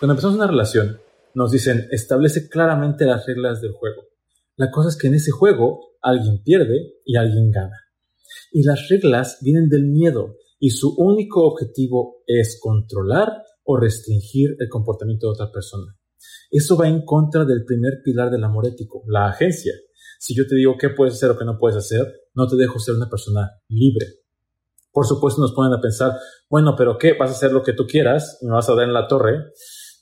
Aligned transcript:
Cuando 0.00 0.14
empezamos 0.14 0.36
una 0.36 0.46
relación, 0.46 0.98
nos 1.34 1.52
dicen, 1.52 1.86
establece 1.90 2.48
claramente 2.48 3.04
las 3.04 3.26
reglas 3.26 3.60
del 3.60 3.72
juego. 3.72 4.06
La 4.56 4.70
cosa 4.70 4.88
es 4.88 4.96
que 4.96 5.08
en 5.08 5.14
ese 5.14 5.30
juego 5.30 5.90
alguien 6.00 6.42
pierde 6.42 6.94
y 7.04 7.18
alguien 7.18 7.50
gana. 7.50 7.76
Y 8.50 8.62
las 8.62 8.88
reglas 8.88 9.36
vienen 9.42 9.68
del 9.68 9.84
miedo 9.84 10.36
y 10.58 10.70
su 10.70 10.94
único 10.96 11.44
objetivo 11.44 12.22
es 12.26 12.58
controlar 12.62 13.42
o 13.62 13.76
restringir 13.76 14.56
el 14.58 14.70
comportamiento 14.70 15.26
de 15.26 15.32
otra 15.34 15.52
persona. 15.52 15.94
Eso 16.50 16.78
va 16.78 16.88
en 16.88 17.04
contra 17.04 17.44
del 17.44 17.66
primer 17.66 18.00
pilar 18.02 18.30
del 18.30 18.44
amor 18.44 18.68
ético, 18.68 19.02
la 19.06 19.26
agencia. 19.26 19.74
Si 20.18 20.34
yo 20.34 20.46
te 20.46 20.54
digo 20.54 20.78
qué 20.78 20.88
puedes 20.88 21.12
hacer 21.12 21.30
o 21.30 21.36
qué 21.36 21.44
no 21.44 21.58
puedes 21.58 21.76
hacer, 21.76 22.06
no 22.32 22.46
te 22.48 22.56
dejo 22.56 22.78
ser 22.78 22.94
una 22.94 23.10
persona 23.10 23.50
libre. 23.68 24.06
Por 24.92 25.06
supuesto 25.06 25.42
nos 25.42 25.52
ponen 25.52 25.74
a 25.74 25.80
pensar, 25.80 26.18
bueno, 26.48 26.74
pero 26.74 26.96
¿qué? 26.96 27.12
¿Vas 27.18 27.30
a 27.30 27.34
hacer 27.34 27.52
lo 27.52 27.62
que 27.62 27.74
tú 27.74 27.86
quieras? 27.86 28.38
¿Me 28.40 28.50
vas 28.50 28.66
a 28.70 28.74
dar 28.74 28.84
en 28.84 28.94
la 28.94 29.06
torre? 29.06 29.52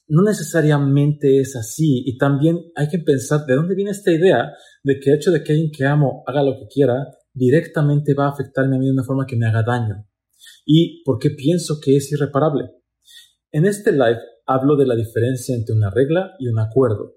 No 0.08 0.22
necesariamente 0.22 1.38
es 1.38 1.54
así 1.54 2.02
y 2.06 2.16
también 2.16 2.72
hay 2.74 2.88
que 2.88 2.98
pensar 2.98 3.44
de 3.46 3.54
dónde 3.54 3.74
viene 3.74 3.90
esta 3.90 4.10
idea 4.10 4.52
de 4.82 4.98
que 4.98 5.10
el 5.10 5.16
hecho 5.16 5.30
de 5.30 5.42
que 5.42 5.52
alguien 5.52 5.70
que 5.70 5.84
amo 5.84 6.24
haga 6.26 6.42
lo 6.42 6.58
que 6.58 6.66
quiera 6.66 6.94
directamente 7.32 8.14
va 8.14 8.26
a 8.26 8.30
afectarme 8.30 8.76
a 8.76 8.78
mí 8.78 8.86
de 8.86 8.92
una 8.92 9.04
forma 9.04 9.26
que 9.26 9.36
me 9.36 9.46
haga 9.46 9.62
daño. 9.62 10.06
¿Y 10.64 11.02
por 11.04 11.18
qué 11.18 11.30
pienso 11.30 11.78
que 11.82 11.96
es 11.96 12.10
irreparable? 12.10 12.70
En 13.52 13.66
este 13.66 13.92
live 13.92 14.18
hablo 14.46 14.76
de 14.76 14.86
la 14.86 14.96
diferencia 14.96 15.54
entre 15.54 15.74
una 15.74 15.90
regla 15.90 16.32
y 16.38 16.48
un 16.48 16.58
acuerdo. 16.58 17.16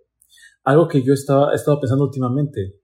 Algo 0.63 0.87
que 0.87 1.01
yo 1.01 1.13
estaba, 1.13 1.53
he 1.53 1.55
estado 1.55 1.79
pensando 1.79 2.05
últimamente, 2.05 2.81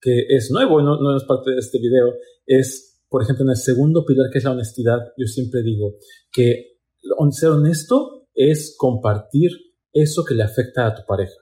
que 0.00 0.26
es 0.28 0.50
nuevo, 0.50 0.82
no, 0.82 1.00
no 1.00 1.16
es 1.16 1.24
parte 1.24 1.52
de 1.52 1.58
este 1.58 1.78
video, 1.78 2.14
es, 2.44 3.00
por 3.08 3.22
ejemplo, 3.22 3.44
en 3.44 3.50
el 3.50 3.56
segundo 3.56 4.04
pilar 4.04 4.26
que 4.30 4.38
es 4.38 4.44
la 4.44 4.52
honestidad, 4.52 4.98
yo 5.16 5.26
siempre 5.26 5.62
digo 5.62 5.96
que 6.32 6.76
ser 7.30 7.50
honesto 7.50 8.15
es 8.36 8.76
compartir 8.78 9.50
eso 9.92 10.24
que 10.24 10.34
le 10.34 10.44
afecta 10.44 10.86
a 10.86 10.94
tu 10.94 11.02
pareja. 11.06 11.34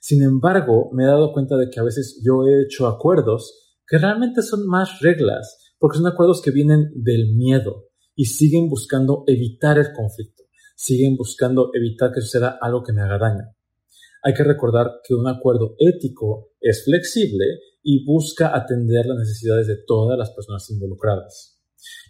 Sin 0.00 0.22
embargo, 0.22 0.90
me 0.92 1.04
he 1.04 1.06
dado 1.06 1.32
cuenta 1.32 1.56
de 1.56 1.68
que 1.70 1.80
a 1.80 1.84
veces 1.84 2.20
yo 2.24 2.46
he 2.46 2.62
hecho 2.62 2.86
acuerdos 2.86 3.76
que 3.86 3.98
realmente 3.98 4.42
son 4.42 4.66
más 4.66 5.00
reglas, 5.00 5.74
porque 5.78 5.98
son 5.98 6.06
acuerdos 6.06 6.40
que 6.42 6.50
vienen 6.50 6.90
del 6.94 7.34
miedo 7.34 7.88
y 8.14 8.24
siguen 8.24 8.68
buscando 8.68 9.24
evitar 9.26 9.78
el 9.78 9.92
conflicto, 9.92 10.44
siguen 10.76 11.16
buscando 11.16 11.70
evitar 11.74 12.10
que 12.12 12.20
suceda 12.20 12.58
algo 12.60 12.82
que 12.82 12.92
me 12.92 13.02
haga 13.02 13.18
daño. 13.18 13.54
Hay 14.22 14.34
que 14.34 14.44
recordar 14.44 15.00
que 15.06 15.14
un 15.14 15.28
acuerdo 15.28 15.76
ético 15.78 16.50
es 16.60 16.84
flexible 16.84 17.44
y 17.82 18.04
busca 18.04 18.56
atender 18.56 19.06
las 19.06 19.18
necesidades 19.18 19.66
de 19.66 19.76
todas 19.86 20.18
las 20.18 20.30
personas 20.30 20.68
involucradas. 20.70 21.58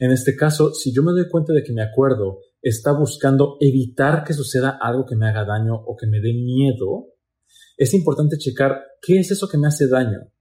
En 0.01 0.11
este 0.11 0.35
caso, 0.35 0.73
si 0.73 0.93
yo 0.93 1.03
me 1.03 1.13
doy 1.13 1.29
cuenta 1.29 1.53
de 1.53 1.63
que 1.63 1.73
mi 1.73 1.83
acuerdo 1.83 2.41
está 2.69 2.93
buscando 2.93 3.57
evitar 3.61 4.25
que 4.25 4.35
suceda 4.35 4.79
algo 4.81 5.05
que 5.05 5.17
me 5.17 5.29
haga 5.29 5.45
daño 5.45 5.75
o 5.75 5.97
que 5.97 6.07
me 6.07 6.21
dé 6.21 6.33
miedo, 6.33 7.15
es 7.77 7.95
importante 7.95 8.37
checar 8.39 8.83
qué 9.01 9.21
es 9.21 9.31
eso 9.31 9.49
que 9.49 9.59
me 9.59 9.69
hace 9.69 9.89
daño, 9.89 10.33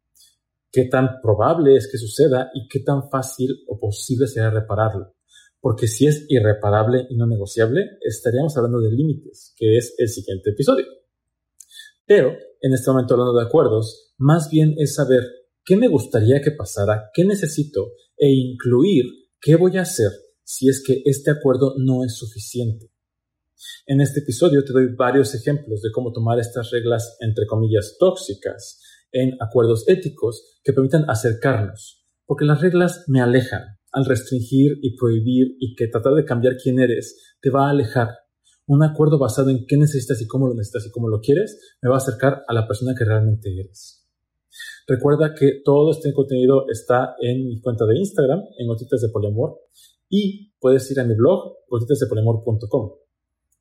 qué 0.72 0.86
tan 0.86 1.22
probable 1.22 1.76
es 1.76 1.90
que 1.92 1.98
suceda 1.98 2.50
y 2.54 2.68
qué 2.68 2.80
tan 2.80 3.10
fácil 3.10 3.64
o 3.68 3.80
posible 3.80 4.28
será 4.28 4.50
repararlo. 4.50 5.16
Porque 5.60 5.88
si 5.88 6.08
es 6.08 6.26
irreparable 6.30 7.08
y 7.10 7.16
no 7.16 7.28
negociable, 7.28 7.98
estaríamos 8.02 8.56
hablando 8.58 8.80
de 8.80 8.92
límites, 8.92 9.54
que 9.56 9.78
es 9.78 9.96
el 9.98 10.08
siguiente 10.08 10.52
episodio. 10.52 10.86
Pero, 12.06 12.32
en 12.62 12.74
este 12.74 12.90
momento 12.90 13.14
hablando 13.14 13.38
de 13.38 13.46
acuerdos, 13.46 14.14
más 14.18 14.50
bien 14.50 14.76
es 14.78 14.96
saber 14.96 15.24
qué 15.64 15.76
me 15.76 15.88
gustaría 15.88 16.42
que 16.42 16.52
pasara, 16.52 17.10
qué 17.14 17.26
necesito 17.26 17.92
e 18.18 18.30
incluir 18.30 19.06
qué 19.40 19.56
voy 19.56 19.78
a 19.78 19.82
hacer 19.82 20.12
si 20.48 20.70
es 20.70 20.82
que 20.82 21.02
este 21.04 21.30
acuerdo 21.30 21.76
no 21.78 22.06
es 22.06 22.16
suficiente. 22.16 22.90
En 23.86 24.00
este 24.00 24.22
episodio 24.22 24.64
te 24.64 24.72
doy 24.72 24.96
varios 24.96 25.36
ejemplos 25.36 25.82
de 25.82 25.92
cómo 25.92 26.14
tomar 26.14 26.40
estas 26.40 26.72
reglas, 26.72 27.18
entre 27.20 27.46
comillas, 27.46 27.98
tóxicas 28.00 28.82
en 29.12 29.36
acuerdos 29.42 29.84
éticos 29.90 30.60
que 30.64 30.72
permitan 30.72 31.04
acercarnos, 31.10 32.06
porque 32.26 32.46
las 32.46 32.62
reglas 32.62 33.04
me 33.08 33.20
alejan. 33.20 33.62
Al 33.92 34.06
restringir 34.06 34.78
y 34.82 34.96
prohibir 34.96 35.58
y 35.60 35.76
que 35.76 35.88
tratar 35.88 36.14
de 36.14 36.24
cambiar 36.24 36.56
quién 36.62 36.80
eres 36.80 37.36
te 37.42 37.50
va 37.50 37.68
a 37.68 37.72
alejar 37.72 38.10
un 38.68 38.84
acuerdo 38.84 39.18
basado 39.18 39.50
en 39.50 39.66
qué 39.66 39.76
necesitas 39.76 40.22
y 40.22 40.28
cómo 40.28 40.48
lo 40.48 40.54
necesitas 40.54 40.86
y 40.88 40.92
cómo 40.92 41.10
lo 41.10 41.20
quieres, 41.20 41.58
me 41.82 41.90
va 41.90 41.96
a 41.96 41.98
acercar 41.98 42.44
a 42.48 42.54
la 42.54 42.68
persona 42.68 42.94
que 42.98 43.06
realmente 43.06 43.50
eres. 43.58 44.06
Recuerda 44.88 45.34
que 45.34 45.62
todo 45.64 45.92
este 45.92 46.14
contenido 46.14 46.66
está 46.70 47.16
en 47.22 47.48
mi 47.48 47.60
cuenta 47.60 47.86
de 47.86 47.98
Instagram, 47.98 48.42
en 48.58 48.68
Gotitas 48.68 49.02
de 49.02 49.10
Poliamor, 49.10 49.58
y 50.10 50.54
puedes 50.60 50.90
ir 50.92 51.00
a 51.00 51.04
mi 51.04 51.16
blog, 51.16 51.54
gotitasdepoliamor.com. 51.70 52.92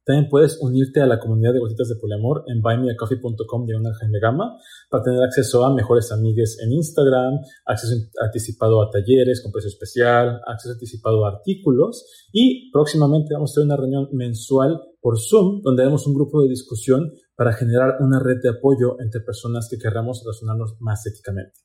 También 0.07 0.29
puedes 0.31 0.59
unirte 0.61 1.01
a 1.01 1.07
la 1.07 1.19
comunidad 1.19 1.53
de 1.53 1.59
gotitas 1.59 1.89
de 1.89 1.97
poliamor 1.97 2.45
en 2.47 2.62
buymeacoffee.com 2.62 3.67
de 3.67 3.75
una 3.75 3.93
Jaime 3.93 4.21
Gama 4.21 4.57
para 4.89 5.03
tener 5.03 5.21
acceso 5.21 5.65
a 5.65 5.75
mejores 5.75 6.12
amigues 6.12 6.59
en 6.62 6.71
Instagram, 6.71 7.41
acceso 7.65 7.97
anticipado 8.23 8.81
a 8.83 8.89
talleres 8.89 9.43
con 9.43 9.51
precio 9.51 9.69
especial, 9.69 10.41
acceso 10.47 10.75
anticipado 10.75 11.27
a 11.27 11.31
artículos 11.31 12.07
y 12.33 12.71
próximamente 12.71 13.34
vamos 13.34 13.51
a 13.51 13.55
tener 13.55 13.67
una 13.67 13.77
reunión 13.77 14.09
mensual 14.13 14.81
por 15.01 15.19
Zoom 15.19 15.63
donde 15.63 15.83
haremos 15.83 16.07
un 16.07 16.15
grupo 16.15 16.41
de 16.41 16.51
discusión 16.51 17.13
para 17.34 17.53
generar 17.53 17.97
una 17.99 18.21
red 18.21 18.37
de 18.41 18.51
apoyo 18.51 19.01
entre 19.01 19.23
personas 19.23 19.67
que 19.69 19.77
querramos 19.77 20.23
relacionarnos 20.25 20.77
más 20.78 21.05
éticamente. 21.05 21.59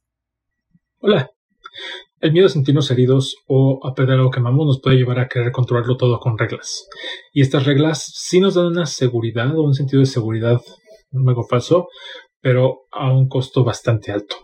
Hola, 1.00 1.30
el 2.22 2.32
miedo 2.32 2.46
a 2.46 2.50
sentirnos 2.50 2.92
heridos 2.92 3.36
o 3.48 3.80
a 3.86 3.94
perder 3.94 4.18
algo 4.18 4.30
que 4.30 4.40
amamos 4.40 4.68
nos 4.68 4.82
puede 4.82 4.98
llevar 4.98 5.20
a 5.20 5.28
querer 5.28 5.52
controlarlo 5.52 5.98
todo 5.98 6.20
con 6.20 6.38
reglas. 6.38 6.88
Y 7.34 7.42
estas 7.42 7.66
reglas 7.66 8.12
sí 8.16 8.40
nos 8.40 8.54
dan 8.54 8.68
una 8.68 8.86
seguridad 8.86 9.58
o 9.58 9.64
un 9.64 9.74
sentido 9.74 10.02
de 10.02 10.06
seguridad, 10.06 10.62
luego 11.12 11.44
falso, 11.44 11.88
pero 12.40 12.82
a 12.92 13.12
un 13.12 13.28
costo 13.28 13.64
bastante 13.64 14.12
alto. 14.12 14.36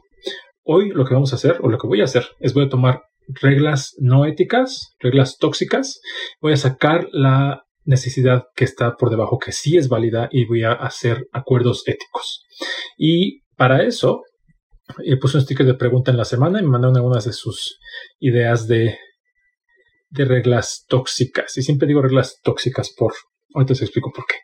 Hoy 0.64 0.90
lo 0.90 1.06
que 1.06 1.14
vamos 1.14 1.32
a 1.34 1.36
hacer, 1.36 1.60
o 1.62 1.70
lo 1.70 1.78
que 1.78 1.88
voy 1.88 2.02
a 2.02 2.06
hacer, 2.06 2.26
es 2.40 2.54
voy 2.54 2.66
a 2.66 2.70
tomar 2.70 3.04
reglas 3.28 3.96
no 4.00 4.26
éticas, 4.26 4.96
reglas 5.00 5.38
tóxicas, 5.38 6.02
voy 6.42 6.54
a 6.54 6.58
sacar 6.58 7.08
la 7.12 7.64
necesidad 7.86 8.46
que 8.56 8.66
está 8.66 8.96
por 8.96 9.10
debajo, 9.10 9.38
que 9.38 9.52
sí 9.52 9.78
es 9.78 9.88
válida, 9.88 10.30
y 10.32 10.46
voy 10.46 10.64
a 10.64 10.74
hacer 10.74 11.28
acuerdos 11.32 11.84
éticos. 11.88 12.44
Y 12.98 13.42
para 13.56 13.84
eso 13.84 14.24
y 15.00 15.16
puse 15.18 15.38
un 15.38 15.44
sticker 15.44 15.66
de 15.66 15.74
pregunta 15.74 16.12
en 16.12 16.18
la 16.18 16.26
semana 16.26 16.60
y 16.60 16.64
me 16.64 16.70
mandaron 16.70 16.98
algunas 16.98 17.26
de 17.26 17.34
sus 17.34 17.80
ideas 18.20 18.68
de, 18.68 18.98
de 20.10 20.26
reglas 20.26 20.86
tóxicas. 20.88 21.58
Y 21.58 21.62
siempre 21.62 21.88
digo 21.88 22.02
reglas 22.02 22.40
tóxicas 22.42 22.94
por, 22.96 23.14
ahorita 23.54 23.74
os 23.74 23.82
explico 23.82 24.12
por 24.14 24.26
qué. 24.26 24.36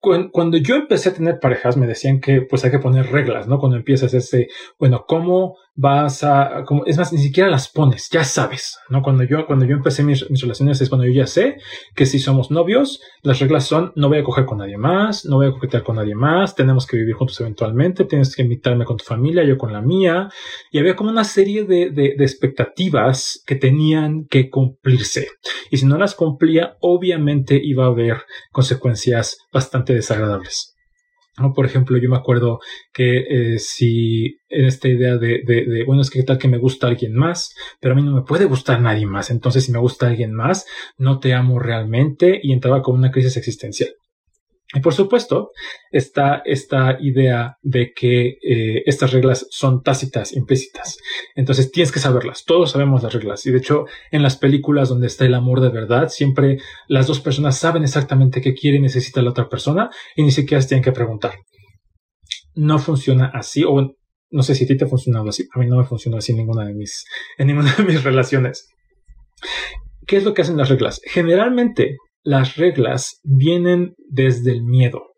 Cuando 0.00 0.56
yo 0.56 0.76
empecé 0.76 1.10
a 1.10 1.14
tener 1.14 1.38
parejas, 1.40 1.76
me 1.76 1.86
decían 1.86 2.20
que 2.20 2.40
pues 2.40 2.64
hay 2.64 2.70
que 2.70 2.78
poner 2.78 3.12
reglas, 3.12 3.46
¿no? 3.46 3.58
Cuando 3.58 3.76
empiezas 3.76 4.14
ese, 4.14 4.48
bueno, 4.78 5.04
¿cómo 5.06 5.56
vas 5.74 6.24
a, 6.24 6.64
cómo, 6.66 6.84
es 6.84 6.98
más, 6.98 7.12
ni 7.12 7.20
siquiera 7.20 7.48
las 7.48 7.68
pones, 7.68 8.08
ya 8.10 8.24
sabes, 8.24 8.78
¿no? 8.88 9.02
Cuando 9.02 9.24
yo, 9.24 9.46
cuando 9.46 9.64
yo 9.64 9.76
empecé 9.76 10.02
mis, 10.02 10.28
relaciones 10.40 10.80
es 10.80 10.88
cuando 10.88 11.06
yo 11.06 11.12
ya 11.12 11.26
sé 11.26 11.56
que 11.94 12.06
si 12.06 12.18
somos 12.18 12.50
novios, 12.50 13.00
las 13.22 13.38
reglas 13.40 13.66
son, 13.66 13.92
no 13.96 14.08
voy 14.08 14.18
a 14.18 14.24
coger 14.24 14.44
con 14.44 14.58
nadie 14.58 14.76
más, 14.76 15.24
no 15.24 15.36
voy 15.36 15.46
a 15.46 15.52
coquetear 15.52 15.82
con 15.82 15.96
nadie 15.96 16.14
más, 16.14 16.54
tenemos 16.54 16.86
que 16.86 16.96
vivir 16.96 17.14
juntos 17.14 17.40
eventualmente, 17.40 18.04
tienes 18.04 18.34
que 18.34 18.42
invitarme 18.42 18.84
con 18.84 18.96
tu 18.96 19.04
familia, 19.04 19.44
yo 19.44 19.56
con 19.56 19.72
la 19.72 19.80
mía, 19.80 20.28
y 20.70 20.78
había 20.78 20.96
como 20.96 21.10
una 21.10 21.24
serie 21.24 21.64
de, 21.64 21.90
de 21.90 22.14
expectativas 22.18 23.42
que 23.46 23.54
tenían 23.54 24.26
que 24.26 24.50
cumplirse. 24.50 25.28
Y 25.70 25.78
si 25.78 25.86
no 25.86 25.96
las 25.98 26.14
cumplía, 26.14 26.76
obviamente 26.80 27.60
iba 27.62 27.84
a 27.84 27.88
haber 27.88 28.22
consecuencias 28.52 29.38
bastante 29.52 29.89
desagradables. 29.94 30.74
Por 31.54 31.64
ejemplo, 31.64 31.96
yo 31.96 32.10
me 32.10 32.16
acuerdo 32.16 32.60
que 32.92 33.54
eh, 33.54 33.58
si 33.58 34.36
en 34.48 34.66
esta 34.66 34.88
idea 34.88 35.16
de, 35.16 35.42
de, 35.46 35.84
bueno, 35.86 36.02
es 36.02 36.10
que 36.10 36.22
tal 36.22 36.38
que 36.38 36.48
me 36.48 36.58
gusta 36.58 36.86
alguien 36.86 37.14
más, 37.14 37.54
pero 37.80 37.94
a 37.94 37.96
mí 37.96 38.02
no 38.02 38.14
me 38.14 38.22
puede 38.22 38.44
gustar 38.44 38.80
nadie 38.80 39.06
más. 39.06 39.30
Entonces, 39.30 39.64
si 39.64 39.72
me 39.72 39.78
gusta 39.78 40.08
alguien 40.08 40.34
más, 40.34 40.66
no 40.98 41.18
te 41.18 41.32
amo 41.32 41.58
realmente 41.58 42.38
y 42.42 42.52
entraba 42.52 42.82
con 42.82 42.96
una 42.96 43.10
crisis 43.10 43.36
existencial. 43.36 43.90
Y 44.72 44.80
por 44.80 44.94
supuesto, 44.94 45.50
está 45.90 46.42
esta 46.44 46.96
idea 47.00 47.56
de 47.60 47.92
que 47.92 48.38
eh, 48.40 48.82
estas 48.86 49.12
reglas 49.12 49.46
son 49.50 49.82
tácitas, 49.82 50.32
implícitas. 50.32 50.98
Entonces 51.34 51.72
tienes 51.72 51.90
que 51.90 51.98
saberlas. 51.98 52.44
Todos 52.44 52.70
sabemos 52.70 53.02
las 53.02 53.12
reglas. 53.12 53.44
Y 53.46 53.50
de 53.50 53.58
hecho, 53.58 53.86
en 54.12 54.22
las 54.22 54.36
películas 54.36 54.88
donde 54.88 55.08
está 55.08 55.24
el 55.24 55.34
amor 55.34 55.60
de 55.60 55.70
verdad, 55.70 56.08
siempre 56.08 56.58
las 56.86 57.08
dos 57.08 57.20
personas 57.20 57.58
saben 57.58 57.82
exactamente 57.82 58.40
qué 58.40 58.54
quiere 58.54 58.76
y 58.76 58.80
necesita 58.80 59.22
la 59.22 59.30
otra 59.30 59.48
persona 59.48 59.90
y 60.14 60.22
ni 60.22 60.30
siquiera 60.30 60.64
tienen 60.64 60.84
que 60.84 60.92
preguntar. 60.92 61.32
No 62.54 62.78
funciona 62.78 63.30
así, 63.34 63.64
o 63.64 63.96
no 64.30 64.42
sé 64.44 64.54
si 64.54 64.64
a 64.64 64.68
ti 64.68 64.76
te 64.76 64.84
ha 64.84 64.88
funcionado 64.88 65.28
así. 65.28 65.48
A 65.52 65.58
mí 65.58 65.66
no 65.66 65.78
me 65.78 65.84
funcionó 65.84 66.18
así 66.18 66.30
en 66.30 66.38
ninguna 66.38 66.64
de 66.64 66.74
mis, 66.74 67.04
en 67.38 67.48
ninguna 67.48 67.74
de 67.74 67.82
mis 67.82 68.04
relaciones. 68.04 68.68
¿Qué 70.06 70.16
es 70.16 70.24
lo 70.24 70.32
que 70.32 70.42
hacen 70.42 70.56
las 70.56 70.68
reglas? 70.68 71.00
Generalmente 71.04 71.96
las 72.22 72.56
reglas 72.56 73.20
vienen 73.24 73.94
desde 74.08 74.52
el 74.52 74.62
miedo. 74.62 75.10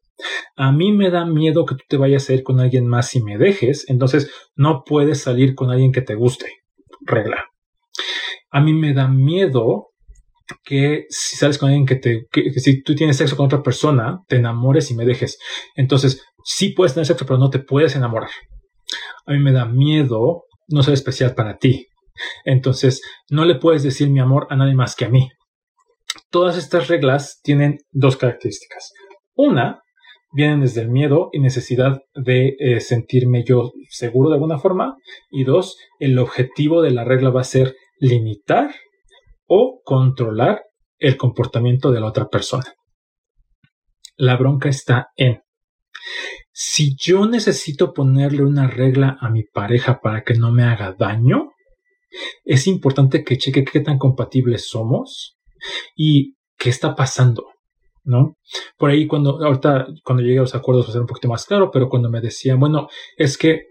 A 0.57 0.73
mí 0.73 0.93
me 0.93 1.11
da 1.11 1.25
miedo 1.25 1.65
que 1.65 1.75
tú 1.75 1.83
te 1.89 1.97
vayas 1.97 2.29
a 2.29 2.35
ir 2.35 2.43
con 2.43 2.61
alguien 2.61 2.87
más 2.87 3.15
y 3.15 3.23
me 3.23 3.39
dejes, 3.39 3.89
entonces 3.89 4.31
no 4.55 4.85
puedes 4.85 5.23
salir 5.23 5.55
con 5.55 5.71
alguien 5.71 5.93
que 5.93 6.03
te 6.03 6.15
guste. 6.15 6.47
Regla. 7.01 7.47
A 8.51 8.61
mí 8.61 8.73
me 8.73 8.93
da 8.93 9.09
miedo 9.09 9.89
que 10.65 11.07
si 11.09 11.37
sales 11.37 11.59
con 11.59 11.71
alguien 11.71 11.87
que 11.87 11.97
te, 11.97 12.27
que, 12.31 12.53
si 12.53 12.83
tú 12.83 12.95
tienes 12.95 13.17
sexo 13.17 13.37
con 13.37 13.47
otra 13.47 13.63
persona, 13.63 14.21
te 14.29 14.37
enamores 14.37 14.91
y 14.91 14.95
me 14.95 15.05
dejes. 15.05 15.39
Entonces, 15.75 16.23
sí 16.45 16.71
puedes 16.71 16.95
tener 16.95 17.07
sexo, 17.07 17.27
pero 17.27 17.39
no 17.39 17.51
te 17.51 17.59
puedes 17.59 17.97
enamorar. 17.97 18.31
A 19.27 19.33
mí 19.33 19.39
me 19.39 19.53
da 19.53 19.65
miedo 19.65 20.45
no 20.69 20.83
ser 20.83 20.95
especial 20.95 21.35
para 21.35 21.59
ti. 21.59 21.89
Entonces, 22.45 23.03
no 23.31 23.45
le 23.45 23.57
puedes 23.57 23.83
decir 23.83 24.11
mi 24.11 24.21
amor 24.21 24.47
a 24.51 24.57
nadie 24.57 24.75
más 24.75 24.95
que 24.95 25.07
a 25.07 25.09
mí. 25.09 25.31
Todas 26.33 26.57
estas 26.57 26.89
reglas 26.89 27.41
tienen 27.43 27.81
dos 27.91 28.17
características. 28.17 28.95
Una, 29.35 29.83
vienen 30.33 30.63
desde 30.63 30.81
el 30.81 30.89
miedo 30.89 31.29
y 31.31 31.41
necesidad 31.41 32.01
de 32.15 32.57
eh, 32.59 32.81
sentirme 32.81 33.45
yo 33.45 33.73
seguro 33.91 34.31
de 34.31 34.37
alguna 34.37 34.59
forma. 34.59 34.97
Y 35.31 35.45
dos, 35.45 35.77
el 35.99 36.19
objetivo 36.19 36.81
de 36.81 36.91
la 36.91 37.05
regla 37.05 37.29
va 37.29 37.43
a 37.43 37.45
ser 37.45 37.77
limitar 37.99 38.75
o 39.47 39.83
controlar 39.85 40.63
el 40.99 41.19
comportamiento 41.19 41.93
de 41.93 42.01
la 42.01 42.07
otra 42.07 42.31
persona. 42.31 42.65
La 44.17 44.39
bronca 44.39 44.71
está 44.71 45.09
en, 45.17 45.43
si 46.51 46.97
yo 46.97 47.27
necesito 47.27 47.93
ponerle 47.93 48.43
una 48.43 48.69
regla 48.69 49.19
a 49.21 49.29
mi 49.29 49.43
pareja 49.43 50.01
para 50.01 50.25
que 50.25 50.33
no 50.33 50.51
me 50.51 50.63
haga 50.63 50.95
daño, 50.99 51.51
es 52.43 52.67
importante 52.67 53.23
que 53.23 53.37
cheque 53.37 53.67
qué 53.67 53.81
tan 53.81 53.99
compatibles 53.99 54.67
somos 54.67 55.37
y 55.97 56.37
qué 56.57 56.71
está 56.71 56.95
pasando. 56.95 57.47
¿no? 58.05 58.37
Por 58.77 58.91
ahí 58.91 59.07
cuando, 59.07 59.45
ahorita 59.45 59.87
cuando 60.03 60.23
llegué 60.23 60.39
a 60.39 60.43
los 60.43 60.55
acuerdos 60.55 60.87
va 60.87 60.89
a 60.91 60.93
ser 60.93 61.01
un 61.03 61.07
poquito 61.07 61.29
más 61.29 61.45
claro, 61.45 61.71
pero 61.71 61.89
cuando 61.89 62.11
me 62.11 62.21
decían, 62.21 62.59
bueno, 62.59 62.89
es 63.17 63.39
que 63.39 63.67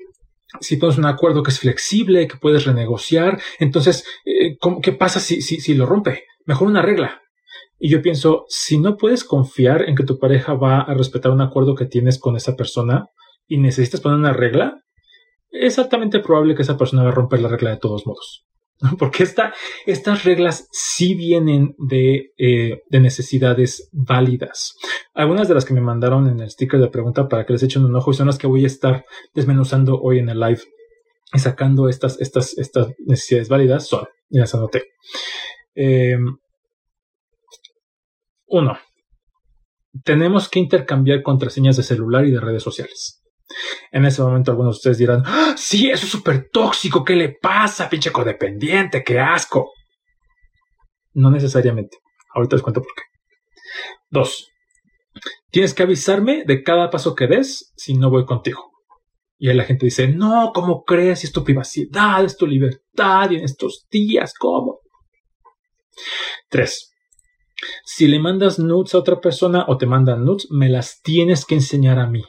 si 0.60 0.78
pones 0.78 0.98
un 0.98 1.06
acuerdo 1.06 1.44
que 1.44 1.52
es 1.52 1.60
flexible, 1.60 2.28
que 2.28 2.38
puedes 2.38 2.66
renegociar, 2.66 3.42
entonces, 3.60 4.06
eh, 4.26 4.58
¿qué 4.82 4.92
pasa 4.92 5.20
si, 5.20 5.42
si, 5.42 5.62
si 5.62 5.74
lo 5.74 5.86
rompe? 5.86 6.26
Mejor 6.46 6.68
una 6.68 6.82
regla. 6.82 7.22
Y 7.80 7.90
yo 7.90 8.02
pienso, 8.02 8.46
si 8.48 8.78
no 8.78 8.98
puedes 8.98 9.24
confiar 9.24 9.90
en 9.90 9.96
que 9.96 10.04
tu 10.04 10.20
pareja 10.20 10.54
va 10.54 10.82
a 10.82 10.94
respetar 10.94 11.32
un 11.32 11.42
acuerdo 11.42 11.76
que 11.76 11.86
tienes 11.86 12.20
con 12.20 12.36
esa 12.36 12.56
persona 12.56 13.08
y 13.48 13.58
necesitas 13.58 14.02
poner 14.02 14.20
una 14.20 14.34
regla, 14.34 14.84
es 15.50 15.80
altamente 15.80 16.20
probable 16.20 16.56
que 16.56 16.62
esa 16.62 16.78
persona 16.78 17.04
va 17.04 17.10
a 17.10 17.14
romper 17.14 17.42
la 17.42 17.50
regla 17.50 17.72
de 17.72 17.78
todos 17.78 18.06
modos. 18.06 18.46
Porque 19.00 19.24
estas 19.86 20.24
reglas 20.24 20.68
sí 20.72 21.14
vienen 21.14 21.76
de, 21.78 22.34
eh, 22.38 22.82
de, 22.90 23.00
necesidades 23.00 23.90
válidas. 23.92 24.76
Algunas 25.14 25.48
de 25.48 25.54
las 25.54 25.66
que 25.66 25.74
me 25.74 25.82
mandaron 25.82 26.28
en 26.28 26.40
el 26.40 26.50
sticker 26.50 26.80
de 26.80 26.88
pregunta 26.88 27.28
para 27.28 27.46
que 27.46 27.54
les 27.54 27.64
echen 27.64 27.86
un 27.86 27.96
ojo 27.96 28.12
y 28.12 28.16
son 28.16 28.28
las 28.28 28.38
que 28.38 28.48
voy 28.48 28.64
a 28.64 28.68
estar 28.68 29.06
desmenuzando 29.34 30.00
hoy 30.02 30.20
en 30.20 30.30
el 30.30 30.40
live 30.40 30.62
y 31.34 31.40
sacando 31.40 31.90
estas, 31.90 32.20
estas, 32.20 32.58
estas 32.58 32.94
necesidades 33.06 33.50
válidas 33.50 33.88
son, 33.88 34.06
y 34.30 34.40
las 34.40 34.54
anoté. 34.56 34.92
Em, 35.76 36.38
uno, 38.48 38.78
tenemos 40.04 40.50
que 40.50 40.60
intercambiar 40.60 41.22
contraseñas 41.22 41.78
de 41.78 41.84
celular 41.84 42.26
y 42.26 42.32
de 42.32 42.42
redes 42.42 42.64
sociales. 42.64 43.21
En 43.92 44.06
ese 44.06 44.22
momento 44.22 44.52
algunos 44.52 44.76
de 44.76 44.78
ustedes 44.78 44.98
dirán, 44.98 45.24
¡Ah, 45.26 45.56
sí, 45.58 45.90
eso 45.90 46.06
es 46.06 46.12
súper 46.12 46.50
tóxico, 46.52 47.04
¿qué 47.04 47.16
le 47.16 47.30
pasa, 47.30 47.90
pinche 47.90 48.12
codependiente? 48.12 49.04
¡Qué 49.04 49.20
asco! 49.20 49.72
No 51.14 51.30
necesariamente. 51.30 51.98
Ahorita 52.34 52.56
les 52.56 52.64
cuento 52.64 52.82
por 52.82 52.94
qué. 52.96 53.04
Dos, 54.10 54.50
tienes 55.50 55.74
que 55.74 55.84
avisarme 55.84 56.44
de 56.46 56.64
cada 56.64 56.90
paso 56.90 57.16
que 57.16 57.28
des 57.28 57.74
si 57.76 57.94
no 57.94 58.10
voy 58.10 58.26
contigo. 58.26 58.72
Y 59.38 59.50
ahí 59.50 59.56
la 59.56 59.64
gente 59.64 59.86
dice, 59.86 60.08
no, 60.08 60.52
¿cómo 60.54 60.84
crees? 60.84 61.24
Es 61.24 61.32
tu 61.32 61.44
privacidad, 61.44 62.24
es 62.24 62.38
tu 62.38 62.46
libertad 62.46 63.32
y 63.32 63.38
en 63.38 63.44
estos 63.44 63.88
días, 63.90 64.34
¿cómo? 64.38 64.82
Tres, 66.48 66.92
si 67.84 68.08
le 68.08 68.20
mandas 68.20 68.60
nudes 68.60 68.94
a 68.94 69.00
otra 69.00 69.20
persona 69.20 69.66
o 69.68 69.78
te 69.78 69.86
mandan 69.86 70.26
nudes, 70.26 70.48
me 70.52 70.70
las 70.70 71.02
tienes 71.02 71.46
que 71.46 71.56
enseñar 71.56 72.00
a 72.00 72.08
mí. 72.08 72.24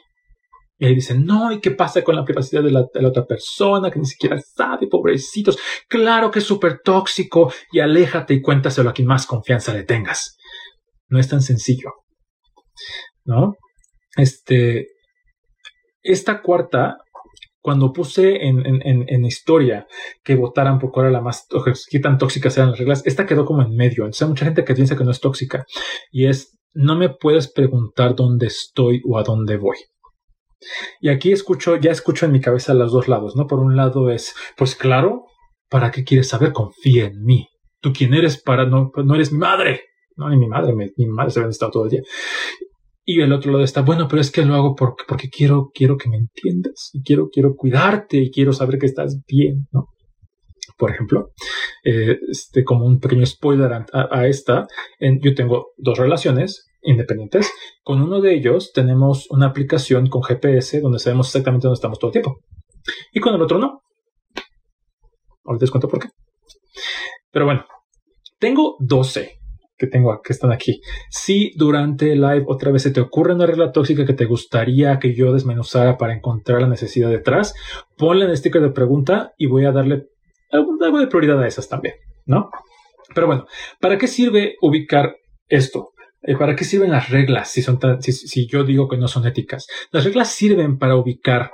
Y 0.77 0.85
ahí 0.85 0.95
dicen, 0.95 1.25
no, 1.25 1.51
¿y 1.51 1.61
qué 1.61 1.71
pasa 1.71 2.03
con 2.03 2.15
la 2.15 2.25
privacidad 2.25 2.63
de 2.63 2.71
la, 2.71 2.87
otra 3.07 3.25
persona 3.25 3.91
que 3.91 3.99
ni 3.99 4.05
siquiera 4.05 4.39
sabe, 4.39 4.87
pobrecitos? 4.87 5.57
Claro 5.87 6.31
que 6.31 6.39
es 6.39 6.45
súper 6.45 6.81
tóxico 6.83 7.53
y 7.71 7.79
aléjate 7.79 8.33
y 8.33 8.41
cuéntaselo 8.41 8.89
a 8.89 8.93
quien 8.93 9.07
más 9.07 9.25
confianza 9.25 9.73
le 9.73 9.83
tengas. 9.83 10.37
No 11.07 11.19
es 11.19 11.29
tan 11.29 11.41
sencillo. 11.41 11.91
¿No? 13.23 13.55
Este, 14.17 14.87
esta 16.01 16.41
cuarta, 16.41 16.97
cuando 17.61 17.93
puse 17.93 18.45
en, 18.45 18.65
en, 18.65 19.05
en, 19.07 19.25
historia 19.25 19.87
que 20.23 20.35
votaran 20.35 20.79
por 20.79 20.91
cuál 20.91 21.05
era 21.05 21.13
la 21.13 21.21
más, 21.21 21.47
qué 21.89 21.99
tan 21.99 22.17
tóxicas 22.17 22.57
eran 22.57 22.71
las 22.71 22.79
reglas, 22.79 23.03
esta 23.05 23.25
quedó 23.25 23.45
como 23.45 23.61
en 23.61 23.75
medio. 23.75 24.03
Entonces 24.03 24.23
hay 24.23 24.27
mucha 24.27 24.45
gente 24.45 24.65
que 24.65 24.75
piensa 24.75 24.97
que 24.97 25.03
no 25.05 25.11
es 25.11 25.21
tóxica 25.21 25.65
y 26.11 26.25
es, 26.25 26.57
no 26.73 26.97
me 26.97 27.09
puedes 27.09 27.49
preguntar 27.49 28.15
dónde 28.15 28.47
estoy 28.47 29.01
o 29.05 29.17
a 29.17 29.23
dónde 29.23 29.55
voy. 29.55 29.77
Y 30.99 31.09
aquí 31.09 31.31
escucho, 31.31 31.75
ya 31.77 31.91
escucho 31.91 32.25
en 32.25 32.31
mi 32.31 32.41
cabeza 32.41 32.73
los 32.73 32.91
dos 32.91 33.07
lados, 33.07 33.35
¿no? 33.35 33.47
Por 33.47 33.59
un 33.59 33.75
lado 33.75 34.09
es, 34.09 34.35
pues 34.57 34.75
claro, 34.75 35.25
¿para 35.69 35.91
qué 35.91 36.03
quieres 36.03 36.29
saber? 36.29 36.53
Confía 36.53 37.05
en 37.05 37.23
mí. 37.23 37.47
Tú 37.79 37.91
quién 37.93 38.13
eres 38.13 38.41
para, 38.41 38.65
no, 38.65 38.91
no 39.03 39.15
eres 39.15 39.31
mi 39.31 39.39
madre. 39.39 39.81
No, 40.15 40.29
ni 40.29 40.37
mi 40.37 40.47
madre, 40.47 40.73
mi, 40.73 41.05
madre 41.07 41.31
se 41.31 41.39
había 41.39 41.49
estado 41.49 41.71
todo 41.71 41.83
el 41.85 41.89
día. 41.89 42.01
Y 43.05 43.21
el 43.21 43.33
otro 43.33 43.51
lado 43.51 43.63
está, 43.63 43.81
bueno, 43.81 44.07
pero 44.07 44.21
es 44.21 44.31
que 44.31 44.45
lo 44.45 44.53
hago 44.55 44.75
porque, 44.75 45.03
porque 45.07 45.29
quiero, 45.29 45.71
quiero 45.73 45.97
que 45.97 46.09
me 46.09 46.17
entiendas 46.17 46.91
y 46.93 47.01
quiero, 47.03 47.29
quiero 47.29 47.55
cuidarte 47.55 48.17
y 48.17 48.31
quiero 48.31 48.53
saber 48.53 48.77
que 48.77 48.85
estás 48.85 49.21
bien, 49.27 49.67
¿no? 49.71 49.87
Por 50.77 50.91
ejemplo, 50.91 51.31
eh, 51.83 52.17
este, 52.29 52.63
como 52.63 52.85
un 52.85 52.99
pequeño 52.99 53.25
spoiler 53.25 53.71
a, 53.91 54.27
esta, 54.27 54.67
en, 54.99 55.19
yo 55.21 55.33
tengo 55.35 55.71
dos 55.77 55.97
relaciones, 55.97 56.65
independientes. 56.83 57.51
Con 57.83 58.01
uno 58.01 58.21
de 58.21 58.35
ellos 58.35 58.71
tenemos 58.73 59.29
una 59.29 59.47
aplicación 59.47 60.07
con 60.07 60.23
GPS 60.23 60.81
donde 60.81 60.99
sabemos 60.99 61.27
exactamente 61.27 61.67
dónde 61.67 61.75
estamos 61.75 61.99
todo 61.99 62.09
el 62.09 62.13
tiempo. 62.13 62.39
Y 63.11 63.19
con 63.19 63.33
el 63.33 63.41
otro 63.41 63.57
no. 63.57 63.81
Ahorita 65.45 65.63
les 65.63 65.71
cuento 65.71 65.87
por 65.87 65.99
qué. 65.99 66.09
Pero 67.31 67.45
bueno, 67.45 67.65
tengo 68.39 68.75
12 68.79 69.39
que 69.77 69.87
tengo 69.87 70.21
que 70.21 70.33
están 70.33 70.51
aquí. 70.51 70.81
Si 71.09 71.51
durante 71.55 72.13
el 72.13 72.21
live 72.21 72.45
otra 72.47 72.71
vez 72.71 72.83
se 72.83 72.91
te 72.91 73.01
ocurre 73.01 73.33
una 73.33 73.45
regla 73.45 73.71
tóxica 73.71 74.05
que 74.05 74.13
te 74.13 74.25
gustaría 74.25 74.99
que 74.99 75.13
yo 75.15 75.33
desmenuzara 75.33 75.97
para 75.97 76.13
encontrar 76.13 76.61
la 76.61 76.67
necesidad 76.67 77.09
detrás, 77.09 77.53
ponle 77.97 78.25
en 78.25 78.31
el 78.31 78.37
sticker 78.37 78.61
de 78.61 78.71
pregunta 78.71 79.33
y 79.37 79.47
voy 79.47 79.65
a 79.65 79.71
darle 79.71 80.07
algo 80.51 80.99
de 80.99 81.07
prioridad 81.07 81.41
a 81.41 81.47
esas 81.47 81.67
también, 81.67 81.95
¿no? 82.25 82.51
Pero 83.15 83.27
bueno, 83.27 83.47
¿para 83.79 83.97
qué 83.97 84.07
sirve 84.07 84.55
ubicar 84.61 85.15
esto? 85.47 85.92
Eh, 86.23 86.37
¿Para 86.37 86.55
qué 86.55 86.63
sirven 86.63 86.91
las 86.91 87.09
reglas 87.09 87.49
si, 87.49 87.61
son 87.61 87.79
si, 88.01 88.47
yo 88.47 88.63
digo 88.63 88.87
que 88.87 88.97
no 88.97 89.07
son 89.07 89.27
éticas? 89.27 89.67
Las 89.91 90.05
reglas 90.05 90.29
sirven 90.29 90.77
para 90.77 90.95
ubicar 90.95 91.51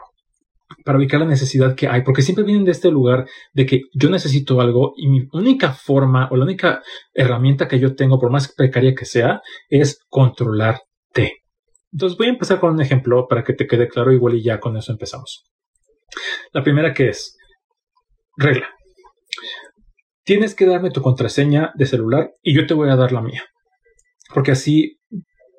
para 0.86 1.00
ubicar 1.00 1.20
la 1.20 1.26
necesidad 1.26 1.74
que 1.74 1.88
hay, 1.88 2.04
porque 2.04 2.22
siempre 2.22 2.44
vienen 2.44 2.64
de 2.64 2.72
este 2.72 2.92
lugar 2.92 3.28
de 3.54 3.66
que 3.66 3.82
yo 3.92 4.12
necesito 4.12 4.62
algo 4.62 4.94
y 4.96 5.08
mi 5.08 5.28
única 5.34 5.74
forma 5.74 6.28
o 6.30 6.38
la 6.38 6.44
única 6.44 6.84
herramienta 7.12 7.68
que 7.68 7.80
yo 7.80 7.96
tengo, 7.96 8.20
por 8.20 8.32
más 8.32 8.54
precaria 8.54 8.94
que 8.94 9.06
sea, 9.06 9.42
es 9.68 10.00
controlarte. 10.10 11.42
Entonces 11.92 12.20
voy 12.20 12.28
a 12.28 12.32
empezar 12.32 12.60
con 12.60 12.76
un 12.76 12.82
ejemplo 12.82 13.28
para 13.28 13.44
que 13.44 13.54
te 13.54 13.66
quede 13.66 13.88
claro, 13.88 14.14
igual 14.14 14.36
y 14.36 14.44
ya 14.44 14.60
con 14.60 14.78
eso 14.78 14.92
empezamos. 14.92 15.44
La 16.54 16.62
primera 16.62 16.94
que 16.94 17.10
es 17.10 17.36
regla. 18.38 18.70
Tienes 20.24 20.54
que 20.54 20.68
darme 20.68 20.92
tu 20.92 21.02
contraseña 21.02 21.72
de 21.74 21.88
celular 21.88 22.32
y 22.44 22.54
yo 22.54 22.68
te 22.68 22.76
voy 22.76 22.90
a 22.90 22.96
dar 22.96 23.12
la 23.12 23.24
mía 23.24 23.44
porque 24.34 24.52
así, 24.52 25.00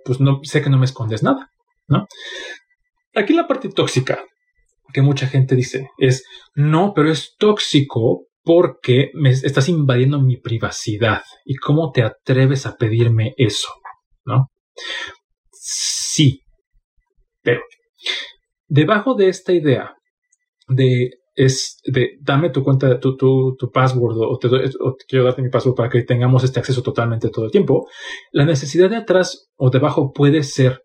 pues 0.05 0.21
no 0.21 0.41
sé 0.43 0.63
que 0.63 0.71
no 0.71 0.79
me 0.79 0.87
escondes 0.87 1.23
nada, 1.23 1.51
¿no? 1.89 2.07
Aquí 3.15 3.33
la 3.33 3.47
parte 3.47 3.69
tóxica 3.69 4.25
que 4.93 5.03
mucha 5.03 5.27
gente 5.27 5.55
dice 5.55 5.91
es, 5.99 6.25
no, 6.55 6.93
pero 6.95 7.11
es 7.11 7.37
tóxico 7.39 8.27
porque 8.43 9.11
me 9.15 9.31
estás 9.31 9.69
invadiendo 9.69 10.21
mi 10.21 10.37
privacidad. 10.37 11.23
¿Y 11.45 11.57
cómo 11.57 11.93
te 11.93 12.03
atreves 12.03 12.67
a 12.67 12.77
pedirme 12.77 13.35
eso? 13.37 13.69
¿No? 14.25 14.51
Sí, 15.53 16.43
pero 17.43 17.61
debajo 18.67 19.15
de 19.15 19.29
esta 19.29 19.53
idea 19.53 19.95
de 20.69 21.11
es 21.35 21.81
de 21.85 22.19
dame 22.21 22.51
tu 22.51 22.63
cuenta, 22.63 22.99
tu, 22.99 23.17
tu, 23.17 23.57
tu 23.57 23.71
password 23.71 24.17
o 24.19 24.39
te, 24.39 24.49
quiero 25.07 25.25
darte 25.25 25.43
mi 25.43 25.49
password 25.49 25.75
para 25.75 25.89
que 25.89 26.03
tengamos 26.03 26.45
este 26.45 26.61
acceso 26.61 26.83
totalmente 26.83 27.31
todo 27.31 27.47
el 27.47 27.51
tiempo. 27.51 27.89
La 28.33 28.45
necesidad 28.45 28.91
de 28.91 28.97
atrás 28.97 29.49
o 29.57 29.71
debajo 29.71 30.13
puede 30.13 30.43
ser 30.43 30.83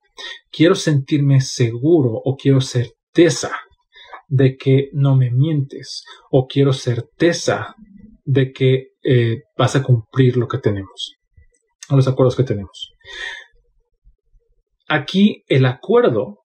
quiero 0.51 0.75
sentirme 0.75 1.41
seguro 1.41 2.11
o 2.13 2.35
quiero 2.35 2.61
certeza 2.61 3.51
de 4.27 4.57
que 4.57 4.89
no 4.93 5.15
me 5.15 5.31
mientes 5.31 6.03
o 6.31 6.47
quiero 6.47 6.73
certeza 6.73 7.75
de 8.23 8.51
que 8.51 8.87
eh, 9.03 9.43
vas 9.57 9.75
a 9.75 9.83
cumplir 9.83 10.37
lo 10.37 10.47
que 10.47 10.57
tenemos, 10.57 11.15
los 11.89 12.07
acuerdos 12.07 12.35
que 12.35 12.43
tenemos. 12.43 12.91
Aquí 14.87 15.43
el 15.47 15.65
acuerdo 15.65 16.43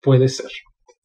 puede 0.00 0.28
ser 0.28 0.50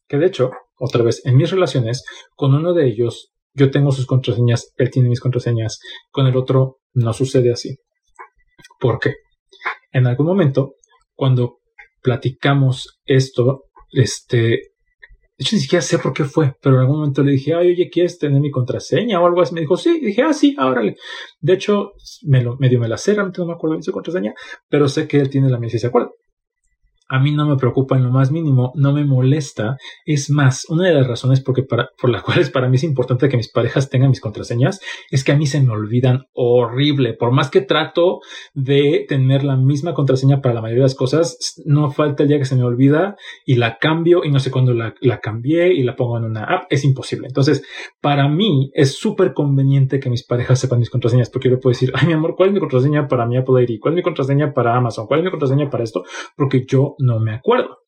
que 0.08 0.18
de 0.18 0.26
hecho 0.26 0.50
otra 0.84 1.04
vez, 1.04 1.24
en 1.24 1.36
mis 1.36 1.48
relaciones, 1.48 2.04
con 2.34 2.54
uno 2.54 2.74
de 2.74 2.88
ellos, 2.88 3.32
yo 3.54 3.70
tengo 3.70 3.92
sus 3.92 4.04
contraseñas, 4.04 4.72
él 4.76 4.90
tiene 4.90 5.08
mis 5.08 5.20
contraseñas, 5.20 5.78
con 6.10 6.26
el 6.26 6.36
otro 6.36 6.80
no 6.94 7.12
sucede 7.12 7.52
así. 7.52 7.76
¿Por 8.80 8.98
qué? 8.98 9.14
En 9.92 10.08
algún 10.08 10.26
momento, 10.26 10.74
cuando 11.14 11.58
platicamos 12.02 12.98
esto, 13.04 13.66
este, 13.92 14.38
de 14.38 15.38
hecho, 15.38 15.54
ni 15.54 15.62
siquiera 15.62 15.82
sé 15.82 16.00
por 16.00 16.12
qué 16.12 16.24
fue, 16.24 16.56
pero 16.60 16.74
en 16.74 16.80
algún 16.80 16.96
momento 16.96 17.22
le 17.22 17.32
dije, 17.32 17.54
ay, 17.54 17.70
oye, 17.70 17.88
¿quieres 17.88 18.18
tener 18.18 18.40
mi 18.40 18.50
contraseña 18.50 19.20
o 19.20 19.26
algo 19.26 19.40
así? 19.40 19.54
Me 19.54 19.60
dijo, 19.60 19.76
sí. 19.76 20.00
Y 20.02 20.06
dije, 20.06 20.22
ah, 20.22 20.32
sí, 20.32 20.56
órale. 20.58 20.96
De 21.40 21.52
hecho, 21.52 21.92
me 22.22 22.42
lo, 22.42 22.56
medio 22.56 22.80
me 22.80 22.88
la 22.88 22.96
sé, 22.96 23.14
realmente 23.14 23.40
no 23.40 23.46
me 23.46 23.52
acuerdo 23.52 23.76
de 23.76 23.84
su 23.84 23.92
contraseña, 23.92 24.34
pero 24.68 24.88
sé 24.88 25.06
que 25.06 25.18
él 25.18 25.30
tiene 25.30 25.48
la 25.48 25.60
mía, 25.60 25.70
si 25.70 25.78
se 25.78 25.86
acuerda 25.86 26.10
a 27.12 27.18
mí 27.18 27.30
no 27.30 27.46
me 27.46 27.56
preocupa 27.56 27.94
en 27.94 28.04
lo 28.04 28.10
más 28.10 28.32
mínimo, 28.32 28.72
no 28.74 28.94
me 28.94 29.04
molesta. 29.04 29.76
Es 30.06 30.30
más, 30.30 30.64
una 30.70 30.88
de 30.88 30.94
las 30.94 31.06
razones 31.06 31.42
por 31.42 32.10
las 32.10 32.22
cuales 32.24 32.48
para 32.48 32.70
mí 32.70 32.76
es 32.76 32.84
importante 32.84 33.28
que 33.28 33.36
mis 33.36 33.52
parejas 33.52 33.90
tengan 33.90 34.08
mis 34.08 34.22
contraseñas 34.22 34.80
es 35.10 35.22
que 35.22 35.32
a 35.32 35.36
mí 35.36 35.46
se 35.46 35.60
me 35.60 35.72
olvidan 35.72 36.24
horrible. 36.32 37.12
Por 37.12 37.30
más 37.30 37.50
que 37.50 37.60
trato 37.60 38.20
de 38.54 39.04
tener 39.06 39.44
la 39.44 39.56
misma 39.56 39.92
contraseña 39.92 40.40
para 40.40 40.54
la 40.54 40.62
mayoría 40.62 40.84
de 40.84 40.86
las 40.86 40.94
cosas, 40.94 41.36
no 41.66 41.90
falta 41.90 42.22
el 42.22 42.30
día 42.30 42.38
que 42.38 42.46
se 42.46 42.56
me 42.56 42.64
olvida 42.64 43.16
y 43.44 43.56
la 43.56 43.76
cambio 43.76 44.24
y 44.24 44.30
no 44.30 44.38
sé 44.38 44.50
cuándo 44.50 44.72
la, 44.72 44.94
la 45.02 45.20
cambié 45.20 45.74
y 45.74 45.82
la 45.82 45.96
pongo 45.96 46.16
en 46.16 46.24
una 46.24 46.44
app. 46.44 46.64
Es 46.70 46.82
imposible. 46.82 47.26
Entonces, 47.26 47.62
para 48.00 48.26
mí 48.26 48.70
es 48.72 48.96
súper 48.96 49.34
conveniente 49.34 50.00
que 50.00 50.08
mis 50.08 50.24
parejas 50.24 50.60
sepan 50.60 50.78
mis 50.78 50.88
contraseñas 50.88 51.28
porque 51.28 51.50
yo 51.50 51.56
le 51.56 51.60
puedo 51.60 51.72
decir, 51.72 51.92
ay, 51.94 52.06
mi 52.06 52.14
amor, 52.14 52.36
¿cuál 52.36 52.48
es 52.48 52.54
mi 52.54 52.60
contraseña 52.60 53.06
para 53.06 53.26
mi 53.26 53.36
Apple 53.36 53.62
ID? 53.62 53.80
¿Cuál 53.80 53.92
es 53.92 53.96
mi 53.96 54.02
contraseña 54.02 54.54
para 54.54 54.74
Amazon? 54.74 55.06
¿Cuál 55.06 55.20
es 55.20 55.24
mi 55.24 55.30
contraseña 55.30 55.68
para 55.68 55.84
esto? 55.84 56.04
Porque 56.38 56.64
yo 56.66 56.94
no 57.02 57.20
me 57.20 57.34
acuerdo. 57.34 57.78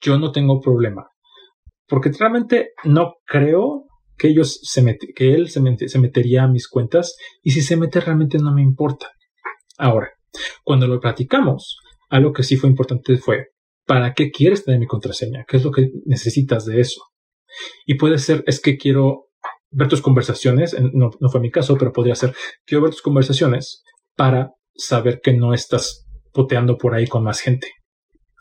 Yo 0.00 0.18
no 0.18 0.30
tengo 0.30 0.60
problema. 0.60 1.08
Porque 1.86 2.10
realmente 2.18 2.72
no 2.84 3.14
creo 3.24 3.86
que 4.16 4.28
ellos 4.28 4.60
se 4.62 4.98
que 5.14 5.34
él 5.34 5.48
se, 5.48 5.88
se 5.88 5.98
metería 5.98 6.44
a 6.44 6.48
mis 6.48 6.68
cuentas 6.68 7.16
y 7.42 7.50
si 7.50 7.62
se 7.62 7.76
mete 7.76 8.00
realmente 8.00 8.38
no 8.38 8.52
me 8.54 8.62
importa. 8.62 9.10
Ahora, 9.78 10.10
cuando 10.62 10.86
lo 10.86 11.00
platicamos, 11.00 11.78
algo 12.10 12.32
que 12.32 12.42
sí 12.42 12.56
fue 12.56 12.70
importante 12.70 13.16
fue, 13.16 13.48
¿para 13.86 14.14
qué 14.14 14.30
quieres 14.30 14.64
tener 14.64 14.80
mi 14.80 14.86
contraseña? 14.86 15.44
¿Qué 15.48 15.56
es 15.56 15.64
lo 15.64 15.72
que 15.72 15.90
necesitas 16.04 16.64
de 16.66 16.80
eso? 16.80 17.02
Y 17.86 17.94
puede 17.94 18.18
ser, 18.18 18.44
es 18.46 18.60
que 18.60 18.76
quiero 18.76 19.28
ver 19.70 19.88
tus 19.88 20.02
conversaciones, 20.02 20.76
no, 20.92 21.10
no 21.18 21.28
fue 21.28 21.40
mi 21.40 21.50
caso, 21.50 21.76
pero 21.76 21.92
podría 21.92 22.14
ser, 22.14 22.34
quiero 22.64 22.82
ver 22.82 22.92
tus 22.92 23.02
conversaciones 23.02 23.82
para 24.14 24.52
saber 24.76 25.20
que 25.22 25.32
no 25.32 25.54
estás 25.54 26.06
poteando 26.32 26.76
por 26.76 26.94
ahí 26.94 27.06
con 27.06 27.24
más 27.24 27.40
gente. 27.40 27.68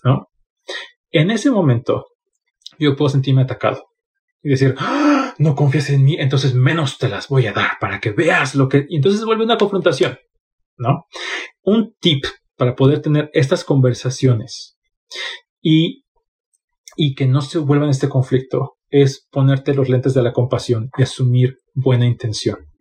¿No? 0.03 0.29
En 1.11 1.31
ese 1.31 1.51
momento, 1.51 2.07
yo 2.79 2.95
puedo 2.95 3.09
sentirme 3.09 3.43
atacado 3.43 3.85
y 4.41 4.49
decir, 4.49 4.75
¡Ah! 4.77 5.33
no 5.37 5.55
confías 5.55 5.89
en 5.89 6.03
mí, 6.03 6.15
entonces 6.19 6.53
menos 6.53 6.97
te 6.97 7.09
las 7.09 7.27
voy 7.27 7.47
a 7.47 7.53
dar 7.53 7.71
para 7.79 7.99
que 7.99 8.11
veas 8.11 8.55
lo 8.55 8.69
que... 8.69 8.85
Y 8.89 8.97
entonces 8.97 9.23
vuelve 9.25 9.45
una 9.45 9.57
confrontación, 9.57 10.17
¿no? 10.77 11.05
Un 11.61 11.95
tip 11.99 12.25
para 12.57 12.75
poder 12.75 13.01
tener 13.01 13.29
estas 13.33 13.63
conversaciones 13.63 14.77
y, 15.61 16.05
y 16.95 17.15
que 17.15 17.25
no 17.25 17.41
se 17.41 17.59
vuelvan 17.59 17.89
este 17.89 18.09
conflicto 18.09 18.77
es 18.89 19.27
ponerte 19.31 19.73
los 19.73 19.89
lentes 19.89 20.13
de 20.13 20.21
la 20.21 20.33
compasión 20.33 20.89
y 20.97 21.03
asumir 21.03 21.57
buena 21.73 22.05
intención. 22.05 22.72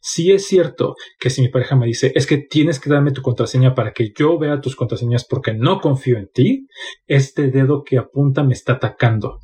Si 0.00 0.32
es 0.32 0.46
cierto 0.46 0.96
que 1.18 1.30
si 1.30 1.42
mi 1.42 1.48
pareja 1.48 1.76
me 1.76 1.86
dice, 1.86 2.12
es 2.14 2.26
que 2.26 2.38
tienes 2.38 2.80
que 2.80 2.90
darme 2.90 3.12
tu 3.12 3.22
contraseña 3.22 3.74
para 3.74 3.92
que 3.92 4.12
yo 4.16 4.38
vea 4.38 4.60
tus 4.60 4.76
contraseñas 4.76 5.24
porque 5.24 5.54
no 5.54 5.80
confío 5.80 6.18
en 6.18 6.28
ti, 6.32 6.66
este 7.06 7.48
dedo 7.48 7.82
que 7.84 7.98
apunta 7.98 8.42
me 8.42 8.52
está 8.54 8.74
atacando. 8.74 9.40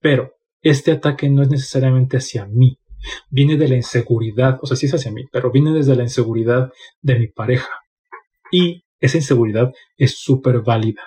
Pero 0.00 0.32
este 0.62 0.92
ataque 0.92 1.28
no 1.28 1.42
es 1.42 1.48
necesariamente 1.48 2.16
hacia 2.16 2.46
mí, 2.46 2.78
viene 3.30 3.56
de 3.56 3.68
la 3.68 3.76
inseguridad, 3.76 4.58
o 4.62 4.66
sea, 4.66 4.76
sí 4.76 4.86
es 4.86 4.94
hacia 4.94 5.12
mí, 5.12 5.24
pero 5.32 5.50
viene 5.50 5.72
desde 5.72 5.96
la 5.96 6.02
inseguridad 6.02 6.70
de 7.00 7.18
mi 7.18 7.28
pareja. 7.28 7.70
Y 8.50 8.84
esa 9.00 9.18
inseguridad 9.18 9.72
es 9.96 10.18
súper 10.18 10.62
válida. 10.62 11.02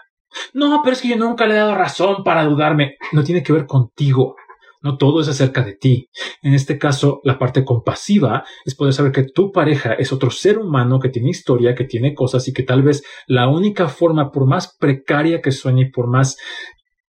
No, 0.53 0.81
pero 0.83 0.93
es 0.93 1.01
que 1.01 1.09
yo 1.09 1.17
nunca 1.17 1.47
le 1.47 1.55
he 1.55 1.57
dado 1.57 1.75
razón 1.75 2.23
para 2.23 2.43
dudarme. 2.43 2.97
No 3.11 3.23
tiene 3.23 3.43
que 3.43 3.53
ver 3.53 3.65
contigo. 3.65 4.35
No 4.81 4.97
todo 4.97 5.19
es 5.19 5.27
acerca 5.27 5.63
de 5.63 5.75
ti. 5.75 6.09
En 6.41 6.53
este 6.53 6.77
caso, 6.77 7.19
la 7.23 7.37
parte 7.37 7.65
compasiva 7.65 8.45
es 8.65 8.75
poder 8.75 8.93
saber 8.93 9.11
que 9.11 9.23
tu 9.23 9.51
pareja 9.51 9.93
es 9.93 10.13
otro 10.13 10.31
ser 10.31 10.57
humano 10.57 10.99
que 10.99 11.09
tiene 11.09 11.29
historia, 11.29 11.75
que 11.75 11.83
tiene 11.83 12.13
cosas 12.13 12.47
y 12.47 12.53
que 12.53 12.63
tal 12.63 12.81
vez 12.81 13.03
la 13.27 13.49
única 13.49 13.89
forma, 13.89 14.31
por 14.31 14.47
más 14.47 14.75
precaria 14.79 15.41
que 15.41 15.51
suene 15.51 15.81
y 15.81 15.91
por 15.91 16.07
más 16.07 16.37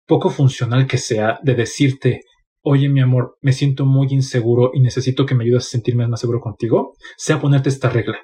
poco 0.06 0.30
funcional 0.30 0.88
que 0.88 0.98
sea, 0.98 1.38
de 1.42 1.54
decirte, 1.54 2.22
oye 2.62 2.88
mi 2.88 3.00
amor, 3.00 3.38
me 3.40 3.52
siento 3.52 3.86
muy 3.86 4.08
inseguro 4.10 4.72
y 4.74 4.80
necesito 4.80 5.24
que 5.24 5.34
me 5.34 5.44
ayudes 5.44 5.66
a 5.66 5.70
sentirme 5.70 6.08
más 6.08 6.20
seguro 6.20 6.40
contigo, 6.40 6.94
sea 7.16 7.40
ponerte 7.40 7.68
esta 7.68 7.88
regla. 7.88 8.18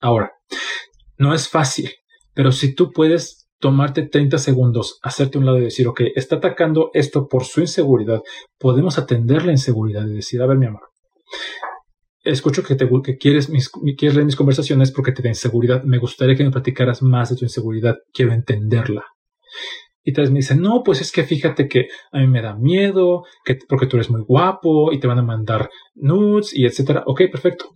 Ahora, 0.00 0.32
no 1.18 1.34
es 1.34 1.48
fácil, 1.48 1.90
pero 2.34 2.52
si 2.52 2.74
tú 2.74 2.92
puedes 2.92 3.45
tomarte 3.58 4.02
30 4.08 4.38
segundos, 4.38 4.98
hacerte 5.02 5.38
un 5.38 5.46
lado 5.46 5.58
y 5.58 5.62
decir, 5.64 5.88
ok, 5.88 6.02
está 6.14 6.36
atacando 6.36 6.90
esto 6.92 7.26
por 7.26 7.44
su 7.44 7.60
inseguridad, 7.60 8.22
podemos 8.58 8.98
atender 8.98 9.44
la 9.44 9.52
inseguridad 9.52 10.06
y 10.06 10.14
decir, 10.14 10.42
a 10.42 10.46
ver, 10.46 10.58
mi 10.58 10.66
amor, 10.66 10.82
escucho 12.22 12.62
que, 12.62 12.74
te, 12.74 12.88
que 13.04 13.16
quieres, 13.16 13.50
quieres 13.96 14.14
leer 14.14 14.26
mis 14.26 14.36
conversaciones 14.36 14.92
porque 14.92 15.12
te 15.12 15.22
da 15.22 15.28
inseguridad, 15.28 15.82
me 15.84 15.98
gustaría 15.98 16.36
que 16.36 16.44
me 16.44 16.50
platicaras 16.50 17.02
más 17.02 17.30
de 17.30 17.36
tu 17.36 17.44
inseguridad, 17.44 17.96
quiero 18.12 18.32
entenderla. 18.32 19.04
Y 20.02 20.12
tal 20.12 20.22
vez 20.22 20.30
me 20.30 20.38
dicen, 20.38 20.60
no, 20.60 20.82
pues 20.84 21.00
es 21.00 21.10
que 21.10 21.24
fíjate 21.24 21.66
que 21.66 21.88
a 22.12 22.20
mí 22.20 22.28
me 22.28 22.40
da 22.40 22.54
miedo, 22.54 23.24
que, 23.44 23.58
porque 23.68 23.86
tú 23.86 23.96
eres 23.96 24.08
muy 24.08 24.22
guapo 24.22 24.92
y 24.92 25.00
te 25.00 25.08
van 25.08 25.18
a 25.18 25.22
mandar 25.22 25.68
nudes 25.96 26.54
y 26.54 26.64
etcétera. 26.64 27.02
Ok, 27.06 27.22
perfecto. 27.30 27.74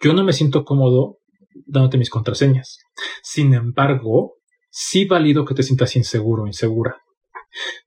Yo 0.00 0.12
no 0.12 0.22
me 0.22 0.34
siento 0.34 0.64
cómodo 0.64 1.16
dándote 1.64 1.96
mis 1.96 2.10
contraseñas. 2.10 2.80
Sin 3.22 3.54
embargo, 3.54 4.34
sí 4.70 5.04
valido 5.04 5.44
que 5.44 5.54
te 5.54 5.62
sientas 5.62 5.96
inseguro 5.96 6.44
o 6.44 6.46
insegura. 6.46 6.96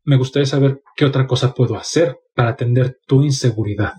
Me 0.03 0.17
gustaría 0.17 0.45
saber 0.45 0.81
qué 0.95 1.05
otra 1.05 1.25
cosa 1.25 1.53
puedo 1.53 1.75
hacer 1.75 2.17
para 2.35 2.51
atender 2.51 2.97
tu 3.07 3.23
inseguridad. 3.23 3.93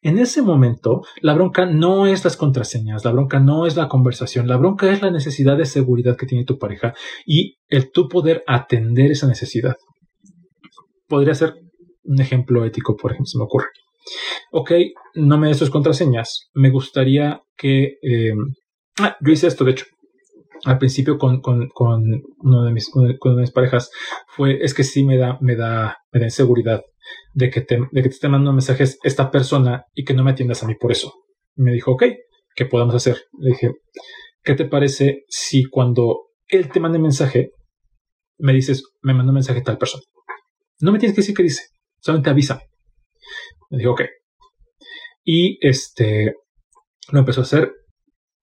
En 0.00 0.18
ese 0.18 0.40
momento, 0.40 1.02
la 1.20 1.34
bronca 1.34 1.66
no 1.66 2.06
es 2.06 2.24
las 2.24 2.38
contraseñas, 2.38 3.04
la 3.04 3.12
bronca 3.12 3.38
no 3.38 3.66
es 3.66 3.76
la 3.76 3.88
conversación, 3.88 4.48
la 4.48 4.56
bronca 4.56 4.90
es 4.90 5.02
la 5.02 5.10
necesidad 5.10 5.58
de 5.58 5.66
seguridad 5.66 6.16
que 6.16 6.24
tiene 6.24 6.46
tu 6.46 6.58
pareja 6.58 6.94
y 7.26 7.58
el 7.68 7.90
tú 7.90 8.08
poder 8.08 8.42
atender 8.46 9.10
esa 9.10 9.26
necesidad. 9.26 9.76
Podría 11.06 11.34
ser 11.34 11.54
un 12.04 12.20
ejemplo 12.20 12.64
ético, 12.64 12.96
por 12.96 13.12
ejemplo, 13.12 13.26
se 13.26 13.36
me 13.36 13.44
ocurre. 13.44 13.68
Ok, 14.52 14.72
no 15.16 15.36
me 15.36 15.48
des 15.48 15.58
tus 15.58 15.68
contraseñas, 15.68 16.48
me 16.54 16.70
gustaría 16.70 17.42
que... 17.54 17.98
Eh, 18.00 18.32
ah, 19.00 19.18
yo 19.20 19.32
hice 19.32 19.48
esto, 19.48 19.66
de 19.66 19.72
hecho 19.72 19.84
al 20.64 20.78
principio 20.78 21.18
con, 21.18 21.40
con, 21.40 21.68
con 21.68 22.02
uno 22.38 22.64
de 22.64 22.72
mis, 22.72 22.90
con 22.90 23.36
mis 23.36 23.50
parejas 23.50 23.90
fue, 24.28 24.62
es 24.62 24.74
que 24.74 24.84
sí 24.84 25.04
me 25.04 25.16
da, 25.16 25.38
me 25.40 25.56
da, 25.56 25.98
me 26.12 26.20
da 26.20 26.26
inseguridad 26.26 26.82
de 27.34 27.50
que 27.50 27.60
te, 27.60 27.76
de 27.76 28.02
que 28.02 28.08
te 28.08 28.14
esté 28.14 28.28
mandando 28.28 28.52
mensajes 28.52 28.98
esta 29.02 29.30
persona 29.30 29.84
y 29.94 30.04
que 30.04 30.14
no 30.14 30.24
me 30.24 30.32
atiendas 30.32 30.62
a 30.62 30.66
mí 30.66 30.74
por 30.74 30.92
eso. 30.92 31.12
me 31.56 31.72
dijo, 31.72 31.92
ok, 31.92 32.04
¿qué 32.54 32.66
podemos 32.66 32.94
hacer? 32.94 33.22
Le 33.38 33.50
dije, 33.50 33.72
¿qué 34.42 34.54
te 34.54 34.64
parece 34.64 35.24
si 35.28 35.64
cuando 35.64 36.30
él 36.46 36.70
te 36.70 36.80
mande 36.80 36.98
mensaje, 36.98 37.50
me 38.38 38.52
dices, 38.52 38.84
me 39.02 39.14
mandó 39.14 39.30
un 39.30 39.36
mensaje 39.36 39.60
tal 39.62 39.78
persona? 39.78 40.02
No 40.80 40.92
me 40.92 40.98
tienes 40.98 41.14
que 41.14 41.22
decir 41.22 41.34
qué 41.34 41.42
dice, 41.42 41.64
solamente 42.00 42.30
avísame. 42.30 42.62
Me 43.70 43.78
dijo, 43.78 43.92
ok. 43.92 44.02
Y 45.24 45.58
este, 45.66 46.34
lo 47.12 47.18
empezó 47.18 47.40
a 47.40 47.44
hacer. 47.44 47.72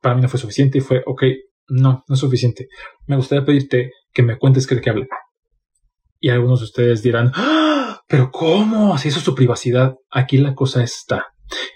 Para 0.02 0.16
mí 0.16 0.22
no 0.22 0.30
fue 0.30 0.40
suficiente 0.40 0.78
y 0.78 0.82
fue, 0.82 1.02
ok, 1.06 1.24
no, 1.68 2.04
no 2.08 2.14
es 2.16 2.20
suficiente. 2.20 2.68
Me 3.08 3.16
gustaría 3.16 3.46
pedirte 3.46 3.92
que 4.14 4.24
me 4.24 4.38
cuentes 4.38 4.68
qué 4.68 4.76
de 4.76 4.82
qué 4.82 4.90
habla. 4.90 5.08
Y 6.20 6.30
algunos 6.30 6.60
de 6.60 6.66
ustedes 6.66 7.04
dirán, 7.04 7.32
¡Ah! 7.36 8.02
pero 8.08 8.32
¿cómo? 8.32 8.98
Si 8.98 9.10
eso 9.10 9.20
es 9.20 9.26
su 9.26 9.36
privacidad. 9.36 9.96
Aquí 10.12 10.38
la 10.38 10.56
cosa 10.56 10.84
está 10.84 11.28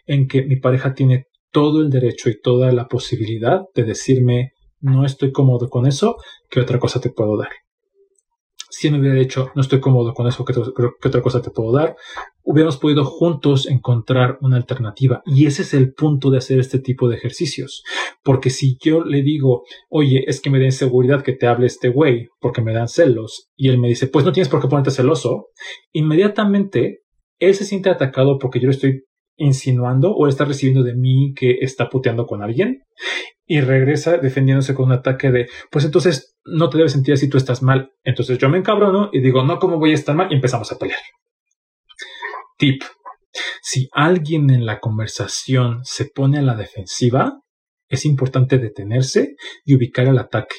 en 0.05 0.27
que 0.27 0.43
mi 0.43 0.57
pareja 0.57 0.93
tiene 0.93 1.25
todo 1.51 1.81
el 1.81 1.89
derecho 1.89 2.29
y 2.29 2.39
toda 2.39 2.71
la 2.71 2.87
posibilidad 2.87 3.61
de 3.73 3.83
decirme, 3.83 4.51
no 4.79 5.05
estoy 5.05 5.31
cómodo 5.31 5.69
con 5.69 5.85
eso, 5.87 6.17
¿qué 6.49 6.59
otra 6.59 6.79
cosa 6.79 6.99
te 6.99 7.09
puedo 7.09 7.37
dar? 7.37 7.49
Si 8.69 8.91
me 8.91 8.99
hubiera 8.99 9.15
dicho, 9.15 9.51
no 9.55 9.61
estoy 9.61 9.79
cómodo 9.79 10.13
con 10.13 10.27
eso, 10.27 10.45
¿qué, 10.45 10.53
otra 11.07 11.21
cosa 11.21 11.41
te 11.41 11.49
puedo 11.49 11.71
dar? 11.71 11.95
Hubiéramos 12.43 12.77
podido 12.77 13.03
juntos 13.03 13.67
encontrar 13.67 14.37
una 14.41 14.57
alternativa. 14.57 15.21
Y 15.25 15.45
ese 15.45 15.63
es 15.63 15.73
el 15.73 15.93
punto 15.93 16.29
de 16.29 16.37
hacer 16.37 16.59
este 16.59 16.79
tipo 16.79 17.09
de 17.09 17.15
ejercicios. 17.15 17.83
Porque 18.23 18.49
si 18.49 18.77
yo 18.81 19.03
le 19.03 19.21
digo, 19.21 19.63
oye, 19.89 20.23
es 20.27 20.41
que 20.41 20.49
me 20.49 20.59
da 20.59 20.65
inseguridad 20.65 21.23
que 21.23 21.33
te 21.33 21.47
hable 21.47 21.67
este 21.67 21.89
güey 21.89 22.27
porque 22.39 22.61
me 22.61 22.73
dan 22.73 22.87
celos, 22.87 23.49
y 23.55 23.69
él 23.69 23.79
me 23.79 23.87
dice, 23.87 24.07
pues 24.07 24.25
no 24.25 24.31
tienes 24.31 24.49
por 24.49 24.61
qué 24.61 24.67
ponerte 24.67 24.91
celoso, 24.91 25.47
inmediatamente 25.91 27.01
él 27.39 27.55
se 27.55 27.65
siente 27.65 27.89
atacado 27.89 28.37
porque 28.37 28.59
yo 28.59 28.67
le 28.67 28.75
estoy 28.75 29.03
insinuando 29.37 30.11
o 30.11 30.27
está 30.27 30.45
recibiendo 30.45 30.83
de 30.83 30.95
mí 30.95 31.33
que 31.33 31.59
está 31.61 31.89
puteando 31.89 32.25
con 32.25 32.43
alguien 32.43 32.83
y 33.51 33.61
regresa 33.61 34.17
defendiéndose 34.19 34.75
con 34.75 34.85
un 34.85 34.91
ataque 34.91 35.31
de, 35.31 35.49
pues 35.71 35.83
entonces 35.83 36.37
no 36.45 36.69
te 36.69 36.77
debes 36.77 36.91
sentir 36.91 37.15
así, 37.15 37.27
tú 37.27 37.37
estás 37.37 37.63
mal. 37.63 37.91
Entonces 38.03 38.37
yo 38.37 38.47
me 38.47 38.59
encabrono 38.59 39.09
y 39.11 39.21
digo, 39.21 39.43
no, 39.43 39.57
¿cómo 39.57 39.79
voy 39.79 39.89
a 39.89 39.95
estar 39.95 40.15
mal? 40.15 40.31
Y 40.31 40.35
empezamos 40.35 40.71
a 40.71 40.77
pelear. 40.77 40.99
Tip. 42.59 42.83
Si 43.63 43.89
alguien 43.91 44.51
en 44.51 44.67
la 44.67 44.79
conversación 44.79 45.79
se 45.83 46.05
pone 46.05 46.37
a 46.37 46.43
la 46.43 46.55
defensiva, 46.55 47.41
es 47.87 48.05
importante 48.05 48.59
detenerse 48.59 49.35
y 49.65 49.75
ubicar 49.75 50.07
el 50.07 50.19
ataque. 50.19 50.55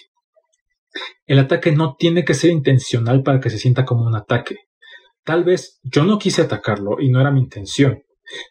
El 1.27 1.39
ataque 1.39 1.71
no 1.71 1.95
tiene 1.97 2.25
que 2.25 2.35
ser 2.35 2.51
intencional 2.51 3.23
para 3.23 3.39
que 3.39 3.51
se 3.51 3.59
sienta 3.59 3.85
como 3.85 4.05
un 4.05 4.17
ataque. 4.17 4.57
Tal 5.23 5.45
vez 5.45 5.79
yo 5.85 6.03
no 6.03 6.19
quise 6.19 6.43
atacarlo 6.43 7.01
y 7.01 7.09
no 7.09 7.21
era 7.21 7.31
mi 7.31 7.39
intención. 7.39 8.03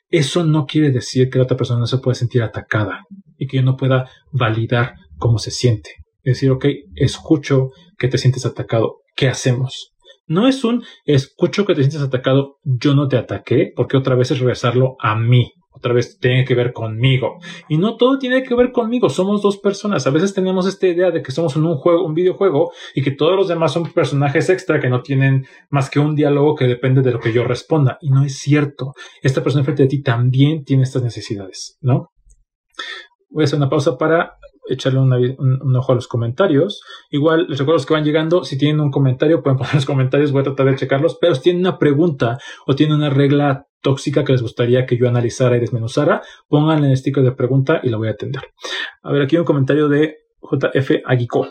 Eso 0.09 0.43
no 0.43 0.65
quiere 0.65 0.91
decir 0.91 1.29
que 1.29 1.37
la 1.37 1.45
otra 1.45 1.57
persona 1.57 1.79
no 1.79 1.87
se 1.87 1.97
pueda 1.99 2.15
sentir 2.15 2.41
atacada 2.41 3.05
y 3.37 3.47
que 3.47 3.57
yo 3.57 3.63
no 3.63 3.77
pueda 3.77 4.09
validar 4.31 4.95
cómo 5.17 5.37
se 5.37 5.51
siente. 5.51 5.91
Es 6.23 6.35
decir, 6.35 6.51
ok, 6.51 6.65
escucho 6.95 7.69
que 7.97 8.07
te 8.07 8.17
sientes 8.17 8.45
atacado. 8.45 8.97
¿Qué 9.15 9.27
hacemos? 9.27 9.93
No 10.27 10.47
es 10.47 10.63
un 10.63 10.83
escucho 11.05 11.65
que 11.65 11.73
te 11.73 11.81
sientes 11.81 12.01
atacado, 12.01 12.57
yo 12.63 12.93
no 12.93 13.07
te 13.07 13.17
ataqué, 13.17 13.71
porque 13.75 13.97
otra 13.97 14.15
vez 14.15 14.31
es 14.31 14.39
regresarlo 14.39 14.95
a 14.99 15.15
mí 15.15 15.53
otra 15.79 15.93
vez 15.93 16.19
tiene 16.19 16.45
que 16.45 16.55
ver 16.55 16.73
conmigo. 16.73 17.39
Y 17.67 17.77
no 17.77 17.97
todo 17.97 18.19
tiene 18.19 18.43
que 18.43 18.53
ver 18.53 18.71
conmigo, 18.71 19.09
somos 19.09 19.41
dos 19.41 19.57
personas. 19.57 20.05
A 20.05 20.11
veces 20.11 20.33
tenemos 20.33 20.67
esta 20.67 20.87
idea 20.87 21.09
de 21.11 21.23
que 21.23 21.31
somos 21.31 21.55
en 21.55 21.65
un 21.65 21.75
juego, 21.75 22.05
un 22.05 22.13
videojuego, 22.13 22.71
y 22.93 23.01
que 23.01 23.11
todos 23.11 23.35
los 23.35 23.47
demás 23.47 23.73
son 23.73 23.91
personajes 23.91 24.49
extra 24.49 24.79
que 24.79 24.89
no 24.89 25.01
tienen 25.01 25.47
más 25.69 25.89
que 25.89 25.99
un 25.99 26.15
diálogo 26.15 26.55
que 26.55 26.65
depende 26.65 27.01
de 27.01 27.11
lo 27.11 27.19
que 27.19 27.33
yo 27.33 27.43
responda. 27.43 27.97
Y 28.01 28.11
no 28.11 28.23
es 28.23 28.37
cierto. 28.37 28.93
Esta 29.23 29.41
persona 29.41 29.63
frente 29.63 29.83
a 29.83 29.87
ti 29.87 30.01
también 30.01 30.63
tiene 30.63 30.83
estas 30.83 31.03
necesidades, 31.03 31.77
¿no? 31.81 32.11
Voy 33.29 33.43
a 33.43 33.45
hacer 33.45 33.57
una 33.57 33.69
pausa 33.69 33.97
para 33.97 34.37
echarle 34.69 34.99
un, 34.99 35.75
ojo 35.75 35.91
a 35.91 35.95
los 35.95 36.07
comentarios. 36.07 36.81
Igual 37.09 37.47
les 37.49 37.59
recuerdo 37.59 37.77
los 37.77 37.85
que 37.85 37.93
van 37.93 38.03
llegando, 38.03 38.43
si 38.43 38.57
tienen 38.57 38.79
un 38.79 38.91
comentario 38.91 39.41
pueden 39.41 39.57
poner 39.57 39.75
los 39.75 39.85
comentarios, 39.85 40.31
voy 40.31 40.41
a 40.41 40.43
tratar 40.43 40.67
de 40.67 40.75
checarlos, 40.75 41.17
pero 41.19 41.35
si 41.35 41.41
tienen 41.41 41.61
una 41.61 41.77
pregunta 41.77 42.37
o 42.65 42.75
tienen 42.75 42.97
una 42.97 43.09
regla 43.09 43.67
tóxica 43.81 44.23
que 44.23 44.33
les 44.33 44.41
gustaría 44.41 44.85
que 44.85 44.97
yo 44.97 45.07
analizara 45.07 45.57
y 45.57 45.59
desmenuzara, 45.59 46.21
pónganle 46.47 46.87
en 46.87 46.91
el 46.91 46.97
sticker 46.97 47.23
de 47.23 47.31
pregunta 47.31 47.79
y 47.83 47.89
la 47.89 47.97
voy 47.97 48.09
a 48.09 48.11
atender. 48.11 48.43
A 49.03 49.11
ver, 49.11 49.21
aquí 49.21 49.37
un 49.37 49.45
comentario 49.45 49.87
de 49.87 50.17
JF 50.41 51.01
Aguico. 51.05 51.47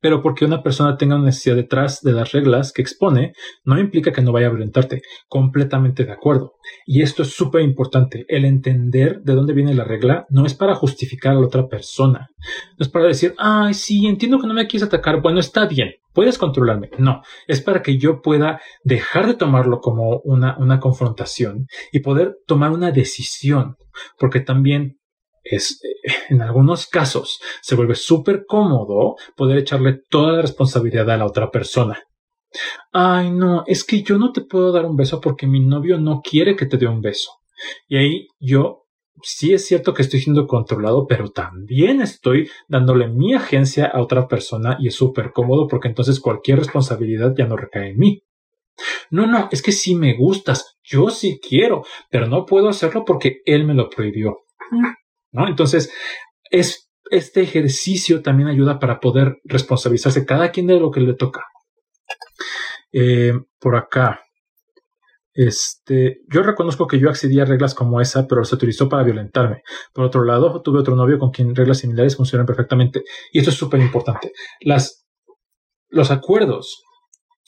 Pero 0.00 0.22
porque 0.22 0.44
una 0.44 0.62
persona 0.62 0.96
tenga 0.96 1.16
una 1.16 1.26
necesidad 1.26 1.56
detrás 1.56 2.02
de 2.02 2.12
las 2.12 2.32
reglas 2.32 2.72
que 2.72 2.82
expone, 2.82 3.32
no 3.64 3.78
implica 3.78 4.12
que 4.12 4.22
no 4.22 4.32
vaya 4.32 4.46
a 4.46 4.50
violentarte. 4.50 5.02
Completamente 5.28 6.04
de 6.04 6.12
acuerdo. 6.12 6.54
Y 6.86 7.02
esto 7.02 7.22
es 7.22 7.34
súper 7.34 7.62
importante. 7.62 8.24
El 8.28 8.44
entender 8.44 9.20
de 9.22 9.34
dónde 9.34 9.52
viene 9.52 9.74
la 9.74 9.84
regla 9.84 10.26
no 10.30 10.46
es 10.46 10.54
para 10.54 10.74
justificar 10.74 11.32
a 11.32 11.40
la 11.40 11.46
otra 11.46 11.68
persona. 11.68 12.28
No 12.78 12.84
es 12.84 12.88
para 12.88 13.06
decir, 13.06 13.34
ay, 13.38 13.74
sí, 13.74 14.06
entiendo 14.06 14.38
que 14.38 14.46
no 14.46 14.54
me 14.54 14.66
quieres 14.66 14.86
atacar. 14.86 15.20
Bueno, 15.20 15.40
está 15.40 15.66
bien. 15.66 15.94
Puedes 16.12 16.38
controlarme. 16.38 16.90
No. 16.98 17.22
Es 17.46 17.60
para 17.60 17.82
que 17.82 17.98
yo 17.98 18.22
pueda 18.22 18.60
dejar 18.82 19.26
de 19.26 19.34
tomarlo 19.34 19.80
como 19.80 20.20
una, 20.24 20.56
una 20.58 20.80
confrontación 20.80 21.66
y 21.92 22.00
poder 22.00 22.36
tomar 22.46 22.70
una 22.70 22.90
decisión. 22.90 23.76
Porque 24.18 24.40
también 24.40 24.98
es, 25.50 25.80
en 26.28 26.42
algunos 26.42 26.86
casos 26.86 27.40
se 27.62 27.74
vuelve 27.74 27.94
súper 27.94 28.44
cómodo 28.46 29.16
poder 29.36 29.58
echarle 29.58 30.00
toda 30.08 30.32
la 30.32 30.42
responsabilidad 30.42 31.10
a 31.10 31.16
la 31.16 31.26
otra 31.26 31.50
persona. 31.50 32.02
Ay, 32.92 33.30
no, 33.30 33.64
es 33.66 33.84
que 33.84 34.02
yo 34.02 34.18
no 34.18 34.32
te 34.32 34.40
puedo 34.40 34.72
dar 34.72 34.86
un 34.86 34.96
beso 34.96 35.20
porque 35.20 35.46
mi 35.46 35.60
novio 35.60 35.98
no 35.98 36.22
quiere 36.22 36.56
que 36.56 36.66
te 36.66 36.78
dé 36.78 36.86
un 36.86 37.02
beso. 37.02 37.30
Y 37.88 37.96
ahí 37.96 38.28
yo 38.38 38.86
sí 39.22 39.52
es 39.52 39.66
cierto 39.66 39.94
que 39.94 40.02
estoy 40.02 40.20
siendo 40.20 40.46
controlado, 40.46 41.06
pero 41.06 41.30
también 41.30 42.00
estoy 42.00 42.48
dándole 42.68 43.08
mi 43.08 43.34
agencia 43.34 43.86
a 43.86 44.00
otra 44.00 44.28
persona 44.28 44.76
y 44.80 44.88
es 44.88 44.94
súper 44.94 45.32
cómodo 45.32 45.66
porque 45.66 45.88
entonces 45.88 46.20
cualquier 46.20 46.58
responsabilidad 46.58 47.34
ya 47.36 47.46
no 47.46 47.56
recae 47.56 47.90
en 47.90 47.98
mí. 47.98 48.22
No, 49.10 49.26
no, 49.26 49.48
es 49.50 49.60
que 49.60 49.72
sí 49.72 49.94
me 49.94 50.16
gustas, 50.16 50.78
yo 50.84 51.10
sí 51.10 51.40
quiero, 51.40 51.84
pero 52.10 52.26
no 52.26 52.46
puedo 52.46 52.68
hacerlo 52.68 53.04
porque 53.04 53.40
él 53.44 53.64
me 53.64 53.74
lo 53.74 53.90
prohibió. 53.90 54.44
¿No? 55.32 55.48
Entonces, 55.48 55.90
es, 56.50 56.90
este 57.10 57.42
ejercicio 57.42 58.22
también 58.22 58.48
ayuda 58.48 58.78
para 58.78 59.00
poder 59.00 59.38
responsabilizarse 59.44 60.26
cada 60.26 60.50
quien 60.50 60.66
de 60.66 60.80
lo 60.80 60.90
que 60.90 61.00
le 61.00 61.14
toca. 61.14 61.44
Eh, 62.92 63.32
por 63.58 63.76
acá. 63.76 64.20
Este, 65.34 66.22
yo 66.28 66.42
reconozco 66.42 66.86
que 66.86 66.98
yo 66.98 67.08
accedí 67.08 67.38
a 67.38 67.44
reglas 67.44 67.74
como 67.74 68.00
esa, 68.00 68.26
pero 68.26 68.44
se 68.44 68.56
utilizó 68.56 68.88
para 68.88 69.04
violentarme. 69.04 69.62
Por 69.92 70.04
otro 70.04 70.24
lado, 70.24 70.62
tuve 70.62 70.80
otro 70.80 70.96
novio 70.96 71.18
con 71.18 71.30
quien 71.30 71.54
reglas 71.54 71.78
similares 71.78 72.16
funcionan 72.16 72.46
perfectamente. 72.46 73.04
Y 73.32 73.38
esto 73.38 73.50
es 73.50 73.56
súper 73.56 73.80
importante. 73.80 74.32
Los 75.90 76.10
acuerdos 76.10 76.82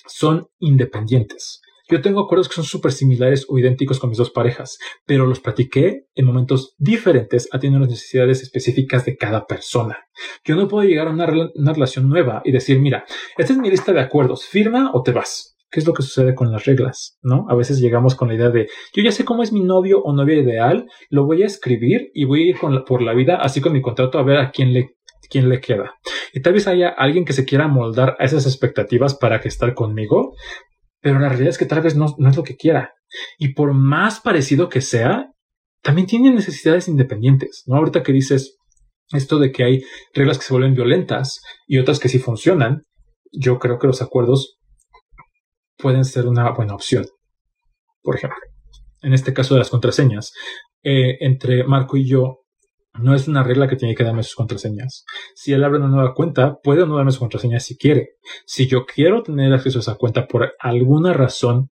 son 0.07 0.47
independientes. 0.59 1.61
Yo 1.90 2.00
tengo 2.00 2.20
acuerdos 2.20 2.48
que 2.48 2.55
son 2.55 2.64
súper 2.64 2.92
similares 2.92 3.46
o 3.48 3.59
idénticos 3.59 3.98
con 3.98 4.11
mis 4.11 4.18
dos 4.18 4.31
parejas, 4.31 4.79
pero 5.07 5.26
los 5.26 5.40
practiqué 5.40 6.07
en 6.14 6.24
momentos 6.24 6.76
diferentes 6.79 7.48
atendiendo 7.50 7.81
las 7.81 7.90
necesidades 7.90 8.42
específicas 8.42 9.05
de 9.05 9.16
cada 9.16 9.46
persona. 9.46 9.98
Yo 10.44 10.55
no 10.55 10.68
puedo 10.68 10.88
llegar 10.88 11.09
a 11.09 11.11
una, 11.11 11.26
una 11.55 11.72
relación 11.72 12.09
nueva 12.09 12.42
y 12.44 12.53
decir, 12.53 12.79
mira, 12.79 13.05
esta 13.37 13.53
es 13.53 13.59
mi 13.59 13.70
lista 13.70 13.92
de 13.92 14.00
acuerdos, 14.00 14.44
firma 14.44 14.92
o 14.94 15.03
te 15.03 15.11
vas. 15.11 15.57
¿Qué 15.68 15.81
es 15.81 15.87
lo 15.87 15.92
que 15.92 16.03
sucede 16.03 16.35
con 16.35 16.53
las 16.53 16.64
reglas? 16.64 17.18
¿No? 17.22 17.46
A 17.48 17.55
veces 17.55 17.81
llegamos 17.81 18.14
con 18.14 18.29
la 18.29 18.35
idea 18.35 18.50
de 18.50 18.68
yo 18.92 19.03
ya 19.03 19.12
sé 19.12 19.24
cómo 19.24 19.42
es 19.42 19.53
mi 19.53 19.61
novio 19.61 20.00
o 20.03 20.12
novia 20.12 20.37
ideal, 20.37 20.87
lo 21.11 21.26
voy 21.26 21.42
a 21.42 21.46
escribir 21.46 22.11
y 22.14 22.24
voy 22.24 22.42
a 22.42 22.46
ir 22.50 22.57
por 22.87 23.03
la 23.03 23.14
vida 23.14 23.37
así 23.37 23.61
con 23.61 23.72
mi 23.72 23.81
contrato 23.81 24.18
a 24.18 24.24
ver 24.24 24.38
a 24.38 24.50
quién 24.50 24.72
le, 24.72 24.96
quién 25.29 25.48
le 25.48 25.61
queda. 25.61 25.94
Y 26.35 26.42
tal 26.42 26.53
vez 26.53 26.66
haya 26.66 26.88
alguien 26.88 27.24
que 27.24 27.33
se 27.33 27.44
quiera 27.44 27.68
moldar 27.68 28.16
a 28.18 28.24
esas 28.24 28.46
expectativas 28.46 29.14
para 29.14 29.40
que 29.40 29.48
estar 29.48 29.74
conmigo, 29.74 30.35
pero 31.01 31.19
la 31.19 31.29
realidad 31.29 31.51
es 31.51 31.59
que 31.59 31.67
tal 31.67 31.81
vez 31.81 31.97
no, 31.97 32.07
es 32.07 32.37
lo 32.37 32.43
que 32.43 32.57
quiera. 32.57 32.95
Y 33.39 33.55
por 33.55 33.73
más 33.73 34.21
parecido 34.21 34.69
que 34.69 34.81
sea, 34.81 35.31
también 35.83 36.07
tiene 36.07 36.31
necesidades 36.31 36.89
independientes, 36.89 37.65
¿no? 37.67 37.77
Ahorita 37.77 38.03
que 38.03 38.13
dices 38.13 38.57
esto 39.13 39.39
de 39.39 39.51
que 39.51 39.65
hay 39.65 39.83
reglas 40.15 40.39
que 40.39 40.45
se 40.45 40.53
vuelven 40.53 40.75
violentas 40.75 41.41
y 41.67 41.79
otras 41.79 41.99
que 41.99 42.09
sí 42.09 42.19
funcionan, 42.19 42.85
yo 43.33 43.59
creo 43.59 43.79
que 43.79 43.87
los 43.87 44.03
acuerdos 44.03 44.59
pueden 45.77 46.05
ser 46.05 46.27
una 46.27 46.51
buena 46.53 46.75
opción. 46.75 47.07
Por 48.03 48.17
ejemplo, 48.17 48.39
en 49.03 49.15
este 49.15 49.33
caso 49.33 49.55
de 49.55 49.61
las 49.61 49.71
contraseñas, 49.71 50.33
eh, 50.83 51.17
entre 51.21 51.65
Marco 51.65 51.97
y 51.97 52.09
yo 52.09 52.39
no 52.98 53.14
es 53.14 53.29
una 53.29 53.42
regla 53.42 53.68
que 53.68 53.76
tiene 53.76 53.94
que 53.94 54.05
darme 54.05 54.22
sus 54.22 54.35
contraseñas. 54.35 55.05
Si 55.35 55.53
él 55.53 55.64
abre 55.64 55.79
una 55.79 55.88
nueva 55.88 56.14
cuenta, 56.14 56.59
puede 56.62 56.87
no 56.87 56.96
darme 56.96 57.12
sus 57.12 57.20
contraseñas 57.20 57.64
si 57.64 57.76
quiere. 57.76 58.11
Si 58.46 58.66
yo 58.66 58.85
quiero 58.87 59.22
tener 59.22 59.53
acceso 59.53 59.79
a 59.79 59.83
esa 59.83 59.94
cuenta 59.94 60.26
por 60.26 60.53
alguna 60.59 61.12
razón, 61.12 61.70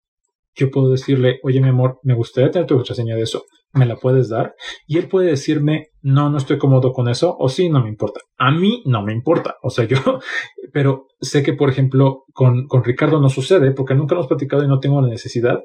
yo 0.55 0.71
puedo 0.71 0.91
decirle, 0.91 1.39
oye 1.43 1.61
mi 1.61 1.69
amor, 1.69 1.99
me 2.03 2.15
gustaría 2.15 2.51
tener 2.51 2.67
tu 2.67 2.75
contraseña 2.75 3.17
de 3.17 3.23
eso, 3.23 3.45
¿me 3.73 3.87
la 3.87 3.97
puedes 3.97 4.29
dar? 4.29 4.55
Y 4.87 4.99
él 4.99 5.09
puede 5.09 5.29
decirme, 5.29 5.89
no, 6.03 6.29
no 6.29 6.37
estoy 6.37 6.59
cómodo 6.59 6.93
con 6.93 7.09
eso, 7.09 7.37
o 7.39 7.49
sí, 7.49 7.71
no 7.71 7.83
me 7.83 7.89
importa. 7.89 8.21
A 8.37 8.51
mí 8.51 8.83
no 8.85 9.03
me 9.03 9.13
importa, 9.13 9.57
o 9.63 9.71
sea, 9.71 9.87
yo, 9.87 9.97
pero 10.73 11.07
sé 11.21 11.43
que, 11.43 11.55
por 11.55 11.71
ejemplo, 11.71 12.25
con, 12.35 12.67
con 12.67 12.85
Ricardo 12.85 13.21
no 13.21 13.29
sucede, 13.29 13.73
porque 13.73 13.95
nunca 13.95 14.15
hemos 14.15 14.27
platicado 14.27 14.65
y 14.65 14.69
no 14.69 14.81
tengo 14.81 15.01
la 15.01 15.09
necesidad, 15.09 15.61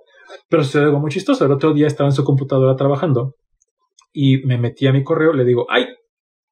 pero 0.50 0.64
sucede 0.64 0.86
algo 0.86 1.00
muy 1.00 1.12
chistoso. 1.12 1.46
El 1.46 1.52
otro 1.52 1.74
día 1.74 1.88
estaba 1.88 2.10
en 2.10 2.16
su 2.16 2.24
computadora 2.24 2.76
trabajando 2.76 3.36
y 4.20 4.44
me 4.48 4.58
metí 4.58 4.88
a 4.88 4.92
mi 4.92 5.04
correo, 5.04 5.32
le 5.32 5.46
digo, 5.46 5.68
ay, 5.70 5.86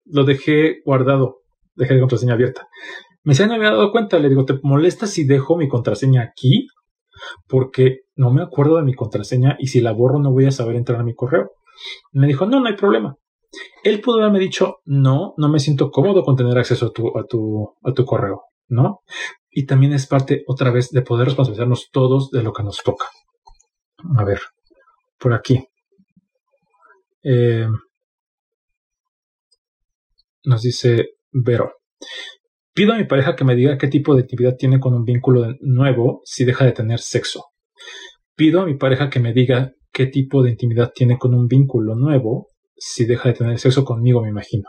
lo 0.06 0.24
dejé 0.24 0.84
guardado, 0.86 1.40
dejé 1.74 1.96
la 1.96 2.02
contraseña 2.02 2.34
abierta. 2.36 2.68
Me 3.24 3.32
decía, 3.32 3.48
no 3.48 3.54
me 3.54 3.66
había 3.66 3.72
dado 3.72 3.92
cuenta, 3.92 4.20
le 4.20 4.30
digo, 4.30 4.46
¿te 4.46 4.60
molesta 4.62 5.08
si 5.08 5.24
dejo 5.24 5.58
mi 5.58 5.68
contraseña 5.68 6.22
aquí? 6.22 6.68
Porque 7.48 8.02
no 8.16 8.30
me 8.30 8.44
acuerdo 8.44 8.78
de 8.78 8.84
mi 8.84 8.94
contraseña 8.94 9.58
y 9.58 9.66
si 9.66 9.82
la 9.82 9.94
borro 9.94 10.20
no 10.20 10.32
voy 10.32 10.46
a 10.46 10.52
saber 10.52 10.76
entrar 10.76 11.00
a 11.00 11.04
mi 11.04 11.16
correo. 11.16 11.54
Me 12.12 12.28
dijo, 12.28 12.46
no, 12.46 12.60
no 12.60 12.68
hay 12.68 12.76
problema. 12.76 13.18
Él 13.84 14.00
pudo 14.00 14.20
haberme 14.20 14.38
dicho, 14.38 14.76
no, 14.86 15.34
no 15.38 15.50
me 15.50 15.58
siento 15.58 15.90
cómodo 15.90 16.24
con 16.24 16.36
tener 16.36 16.56
acceso 16.60 16.86
a 16.86 16.92
tu, 16.92 17.18
a 17.18 17.26
tu, 17.26 17.74
a 17.84 17.94
tu 17.94 18.06
correo, 18.06 18.44
¿no? 18.68 19.00
Y 19.50 19.66
también 19.66 19.92
es 19.92 20.06
parte, 20.06 20.44
otra 20.46 20.70
vez, 20.70 20.92
de 20.92 21.02
poder 21.02 21.26
responsabilizarnos 21.26 21.90
todos 21.92 22.30
de 22.30 22.44
lo 22.44 22.54
que 22.54 22.62
nos 22.62 22.84
toca. 22.84 23.08
A 24.20 24.24
ver, 24.24 24.40
por 25.18 25.34
aquí. 25.34 25.68
Eh, 27.28 27.68
nos 30.44 30.62
dice 30.62 31.08
Vero. 31.32 31.72
Pido 32.74 32.94
a 32.94 32.98
mi 32.98 33.06
pareja 33.06 33.36
que 33.36 33.44
me 33.44 33.56
diga 33.56 33.78
qué 33.78 33.88
tipo 33.88 34.14
de 34.14 34.22
actividad 34.22 34.56
tiene 34.58 34.80
con 34.80 34.94
un 34.94 35.04
vínculo 35.06 35.56
nuevo 35.62 36.22
si 36.24 36.46
deja 36.46 36.66
de 36.66 36.74
tener 36.74 37.00
sexo. 37.00 37.46
Pido 38.36 38.62
a 38.62 38.66
mi 38.66 38.76
pareja 38.78 39.10
que 39.10 39.20
me 39.20 39.34
diga 39.34 39.72
qué 39.92 40.06
tipo 40.06 40.44
de 40.44 40.52
intimidad 40.52 40.92
tiene 40.94 41.18
con 41.18 41.34
un 41.34 41.48
vínculo 41.48 41.96
nuevo 41.96 42.50
si 42.78 43.06
deja 43.06 43.30
de 43.30 43.36
tener 43.36 43.58
sexo 43.58 43.86
conmigo, 43.86 44.22
me 44.22 44.30
imagino. 44.30 44.66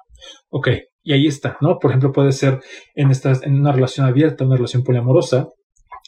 Ok, 0.49 0.69
y 1.03 1.13
ahí 1.13 1.27
está, 1.27 1.59
¿no? 1.61 1.79
Por 1.79 1.91
ejemplo, 1.91 2.13
puede 2.13 2.33
ser 2.33 2.61
en, 2.95 3.11
en 3.43 3.55
una 3.55 3.73
relación 3.73 4.07
abierta, 4.07 4.45
una 4.47 4.57
relación 4.57 4.83
poliamorosa, 4.83 5.49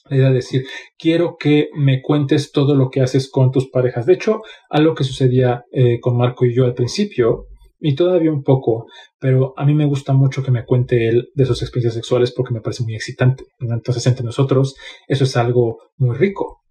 de 0.08 0.32
decir, 0.32 0.64
quiero 0.98 1.36
que 1.38 1.68
me 1.74 2.02
cuentes 2.02 2.52
todo 2.52 2.74
lo 2.74 2.90
que 2.90 3.00
haces 3.00 3.30
con 3.30 3.50
tus 3.50 3.68
parejas. 3.68 4.06
De 4.06 4.14
hecho, 4.14 4.40
algo 4.70 4.94
que 4.94 5.04
sucedía 5.04 5.64
eh, 5.72 6.00
con 6.00 6.16
Marco 6.16 6.44
y 6.44 6.54
yo 6.54 6.64
al 6.64 6.74
principio, 6.74 7.46
y 7.80 7.94
todavía 7.94 8.32
un 8.32 8.42
poco, 8.42 8.86
pero 9.20 9.54
a 9.56 9.64
mí 9.64 9.74
me 9.74 9.86
gusta 9.86 10.12
mucho 10.12 10.42
que 10.42 10.50
me 10.50 10.64
cuente 10.64 11.08
él 11.08 11.28
de 11.34 11.46
sus 11.46 11.62
experiencias 11.62 11.94
sexuales 11.94 12.32
porque 12.32 12.52
me 12.52 12.60
parece 12.60 12.82
muy 12.82 12.94
excitante. 12.94 13.44
Entonces, 13.60 14.06
entre 14.06 14.24
nosotros, 14.24 14.74
eso 15.06 15.24
es 15.24 15.36
algo 15.36 15.78
muy 15.96 16.16
rico. 16.16 16.62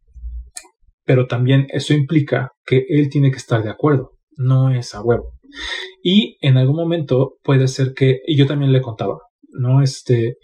Pero 1.05 1.27
también 1.27 1.67
eso 1.69 1.93
implica 1.93 2.51
que 2.65 2.83
él 2.89 3.09
tiene 3.09 3.31
que 3.31 3.37
estar 3.37 3.63
de 3.63 3.69
acuerdo. 3.69 4.11
No 4.35 4.69
es 4.69 4.93
a 4.93 5.01
huevo. 5.01 5.31
Y 6.03 6.37
en 6.41 6.57
algún 6.57 6.75
momento 6.75 7.35
puede 7.41 7.67
ser 7.69 7.93
que, 7.93 8.19
y 8.25 8.35
yo 8.35 8.45
también 8.45 8.73
le 8.73 8.81
contaba, 8.81 9.19
¿no? 9.49 9.81
Este, 9.81 10.35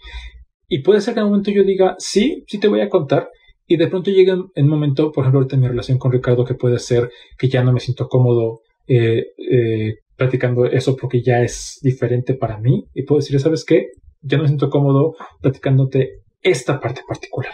y 0.74 0.80
puede 0.80 1.00
ser 1.00 1.14
que 1.14 1.20
en 1.20 1.26
algún 1.26 1.38
momento 1.38 1.52
yo 1.52 1.62
diga, 1.62 1.94
sí, 2.00 2.42
sí 2.48 2.58
te 2.58 2.66
voy 2.66 2.80
a 2.80 2.88
contar, 2.88 3.30
y 3.64 3.76
de 3.76 3.86
pronto 3.86 4.10
llega 4.10 4.34
un 4.34 4.68
momento, 4.68 5.12
por 5.12 5.22
ejemplo, 5.22 5.38
ahorita 5.38 5.54
en 5.54 5.62
mi 5.62 5.68
relación 5.68 5.98
con 5.98 6.10
Ricardo, 6.10 6.44
que 6.44 6.54
puede 6.54 6.80
ser 6.80 7.12
que 7.38 7.48
ya 7.48 7.62
no 7.62 7.72
me 7.72 7.78
siento 7.78 8.08
cómodo 8.08 8.62
eh, 8.88 9.24
eh, 9.38 9.98
platicando 10.16 10.64
eso 10.64 10.96
porque 10.96 11.22
ya 11.22 11.42
es 11.42 11.78
diferente 11.80 12.34
para 12.34 12.58
mí, 12.58 12.88
y 12.92 13.04
puedo 13.04 13.20
decir, 13.20 13.38
¿sabes 13.38 13.64
qué? 13.64 13.90
Ya 14.20 14.36
no 14.36 14.42
me 14.42 14.48
siento 14.48 14.68
cómodo 14.68 15.14
platicándote 15.40 16.22
esta 16.42 16.80
parte 16.80 17.02
particular. 17.06 17.52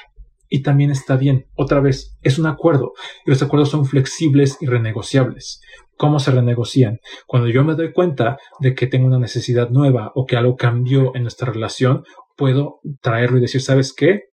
Y 0.48 0.62
también 0.62 0.90
está 0.90 1.18
bien. 1.18 1.44
Otra 1.56 1.80
vez, 1.80 2.16
es 2.22 2.38
un 2.38 2.46
acuerdo. 2.46 2.94
Y 3.26 3.30
los 3.30 3.42
acuerdos 3.42 3.68
son 3.68 3.84
flexibles 3.84 4.56
y 4.62 4.66
renegociables. 4.66 5.60
¿Cómo 5.96 6.18
se 6.18 6.30
renegocian? 6.30 6.98
Cuando 7.26 7.48
yo 7.48 7.62
me 7.64 7.74
doy 7.74 7.92
cuenta 7.92 8.38
de 8.58 8.74
que 8.74 8.86
tengo 8.86 9.06
una 9.06 9.18
necesidad 9.18 9.68
nueva 9.68 10.10
o 10.14 10.24
que 10.24 10.36
algo 10.36 10.56
cambió 10.56 11.14
en 11.14 11.22
nuestra 11.22 11.52
relación, 11.52 12.04
puedo 12.40 12.80
traerlo 13.02 13.36
y 13.36 13.42
decir, 13.42 13.60
¿sabes 13.60 13.92
qué? 13.92 14.30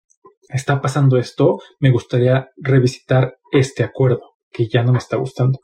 Está 0.48 0.80
pasando 0.80 1.18
esto, 1.18 1.60
me 1.80 1.90
gustaría 1.90 2.50
revisitar 2.56 3.40
este 3.52 3.84
acuerdo 3.84 4.36
que 4.52 4.68
ya 4.68 4.84
no 4.84 4.92
me 4.92 5.00
está 5.00 5.18
gustando. 5.18 5.60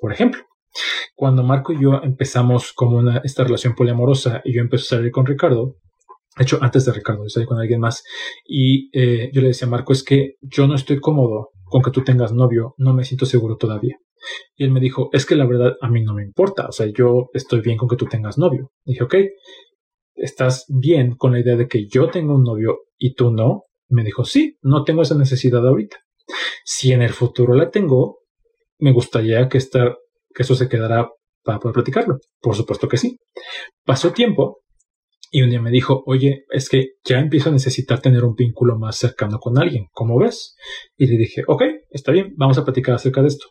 Por 0.00 0.10
ejemplo, 0.10 0.40
cuando 1.14 1.42
Marco 1.42 1.74
y 1.74 1.82
yo 1.82 2.00
empezamos 2.02 2.72
como 2.72 3.02
esta 3.22 3.44
relación 3.44 3.74
poliamorosa 3.74 4.40
y 4.42 4.54
yo 4.54 4.62
empecé 4.62 4.94
a 4.94 4.98
salir 4.98 5.12
con 5.12 5.26
Ricardo, 5.26 5.76
de 6.38 6.44
hecho, 6.44 6.58
antes 6.62 6.86
de 6.86 6.92
Ricardo, 6.92 7.24
yo 7.24 7.28
salí 7.28 7.44
con 7.44 7.58
alguien 7.58 7.80
más 7.80 8.02
y 8.46 8.88
eh, 8.98 9.30
yo 9.34 9.42
le 9.42 9.48
decía 9.48 9.68
a 9.68 9.70
Marco, 9.70 9.92
es 9.92 10.02
que 10.02 10.36
yo 10.40 10.66
no 10.66 10.74
estoy 10.74 10.98
cómodo 10.98 11.50
con 11.64 11.82
que 11.82 11.90
tú 11.90 12.02
tengas 12.02 12.32
novio, 12.32 12.74
no 12.78 12.94
me 12.94 13.04
siento 13.04 13.26
seguro 13.26 13.56
todavía. 13.56 13.98
Y 14.56 14.64
él 14.64 14.70
me 14.70 14.80
dijo, 14.80 15.10
es 15.12 15.26
que 15.26 15.36
la 15.36 15.46
verdad 15.46 15.74
a 15.80 15.88
mí 15.88 16.02
no 16.02 16.14
me 16.14 16.22
importa, 16.22 16.66
o 16.68 16.72
sea, 16.72 16.86
yo 16.86 17.28
estoy 17.34 17.60
bien 17.60 17.76
con 17.76 17.88
que 17.88 17.96
tú 17.96 18.06
tengas 18.06 18.38
novio. 18.38 18.72
dije, 18.84 19.04
ok, 19.04 19.14
¿estás 20.16 20.64
bien 20.68 21.14
con 21.16 21.32
la 21.32 21.40
idea 21.40 21.56
de 21.56 21.68
que 21.68 21.86
yo 21.86 22.10
tengo 22.10 22.34
un 22.34 22.42
novio 22.42 22.80
y 22.98 23.14
tú 23.14 23.30
no? 23.30 23.66
me 23.88 24.04
dijo, 24.04 24.24
sí, 24.24 24.58
no 24.62 24.84
tengo 24.84 25.02
esa 25.02 25.16
necesidad 25.16 25.66
ahorita. 25.66 25.98
Si 26.64 26.92
en 26.92 27.02
el 27.02 27.12
futuro 27.12 27.54
la 27.54 27.70
tengo, 27.70 28.20
me 28.78 28.92
gustaría 28.92 29.48
que, 29.48 29.58
esta, 29.58 29.96
que 30.34 30.42
eso 30.42 30.54
se 30.54 30.68
quedara 30.68 31.08
para 31.42 31.58
poder 31.58 31.74
platicarlo. 31.74 32.18
Por 32.40 32.56
supuesto 32.56 32.88
que 32.88 32.96
sí. 32.96 33.18
Pasó 33.84 34.12
tiempo 34.12 34.58
y 35.30 35.42
un 35.42 35.50
día 35.50 35.60
me 35.60 35.70
dijo, 35.70 36.02
oye, 36.06 36.44
es 36.50 36.68
que 36.68 36.94
ya 37.04 37.18
empiezo 37.18 37.50
a 37.50 37.52
necesitar 37.52 38.00
tener 38.00 38.24
un 38.24 38.34
vínculo 38.34 38.78
más 38.78 38.96
cercano 38.96 39.38
con 39.38 39.58
alguien, 39.58 39.86
¿cómo 39.92 40.18
ves? 40.18 40.56
Y 40.96 41.06
le 41.06 41.16
dije, 41.16 41.42
ok, 41.46 41.62
está 41.90 42.12
bien, 42.12 42.34
vamos 42.36 42.58
a 42.58 42.64
platicar 42.64 42.94
acerca 42.94 43.22
de 43.22 43.28
esto. 43.28 43.46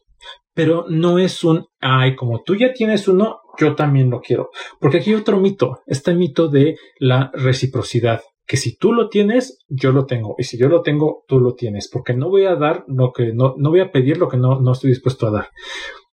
Pero 0.53 0.85
no 0.89 1.19
es 1.19 1.43
un, 1.43 1.65
ay, 1.79 2.15
como 2.15 2.43
tú 2.43 2.55
ya 2.55 2.73
tienes 2.73 3.07
uno, 3.07 3.39
yo 3.57 3.75
también 3.75 4.09
lo 4.09 4.21
quiero. 4.21 4.51
Porque 4.79 4.97
aquí 4.97 5.11
hay 5.11 5.17
otro 5.17 5.39
mito, 5.39 5.81
este 5.85 6.13
mito 6.13 6.47
de 6.47 6.77
la 6.99 7.31
reciprocidad, 7.33 8.21
que 8.45 8.57
si 8.57 8.75
tú 8.75 8.93
lo 8.93 9.09
tienes, 9.09 9.59
yo 9.67 9.91
lo 9.91 10.05
tengo. 10.05 10.35
Y 10.37 10.43
si 10.43 10.57
yo 10.57 10.69
lo 10.69 10.81
tengo, 10.81 11.23
tú 11.27 11.39
lo 11.39 11.55
tienes. 11.55 11.87
Porque 11.87 12.13
no 12.13 12.29
voy 12.29 12.45
a 12.45 12.55
dar 12.55 12.83
lo 12.87 13.11
que 13.11 13.33
no, 13.33 13.55
no 13.57 13.69
voy 13.69 13.79
a 13.79 13.91
pedir 13.91 14.17
lo 14.17 14.27
que 14.27 14.37
no, 14.37 14.59
no 14.59 14.71
estoy 14.71 14.91
dispuesto 14.91 15.27
a 15.27 15.31
dar. 15.31 15.49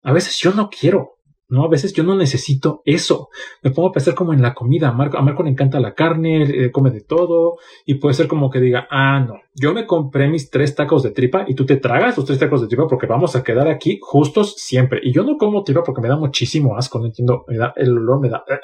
A 0.03 0.13
veces 0.13 0.37
yo 0.37 0.51
no 0.53 0.69
quiero. 0.69 1.17
¿No? 1.51 1.65
A 1.65 1.67
veces 1.67 1.93
yo 1.93 2.03
no 2.03 2.15
necesito 2.15 2.81
eso. 2.85 3.27
Me 3.61 3.71
pongo 3.71 3.89
a 3.89 3.91
pensar 3.91 4.15
como 4.15 4.33
en 4.33 4.41
la 4.41 4.53
comida. 4.53 4.87
A 4.87 4.93
Marco, 4.93 5.17
a 5.17 5.21
Marco 5.21 5.43
le 5.43 5.49
encanta 5.49 5.81
la 5.81 5.93
carne, 5.93 6.43
eh, 6.43 6.71
come 6.71 6.91
de 6.91 7.01
todo 7.01 7.57
y 7.85 7.95
puede 7.95 8.15
ser 8.15 8.27
como 8.27 8.49
que 8.49 8.61
diga, 8.61 8.87
ah, 8.89 9.19
no, 9.19 9.35
yo 9.53 9.73
me 9.73 9.85
compré 9.85 10.29
mis 10.29 10.49
tres 10.49 10.73
tacos 10.75 11.03
de 11.03 11.11
tripa 11.11 11.43
y 11.47 11.53
tú 11.53 11.65
te 11.65 11.75
tragas 11.75 12.15
los 12.15 12.25
tres 12.25 12.39
tacos 12.39 12.61
de 12.61 12.67
tripa 12.67 12.87
porque 12.87 13.05
vamos 13.05 13.35
a 13.35 13.43
quedar 13.43 13.67
aquí 13.67 13.99
justos 14.01 14.55
siempre. 14.57 15.01
Y 15.03 15.11
yo 15.11 15.23
no 15.23 15.37
como 15.37 15.63
tripa 15.63 15.83
porque 15.83 16.01
me 16.01 16.07
da 16.07 16.15
muchísimo 16.15 16.77
asco, 16.77 16.99
no 16.99 17.07
entiendo, 17.07 17.43
me 17.49 17.57
da, 17.57 17.73
el 17.75 17.97
olor 17.97 18.21
me 18.21 18.29
da. 18.29 18.45
Eh. 18.47 18.59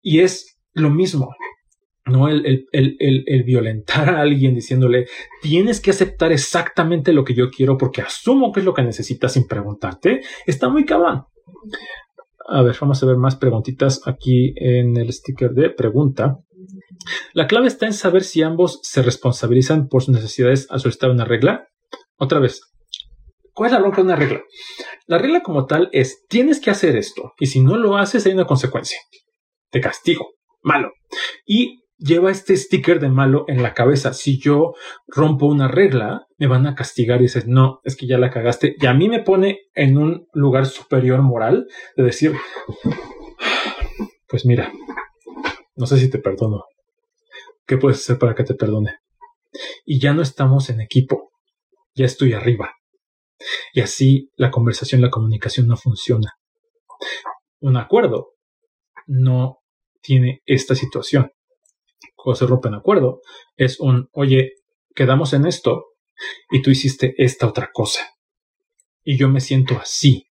Y 0.00 0.20
es 0.20 0.58
lo 0.72 0.88
mismo. 0.88 1.34
No 2.06 2.28
el, 2.28 2.44
el, 2.44 2.66
el, 2.72 3.24
el, 3.26 3.42
violentar 3.44 4.10
a 4.10 4.20
alguien 4.20 4.54
diciéndole 4.54 5.06
tienes 5.40 5.80
que 5.80 5.90
aceptar 5.90 6.32
exactamente 6.32 7.14
lo 7.14 7.24
que 7.24 7.32
yo 7.32 7.50
quiero 7.50 7.78
porque 7.78 8.02
asumo 8.02 8.52
que 8.52 8.60
es 8.60 8.66
lo 8.66 8.74
que 8.74 8.82
necesitas 8.82 9.32
sin 9.32 9.46
preguntarte, 9.46 10.20
está 10.46 10.68
muy 10.68 10.84
cabrón. 10.84 11.24
A 12.46 12.62
ver, 12.62 12.76
vamos 12.80 13.02
a 13.02 13.06
ver 13.06 13.16
más 13.16 13.36
preguntitas 13.36 14.02
aquí 14.06 14.52
en 14.56 14.96
el 14.96 15.12
sticker 15.12 15.50
de 15.52 15.70
pregunta. 15.70 16.38
La 17.32 17.46
clave 17.46 17.68
está 17.68 17.86
en 17.86 17.94
saber 17.94 18.22
si 18.22 18.42
ambos 18.42 18.80
se 18.82 19.02
responsabilizan 19.02 19.88
por 19.88 20.02
sus 20.02 20.14
necesidades 20.14 20.66
al 20.70 20.80
solicitar 20.80 21.10
una 21.10 21.24
regla. 21.24 21.68
Otra 22.16 22.40
vez, 22.40 22.60
¿cuál 23.52 23.68
es 23.68 23.72
la 23.72 23.80
bronca 23.80 23.98
de 23.98 24.02
una 24.02 24.16
regla? 24.16 24.42
La 25.06 25.18
regla 25.18 25.42
como 25.42 25.66
tal 25.66 25.88
es 25.92 26.24
tienes 26.28 26.60
que 26.60 26.70
hacer 26.70 26.96
esto 26.96 27.32
y 27.38 27.46
si 27.46 27.60
no 27.60 27.76
lo 27.76 27.96
haces 27.96 28.26
hay 28.26 28.32
una 28.32 28.46
consecuencia. 28.46 28.98
Te 29.70 29.80
castigo. 29.80 30.34
Malo. 30.62 30.92
Y 31.46 31.83
lleva 31.98 32.30
este 32.30 32.56
sticker 32.56 33.00
de 33.00 33.08
malo 33.08 33.44
en 33.48 33.62
la 33.62 33.74
cabeza. 33.74 34.12
Si 34.12 34.38
yo 34.38 34.74
rompo 35.06 35.46
una 35.46 35.68
regla, 35.68 36.26
me 36.38 36.46
van 36.46 36.66
a 36.66 36.74
castigar 36.74 37.20
y 37.20 37.24
dices, 37.24 37.46
no, 37.46 37.80
es 37.84 37.96
que 37.96 38.06
ya 38.06 38.18
la 38.18 38.30
cagaste. 38.30 38.76
Y 38.78 38.86
a 38.86 38.94
mí 38.94 39.08
me 39.08 39.22
pone 39.22 39.60
en 39.74 39.98
un 39.98 40.28
lugar 40.32 40.66
superior 40.66 41.22
moral 41.22 41.66
de 41.96 42.02
decir, 42.02 42.32
pues 44.28 44.44
mira, 44.46 44.72
no 45.76 45.86
sé 45.86 45.98
si 45.98 46.10
te 46.10 46.18
perdono. 46.18 46.64
¿Qué 47.66 47.78
puedes 47.78 47.98
hacer 47.98 48.18
para 48.18 48.34
que 48.34 48.44
te 48.44 48.54
perdone? 48.54 48.98
Y 49.84 49.98
ya 49.98 50.12
no 50.12 50.22
estamos 50.22 50.68
en 50.70 50.80
equipo. 50.80 51.32
Ya 51.94 52.04
estoy 52.04 52.32
arriba. 52.32 52.74
Y 53.72 53.80
así 53.80 54.30
la 54.36 54.50
conversación, 54.50 55.00
la 55.00 55.10
comunicación 55.10 55.66
no 55.66 55.76
funciona. 55.76 56.34
Un 57.60 57.76
acuerdo 57.76 58.34
no 59.06 59.58
tiene 60.02 60.42
esta 60.44 60.74
situación 60.74 61.33
cuando 62.24 62.38
se 62.38 62.46
rompe 62.46 62.68
un 62.68 62.74
acuerdo, 62.74 63.20
es 63.54 63.78
un, 63.78 64.08
oye, 64.12 64.54
quedamos 64.94 65.34
en 65.34 65.46
esto 65.46 65.88
y 66.50 66.62
tú 66.62 66.70
hiciste 66.70 67.14
esta 67.18 67.46
otra 67.46 67.68
cosa. 67.70 68.00
Y 69.02 69.18
yo 69.18 69.28
me 69.28 69.40
siento 69.40 69.76
así. 69.76 70.28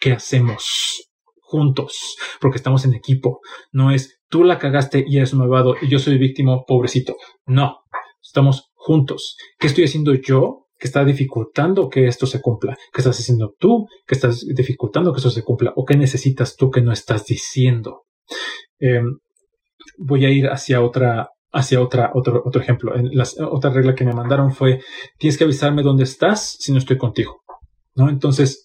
¿Qué 0.00 0.10
hacemos? 0.10 1.08
Juntos, 1.40 2.16
porque 2.40 2.56
estamos 2.56 2.84
en 2.84 2.94
equipo. 2.94 3.40
No 3.70 3.92
es 3.92 4.18
tú 4.28 4.42
la 4.42 4.58
cagaste 4.58 5.04
y 5.06 5.18
eres 5.18 5.32
un 5.32 5.38
malvado 5.38 5.76
y 5.80 5.88
yo 5.88 6.00
soy 6.00 6.18
víctima, 6.18 6.64
pobrecito. 6.66 7.16
No, 7.46 7.78
estamos 8.20 8.70
juntos. 8.74 9.36
¿Qué 9.58 9.68
estoy 9.68 9.84
haciendo 9.84 10.14
yo 10.14 10.66
que 10.78 10.88
está 10.88 11.04
dificultando 11.04 11.88
que 11.88 12.08
esto 12.08 12.26
se 12.26 12.40
cumpla? 12.40 12.76
¿Qué 12.92 13.00
estás 13.00 13.20
haciendo 13.20 13.54
tú 13.56 13.86
que 14.04 14.16
estás 14.16 14.44
dificultando 14.52 15.12
que 15.12 15.18
esto 15.18 15.30
se 15.30 15.44
cumpla? 15.44 15.72
¿O 15.76 15.84
qué 15.84 15.96
necesitas 15.96 16.56
tú 16.56 16.70
que 16.70 16.82
no 16.82 16.92
estás 16.92 17.24
diciendo? 17.24 18.04
Em, 18.80 19.18
voy 19.96 20.24
a 20.24 20.30
ir 20.30 20.46
hacia 20.48 20.80
otra, 20.80 21.30
hacia 21.52 21.80
otra, 21.80 22.10
otro, 22.14 22.42
otro 22.44 22.60
ejemplo. 22.60 22.94
En 22.94 23.10
otra 23.50 23.70
regla 23.70 23.94
que 23.94 24.04
me 24.04 24.12
mandaron 24.12 24.52
fue, 24.52 24.80
tienes 25.18 25.38
que 25.38 25.44
avisarme 25.44 25.82
dónde 25.82 26.04
estás 26.04 26.56
si 26.58 26.72
no 26.72 26.78
estoy 26.78 26.98
contigo. 26.98 27.42
¿No? 27.94 28.08
Entonces, 28.08 28.64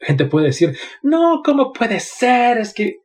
gente 0.00 0.26
puede 0.26 0.46
decir, 0.46 0.76
no, 1.02 1.40
¿cómo 1.44 1.72
puede 1.72 1.98
ser? 2.00 2.58
Es 2.58 2.72
que 2.72 2.98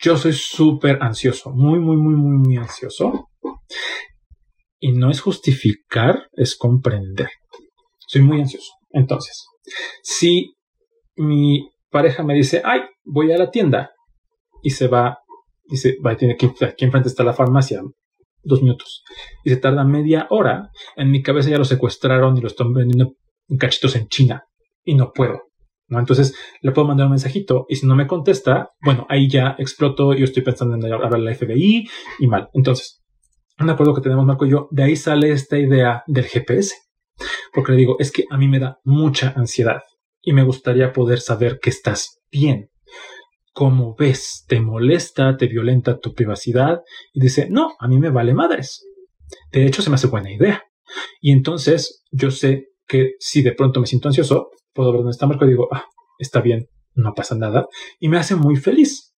yo 0.00 0.16
soy 0.16 0.32
súper 0.32 0.98
ansioso, 1.00 1.50
muy, 1.50 1.78
muy, 1.78 1.96
muy, 1.96 2.14
muy, 2.14 2.38
muy 2.38 2.56
ansioso. 2.56 3.28
Y 4.80 4.92
no 4.92 5.10
es 5.10 5.20
justificar, 5.20 6.28
es 6.32 6.56
comprender. 6.56 7.28
Soy 8.08 8.22
muy 8.22 8.40
ansioso. 8.40 8.72
Entonces, 8.90 9.46
si 10.02 10.54
mi 11.14 11.70
pareja 11.90 12.24
me 12.24 12.34
dice, 12.34 12.62
ay, 12.64 12.80
voy 13.04 13.32
a 13.32 13.38
la 13.38 13.50
tienda 13.50 13.92
y 14.62 14.70
se 14.70 14.88
va 14.88 15.20
Dice, 15.64 15.96
va, 16.04 16.16
tiene 16.16 16.36
que, 16.36 16.46
aquí 16.64 16.84
enfrente 16.84 17.08
está 17.08 17.24
la 17.24 17.32
farmacia, 17.32 17.82
dos 18.42 18.62
minutos. 18.62 19.04
Y 19.44 19.50
se 19.50 19.56
tarda 19.56 19.84
media 19.84 20.26
hora. 20.30 20.70
En 20.96 21.10
mi 21.10 21.22
cabeza 21.22 21.50
ya 21.50 21.58
lo 21.58 21.64
secuestraron 21.64 22.36
y 22.36 22.40
lo 22.40 22.48
están 22.48 22.72
vendiendo 22.72 23.14
en 23.48 23.56
cachitos 23.56 23.96
en 23.96 24.08
China. 24.08 24.44
Y 24.84 24.94
no 24.94 25.12
puedo. 25.12 25.42
¿no? 25.88 25.98
Entonces 25.98 26.34
le 26.60 26.72
puedo 26.72 26.88
mandar 26.88 27.06
un 27.06 27.12
mensajito 27.12 27.66
y 27.68 27.76
si 27.76 27.86
no 27.86 27.94
me 27.94 28.06
contesta, 28.06 28.70
bueno, 28.82 29.06
ahí 29.08 29.28
ya 29.28 29.54
exploto. 29.58 30.14
Yo 30.14 30.24
estoy 30.24 30.42
pensando 30.42 30.74
en 30.74 30.84
hablar 30.92 31.14
a 31.14 31.18
la 31.18 31.34
FBI 31.34 31.86
y 32.18 32.26
mal. 32.26 32.48
Entonces, 32.54 33.02
un 33.58 33.70
acuerdo 33.70 33.94
que 33.94 34.00
tenemos 34.00 34.24
Marco 34.24 34.46
y 34.46 34.50
yo, 34.50 34.68
de 34.70 34.82
ahí 34.82 34.96
sale 34.96 35.30
esta 35.30 35.58
idea 35.58 36.02
del 36.06 36.24
GPS. 36.24 36.74
Porque 37.52 37.72
le 37.72 37.78
digo, 37.78 37.96
es 37.98 38.10
que 38.10 38.24
a 38.30 38.38
mí 38.38 38.48
me 38.48 38.58
da 38.58 38.80
mucha 38.84 39.32
ansiedad 39.36 39.82
y 40.22 40.32
me 40.32 40.42
gustaría 40.42 40.92
poder 40.92 41.20
saber 41.20 41.58
que 41.60 41.70
estás 41.70 42.20
bien. 42.30 42.70
¿Cómo 43.52 43.94
ves? 43.98 44.44
¿Te 44.48 44.60
molesta? 44.60 45.36
¿Te 45.36 45.46
violenta 45.46 45.98
tu 45.98 46.14
privacidad? 46.14 46.80
Y 47.12 47.20
dice, 47.20 47.48
no, 47.50 47.74
a 47.78 47.86
mí 47.88 47.98
me 47.98 48.10
vale 48.10 48.34
madres. 48.34 48.86
De 49.50 49.66
hecho, 49.66 49.82
se 49.82 49.90
me 49.90 49.96
hace 49.96 50.06
buena 50.06 50.32
idea. 50.32 50.62
Y 51.20 51.32
entonces 51.32 52.02
yo 52.10 52.30
sé 52.30 52.68
que 52.86 53.12
si 53.18 53.42
de 53.42 53.52
pronto 53.52 53.80
me 53.80 53.86
siento 53.86 54.08
ansioso, 54.08 54.50
puedo 54.72 54.90
ver 54.90 54.98
dónde 55.00 55.12
está 55.12 55.26
Marco 55.26 55.44
y 55.44 55.48
digo, 55.48 55.68
ah, 55.70 55.84
está 56.18 56.40
bien, 56.40 56.68
no 56.94 57.12
pasa 57.14 57.34
nada. 57.36 57.66
Y 58.00 58.08
me 58.08 58.18
hace 58.18 58.34
muy 58.36 58.56
feliz. 58.56 59.14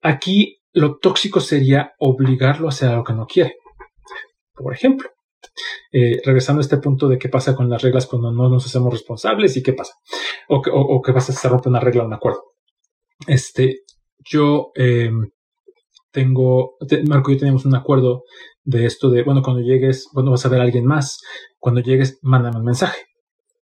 Aquí 0.00 0.58
lo 0.72 0.96
tóxico 0.98 1.40
sería 1.40 1.92
obligarlo 1.98 2.66
a 2.66 2.70
hacer 2.70 2.88
algo 2.88 3.04
que 3.04 3.12
no 3.12 3.26
quiere. 3.26 3.56
Por 4.54 4.72
ejemplo, 4.72 5.08
Eh, 5.92 6.20
regresando 6.24 6.60
a 6.60 6.62
este 6.64 6.78
punto 6.78 7.06
de 7.06 7.18
qué 7.18 7.28
pasa 7.28 7.54
con 7.54 7.68
las 7.68 7.82
reglas 7.82 8.06
cuando 8.06 8.32
no 8.32 8.48
nos 8.48 8.66
hacemos 8.66 8.92
responsables 8.92 9.56
y 9.56 9.62
qué 9.62 9.72
pasa. 9.74 9.94
O, 10.48 10.56
o, 10.66 11.00
qué 11.02 11.12
pasa 11.12 11.32
si 11.32 11.38
se 11.38 11.48
rompe 11.48 11.68
una 11.68 11.80
regla 11.80 12.02
o 12.02 12.06
un 12.06 12.14
acuerdo. 12.14 12.42
Este, 13.26 13.80
yo 14.24 14.70
em, 14.74 15.30
tengo, 16.10 16.76
Marco 17.08 17.30
y 17.30 17.34
yo 17.34 17.40
teníamos 17.40 17.64
un 17.66 17.74
acuerdo 17.74 18.22
de 18.62 18.86
esto 18.86 19.10
de, 19.10 19.22
bueno, 19.22 19.42
cuando 19.42 19.62
llegues, 19.62 20.08
cuando 20.12 20.30
vas 20.30 20.46
a 20.46 20.48
ver 20.48 20.60
a 20.60 20.64
alguien 20.64 20.86
más, 20.86 21.20
cuando 21.58 21.80
llegues, 21.80 22.18
mándame 22.22 22.58
un 22.58 22.64
mensaje. 22.64 23.02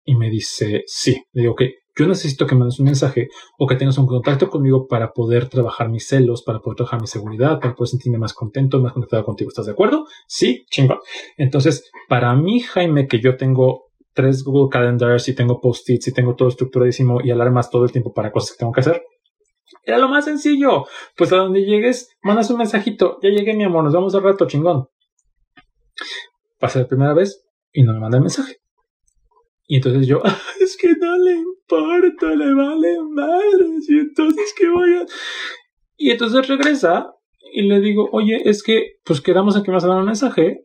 Y 0.04 0.16
me 0.16 0.28
dice, 0.28 0.82
sí. 0.86 1.22
Le 1.32 1.42
digo, 1.42 1.52
ok, 1.52 1.62
yo 1.96 2.06
necesito 2.06 2.46
que 2.46 2.54
mandes 2.54 2.78
un 2.80 2.86
mensaje 2.86 3.28
o 3.58 3.66
que 3.66 3.76
tengas 3.76 3.98
un 3.98 4.06
contacto 4.06 4.48
conmigo 4.48 4.86
para 4.88 5.12
poder 5.12 5.48
trabajar 5.48 5.88
mis 5.88 6.06
celos, 6.06 6.42
para 6.42 6.60
poder 6.60 6.76
trabajar 6.76 7.00
mi 7.00 7.06
seguridad, 7.06 7.60
para 7.60 7.74
poder 7.74 7.88
sentirme 7.88 8.18
más 8.18 8.34
contento, 8.34 8.80
más 8.80 8.92
conectado 8.92 9.24
contigo. 9.24 9.48
¿Estás 9.48 9.66
de 9.66 9.72
acuerdo? 9.72 10.06
Sí, 10.26 10.64
chingón. 10.70 10.98
Entonces, 11.36 11.90
para 12.08 12.34
mí, 12.34 12.60
Jaime, 12.60 13.06
que 13.06 13.20
yo 13.20 13.36
tengo 13.36 13.84
tres 14.14 14.42
Google 14.42 14.68
Calendars 14.70 15.28
y 15.28 15.34
tengo 15.34 15.60
post-its 15.60 16.08
y 16.08 16.12
tengo 16.12 16.34
todo 16.34 16.48
estructuradísimo 16.48 17.20
y 17.22 17.30
alarmas 17.30 17.70
todo 17.70 17.84
el 17.84 17.92
tiempo 17.92 18.12
para 18.12 18.32
cosas 18.32 18.52
que 18.52 18.58
tengo 18.58 18.72
que 18.72 18.80
hacer, 18.80 19.02
era 19.84 19.98
lo 19.98 20.08
más 20.08 20.24
sencillo. 20.24 20.86
Pues 21.16 21.32
a 21.32 21.36
donde 21.36 21.64
llegues, 21.64 22.10
mandas 22.22 22.50
un 22.50 22.58
mensajito. 22.58 23.18
Ya 23.22 23.30
llegué, 23.30 23.54
mi 23.54 23.64
amor, 23.64 23.84
nos 23.84 23.94
vamos 23.94 24.14
al 24.14 24.22
rato, 24.22 24.46
chingón. 24.46 24.88
Pasa 26.58 26.80
la 26.80 26.88
primera 26.88 27.14
vez 27.14 27.44
y 27.72 27.82
no 27.82 27.92
me 27.92 28.00
manda 28.00 28.18
el 28.18 28.22
mensaje. 28.22 28.56
Y 29.66 29.76
entonces 29.76 30.06
yo, 30.06 30.22
es 30.60 30.76
que 30.76 30.94
no 31.00 31.16
le 31.18 31.32
importa, 31.32 32.34
le 32.34 32.54
vale 32.54 32.98
madres. 33.10 33.88
Y 33.88 33.98
entonces, 33.98 34.54
¿qué 34.56 34.68
voy 34.68 34.94
a...? 34.94 35.06
Y 35.96 36.10
entonces 36.10 36.48
regresa 36.48 37.14
y 37.54 37.62
le 37.62 37.80
digo, 37.80 38.08
oye, 38.12 38.48
es 38.48 38.62
que, 38.62 38.96
pues 39.04 39.20
quedamos 39.20 39.56
aquí 39.56 39.70
más 39.70 39.84
a 39.84 39.88
dar 39.88 39.98
un 39.98 40.06
mensaje 40.06 40.64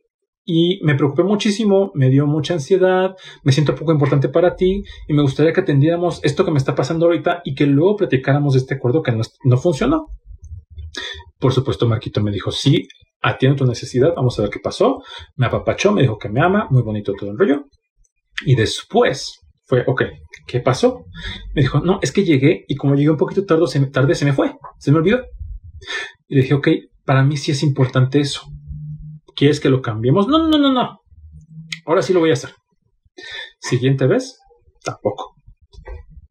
y 0.50 0.80
me 0.82 0.94
preocupé 0.94 1.24
muchísimo, 1.24 1.92
me 1.94 2.08
dio 2.08 2.26
mucha 2.26 2.54
ansiedad, 2.54 3.14
me 3.44 3.52
siento 3.52 3.74
poco 3.74 3.92
importante 3.92 4.30
para 4.30 4.56
ti 4.56 4.82
y 5.06 5.12
me 5.12 5.20
gustaría 5.20 5.52
que 5.52 5.60
atendiéramos 5.60 6.24
esto 6.24 6.42
que 6.42 6.50
me 6.50 6.56
está 6.56 6.74
pasando 6.74 7.04
ahorita 7.04 7.42
y 7.44 7.54
que 7.54 7.66
luego 7.66 7.96
platicáramos 7.96 8.54
de 8.54 8.60
este 8.60 8.76
acuerdo 8.76 9.02
que 9.02 9.12
no, 9.12 9.56
funcionó. 9.58 10.06
Por 11.38 11.52
supuesto, 11.52 11.86
Marquito 11.86 12.22
me 12.22 12.30
dijo, 12.30 12.50
sí, 12.50 12.88
atiendo 13.20 13.58
tu 13.58 13.66
necesidad, 13.66 14.14
vamos 14.16 14.38
a 14.38 14.42
ver 14.42 14.50
qué 14.50 14.58
pasó. 14.58 15.02
Me 15.36 15.44
apapachó, 15.44 15.92
me 15.92 16.00
dijo 16.00 16.16
que 16.16 16.30
me 16.30 16.40
ama, 16.40 16.66
muy 16.70 16.80
bonito 16.80 17.12
todo 17.12 17.30
el 17.30 17.38
rollo. 17.38 17.66
Y 18.46 18.54
después 18.54 19.40
fue, 19.66 19.84
ok, 19.86 20.04
¿qué 20.46 20.60
pasó? 20.60 21.04
Me 21.54 21.60
dijo, 21.60 21.80
no, 21.80 21.98
es 22.00 22.10
que 22.10 22.24
llegué 22.24 22.64
y 22.68 22.76
como 22.76 22.94
llegué 22.94 23.10
un 23.10 23.18
poquito 23.18 23.44
tarde 23.44 23.66
se 23.66 23.80
me, 23.80 23.88
tarde, 23.88 24.14
se 24.14 24.24
me 24.24 24.32
fue, 24.32 24.56
se 24.78 24.92
me 24.92 24.96
olvidó. 24.96 25.20
Y 26.26 26.36
le 26.36 26.40
dije, 26.40 26.54
ok, 26.54 26.68
para 27.04 27.22
mí 27.22 27.36
sí 27.36 27.50
es 27.50 27.62
importante 27.62 28.18
eso 28.18 28.48
¿Quieres 29.38 29.60
que 29.60 29.68
lo 29.68 29.80
cambiemos? 29.80 30.26
No, 30.26 30.48
no, 30.48 30.58
no, 30.58 30.72
no. 30.72 31.00
Ahora 31.86 32.02
sí 32.02 32.12
lo 32.12 32.18
voy 32.18 32.30
a 32.30 32.32
hacer. 32.32 32.50
Siguiente 33.60 34.08
vez, 34.08 34.36
tampoco. 34.82 35.36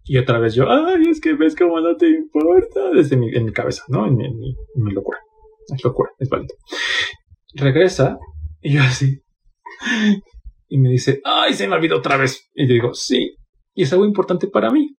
Y 0.04 0.18
otra 0.18 0.40
vez 0.40 0.56
yo, 0.56 0.70
ay, 0.70 1.04
es 1.10 1.22
que 1.22 1.34
ves 1.34 1.56
cómo 1.56 1.80
no 1.80 1.96
te 1.96 2.10
importa. 2.10 2.90
Desde 2.94 3.16
mi, 3.16 3.34
en 3.34 3.46
mi 3.46 3.54
cabeza, 3.54 3.84
¿no? 3.88 4.08
En, 4.08 4.18
mi, 4.18 4.92
locura. 4.92 5.20
Es 5.74 5.82
locura, 5.86 6.12
es 6.20 6.28
válido. 6.28 6.54
Regresa 7.54 8.18
y 8.62 8.74
yo 8.74 8.82
así. 8.84 9.22
Y 10.68 10.78
me 10.78 10.90
dice, 10.90 11.22
ay, 11.24 11.54
se 11.54 11.66
me 11.66 11.76
olvidó 11.76 12.00
otra 12.00 12.18
vez. 12.18 12.50
Y 12.56 12.68
yo 12.68 12.74
digo, 12.74 12.94
sí. 12.94 13.38
Y 13.74 13.84
es 13.84 13.94
algo 13.94 14.04
importante 14.04 14.48
para 14.48 14.70
mí. 14.70 14.97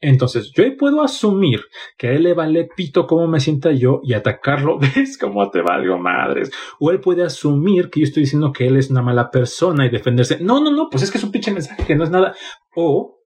Entonces, 0.00 0.52
yo 0.52 0.64
puedo 0.76 1.00
asumir 1.00 1.60
que 1.96 2.08
a 2.08 2.12
él 2.12 2.24
le 2.24 2.34
vale 2.34 2.68
pito 2.76 3.06
cómo 3.06 3.28
me 3.28 3.38
sienta 3.38 3.70
yo 3.70 4.00
y 4.02 4.14
atacarlo. 4.14 4.78
¿Ves 4.96 5.16
cómo 5.16 5.48
te 5.50 5.62
valgo 5.62 5.96
madres? 5.96 6.50
O 6.80 6.90
él 6.90 7.00
puede 7.00 7.22
asumir 7.22 7.88
que 7.88 8.00
yo 8.00 8.04
estoy 8.04 8.24
diciendo 8.24 8.52
que 8.52 8.66
él 8.66 8.76
es 8.76 8.90
una 8.90 9.02
mala 9.02 9.30
persona 9.30 9.86
y 9.86 9.90
defenderse. 9.90 10.38
No, 10.40 10.60
no, 10.60 10.72
no, 10.72 10.88
pues 10.90 11.04
es 11.04 11.10
que 11.10 11.18
es 11.18 11.24
un 11.24 11.30
pinche 11.30 11.52
mensaje 11.52 11.84
que 11.84 11.94
no 11.94 12.02
es 12.02 12.10
nada. 12.10 12.34
O 12.74 13.20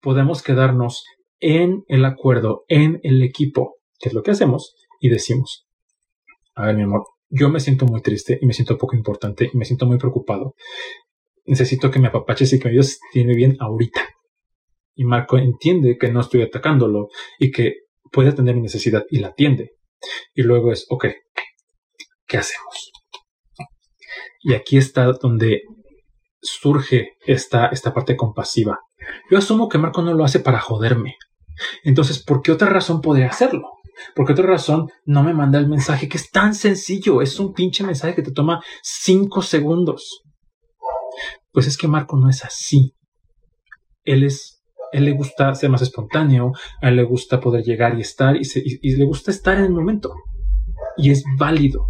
podemos 0.00 0.42
quedarnos 0.42 1.04
en 1.40 1.84
el 1.88 2.06
acuerdo, 2.06 2.64
en 2.68 3.00
el 3.02 3.22
equipo, 3.22 3.76
que 3.98 4.08
es 4.08 4.14
lo 4.14 4.22
que 4.22 4.30
hacemos, 4.30 4.74
y 5.00 5.10
decimos, 5.10 5.66
a 6.54 6.66
ver, 6.66 6.76
mi 6.76 6.84
amor, 6.84 7.04
yo 7.28 7.50
me 7.50 7.60
siento 7.60 7.84
muy 7.84 8.00
triste 8.00 8.38
y 8.40 8.46
me 8.46 8.54
siento 8.54 8.78
poco 8.78 8.96
importante 8.96 9.50
y 9.52 9.56
me 9.58 9.66
siento 9.66 9.84
muy 9.84 9.98
preocupado. 9.98 10.54
Necesito 11.44 11.90
que 11.90 11.98
me 11.98 12.08
apapaches 12.08 12.52
y 12.54 12.58
que 12.58 12.64
me 12.64 12.70
ayudes 12.70 13.00
tiene 13.12 13.34
bien 13.34 13.58
ahorita 13.60 14.13
y 14.94 15.04
Marco 15.04 15.38
entiende 15.38 15.96
que 15.98 16.10
no 16.10 16.20
estoy 16.20 16.42
atacándolo 16.42 17.08
y 17.38 17.50
que 17.50 17.84
puede 18.12 18.30
atender 18.30 18.54
mi 18.54 18.62
necesidad 18.62 19.04
y 19.10 19.18
la 19.18 19.28
atiende. 19.28 19.72
Y 20.34 20.42
luego 20.42 20.72
es, 20.72 20.86
ok, 20.88 21.06
¿qué 22.26 22.38
hacemos? 22.38 22.92
Y 24.42 24.54
aquí 24.54 24.76
está 24.76 25.04
donde 25.04 25.62
surge 26.40 27.16
esta, 27.26 27.66
esta 27.66 27.92
parte 27.94 28.16
compasiva. 28.16 28.78
Yo 29.30 29.38
asumo 29.38 29.68
que 29.68 29.78
Marco 29.78 30.02
no 30.02 30.14
lo 30.14 30.24
hace 30.24 30.40
para 30.40 30.60
joderme. 30.60 31.16
Entonces, 31.82 32.22
¿por 32.22 32.42
qué 32.42 32.52
otra 32.52 32.68
razón 32.68 33.00
podría 33.00 33.28
hacerlo? 33.28 33.70
¿Por 34.14 34.26
qué 34.26 34.32
otra 34.32 34.46
razón 34.46 34.90
no 35.04 35.22
me 35.22 35.34
manda 35.34 35.58
el 35.58 35.68
mensaje 35.68 36.08
que 36.08 36.16
es 36.16 36.30
tan 36.30 36.54
sencillo? 36.54 37.22
Es 37.22 37.38
un 37.38 37.52
pinche 37.54 37.84
mensaje 37.84 38.14
que 38.14 38.22
te 38.22 38.32
toma 38.32 38.62
cinco 38.82 39.40
segundos. 39.40 40.22
Pues 41.52 41.66
es 41.66 41.76
que 41.76 41.88
Marco 41.88 42.16
no 42.16 42.28
es 42.28 42.44
así. 42.44 42.94
Él 44.02 44.24
es 44.24 44.53
él 44.94 45.04
le 45.04 45.12
gusta 45.12 45.52
ser 45.54 45.70
más 45.70 45.82
espontáneo, 45.82 46.52
a 46.80 46.88
él 46.88 46.96
le 46.96 47.02
gusta 47.02 47.40
poder 47.40 47.64
llegar 47.64 47.98
y 47.98 48.02
estar 48.02 48.36
y, 48.36 48.96
le 48.96 49.04
gusta 49.04 49.32
estar 49.32 49.58
en 49.58 49.64
el 49.64 49.72
momento. 49.72 50.14
Y 50.96 51.10
es 51.10 51.24
válido. 51.36 51.88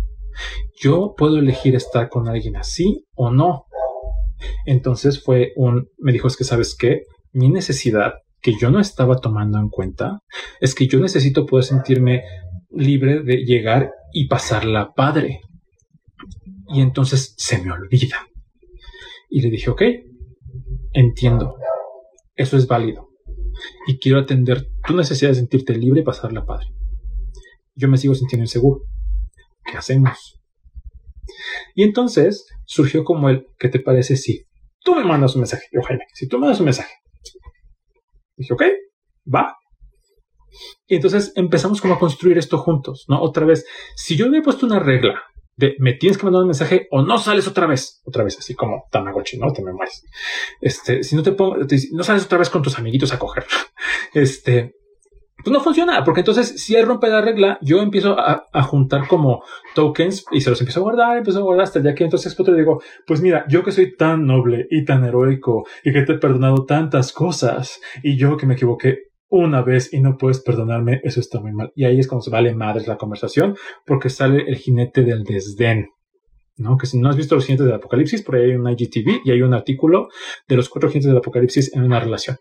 Yo 0.81 1.15
puedo 1.17 1.39
elegir 1.39 1.75
estar 1.75 2.09
con 2.09 2.29
alguien 2.29 2.57
así 2.57 3.05
o 3.15 3.31
no. 3.31 3.67
Entonces 4.65 5.23
fue 5.23 5.53
un, 5.57 5.89
me 5.99 6.13
dijo, 6.13 6.29
es 6.29 6.37
que 6.37 6.45
sabes 6.45 6.75
qué, 6.77 7.03
mi 7.33 7.51
necesidad 7.51 8.15
que 8.41 8.55
yo 8.59 8.71
no 8.71 8.81
estaba 8.81 9.17
tomando 9.17 9.59
en 9.59 9.69
cuenta 9.69 10.21
es 10.61 10.75
que 10.75 10.87
yo 10.87 10.99
necesito 10.99 11.45
poder 11.45 11.65
sentirme 11.65 12.23
libre 12.71 13.23
de 13.23 13.45
llegar 13.45 13.93
y 14.13 14.29
pasarla 14.29 14.93
padre. 14.95 15.41
Y 16.69 16.81
entonces 16.81 17.35
se 17.37 17.63
me 17.63 17.71
olvida. 17.71 18.27
Y 19.29 19.43
le 19.43 19.51
dije, 19.51 19.71
ok, 19.71 19.83
entiendo, 20.93 21.57
eso 22.35 22.57
es 22.57 22.67
válido. 22.67 23.11
Y 23.87 23.99
quiero 23.99 24.19
atender 24.19 24.69
tu 24.87 24.97
necesidad 24.97 25.31
de 25.31 25.37
sentirte 25.37 25.75
libre 25.77 26.01
y 26.01 26.05
pasarla 26.05 26.45
padre. 26.45 26.67
Yo 27.75 27.89
me 27.89 27.97
sigo 27.97 28.15
sintiendo 28.15 28.45
inseguro. 28.45 28.83
¿Qué 29.65 29.77
hacemos? 29.77 30.41
Y 31.75 31.83
entonces 31.83 32.47
surgió 32.65 33.05
como 33.05 33.29
el, 33.29 33.47
¿qué 33.59 33.69
te 33.69 33.81
parece 33.81 34.17
si 34.17 34.47
tú 34.83 34.95
me 34.95 35.05
mandas 35.05 35.35
un 35.35 35.43
mensaje? 35.43 35.65
Yo, 35.73 35.81
Jaime, 35.83 36.05
si 36.13 36.29
tú 36.29 36.37
me 36.37 36.43
mandas 36.43 36.61
un 36.61 36.67
mensaje. 36.67 36.95
Dije, 38.37 38.53
ok, 38.53 38.63
va. 39.33 39.57
Y 40.87 40.97
entonces 40.97 41.33
empezamos 41.37 41.81
como 41.81 41.95
a 41.95 41.99
construir 41.99 42.39
esto 42.39 42.59
juntos, 42.59 43.07
¿no? 43.09 43.21
Otra 43.21 43.47
vez, 43.47 43.67
si 43.97 44.17
yo 44.17 44.29
le 44.29 44.39
he 44.39 44.43
puesto 44.43 44.67
una 44.67 44.79
regla 44.79 45.23
de 45.57 45.77
me 45.79 45.95
tienes 45.95 46.19
que 46.19 46.25
mandar 46.25 46.43
un 46.43 46.49
mensaje 46.49 46.89
o 46.91 47.03
no 47.03 47.19
sales 47.19 47.47
otra 47.47 47.67
vez, 47.67 48.03
otra 48.05 48.25
vez, 48.25 48.39
así 48.39 48.55
como 48.55 48.87
Tamagotchi, 48.91 49.39
¿no? 49.39 49.53
Te 49.53 49.63
me 49.63 49.73
mueres. 49.73 50.05
Este, 50.61 51.03
si 51.03 51.17
no 51.17 51.23
te 51.23 51.33
pongo, 51.33 51.57
no 51.93 52.05
sales 52.05 52.25
otra 52.25 52.39
vez 52.39 52.51
con 52.51 52.63
tus 52.63 52.79
amiguitos 52.79 53.13
a 53.13 53.19
coger, 53.19 53.45
este, 54.15 54.75
pues 55.45 55.53
no 55.53 55.61
funciona, 55.61 56.03
porque 56.05 56.21
entonces 56.21 56.63
si 56.63 56.75
él 56.75 56.87
rompe 56.87 57.09
la 57.09 57.21
regla, 57.21 57.59
yo 57.61 57.83
empiezo 57.83 58.17
a, 58.19 58.63
juntar 58.63 59.07
como 59.07 59.43
tokens 59.75 60.25
y 60.33 60.41
se 60.41 60.49
los 60.49 60.61
empiezo 60.61 60.81
a 60.81 60.85
guardar, 60.85 61.19
empiezo 61.19 61.41
a 61.41 61.43
guardar 61.43 61.65
hasta 61.65 61.81
día 61.81 61.95
que 61.95 62.05
entonces 62.05 62.39
otro 62.39 62.55
digo, 62.55 62.83
pues 63.07 63.21
mira, 63.21 63.45
yo 63.49 63.63
que 63.63 63.71
soy 63.71 63.95
tan 63.95 64.27
noble 64.27 64.67
y 64.71 64.85
tan 64.85 65.05
heroico 65.05 65.67
y 65.85 65.93
que 65.93 66.03
te 66.03 66.13
he 66.13 66.19
perdonado 66.19 66.65
tantas 66.65 67.13
cosas 67.13 67.81
y 68.03 68.17
yo 68.17 68.39
que 68.39 68.47
me 68.47 68.55
equivoqué 68.55 69.14
una 69.29 69.63
vez 69.63 69.93
y 69.93 70.01
no 70.01 70.17
puedes 70.17 70.41
perdonarme, 70.41 71.01
eso 71.03 71.21
está 71.21 71.41
muy 71.41 71.53
mal. 71.53 71.73
Y 71.75 71.85
ahí 71.85 71.99
es 71.99 72.09
cuando 72.09 72.23
se 72.23 72.31
vale 72.31 72.55
madre 72.55 72.85
la 72.87 72.97
conversación, 72.97 73.57
porque 73.85 74.11
sale 74.11 74.45
el 74.47 74.57
jinete 74.57 75.03
del 75.03 75.25
desdén. 75.25 75.89
¿no? 76.57 76.77
Que 76.77 76.87
si 76.87 76.99
no 76.99 77.09
has 77.09 77.17
visto 77.17 77.35
los 77.35 77.47
jinetes 77.47 77.67
del 77.67 77.75
apocalipsis, 77.75 78.23
por 78.23 78.37
ahí 78.37 78.51
hay 78.51 78.57
un 78.57 78.69
IGTV 78.69 79.23
y 79.25 79.31
hay 79.31 79.43
un 79.43 79.55
artículo 79.55 80.09
de 80.49 80.57
los 80.57 80.69
cuatro 80.69 80.89
jinetes 80.89 81.09
del 81.09 81.19
apocalipsis 81.19 81.75
en 81.75 81.83
una 81.83 82.01
relación. 82.01 82.37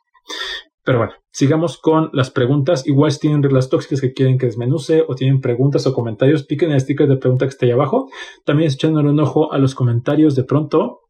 Pero 0.85 0.97
bueno, 0.97 1.13
sigamos 1.31 1.77
con 1.77 2.09
las 2.11 2.29
preguntas. 2.29 2.85
Igual 2.85 3.11
si 3.11 3.19
tienen 3.19 3.41
reglas 3.41 3.69
tóxicas 3.69 4.01
que 4.01 4.11
quieren 4.11 4.37
que 4.37 4.47
desmenuce 4.47 5.03
o 5.07 5.15
tienen 5.15 5.39
preguntas 5.39 5.87
o 5.87 5.93
comentarios, 5.93 6.43
piquen 6.43 6.71
el 6.71 6.81
sticker 6.81 7.07
de 7.07 7.15
pregunta 7.15 7.45
que 7.45 7.51
está 7.51 7.65
ahí 7.65 7.71
abajo. 7.71 8.09
También 8.43 8.69
echándole 8.69 9.09
un 9.09 9.19
ojo 9.19 9.53
a 9.53 9.57
los 9.59 9.75
comentarios 9.75 10.35
de 10.35 10.43
pronto 10.43 11.02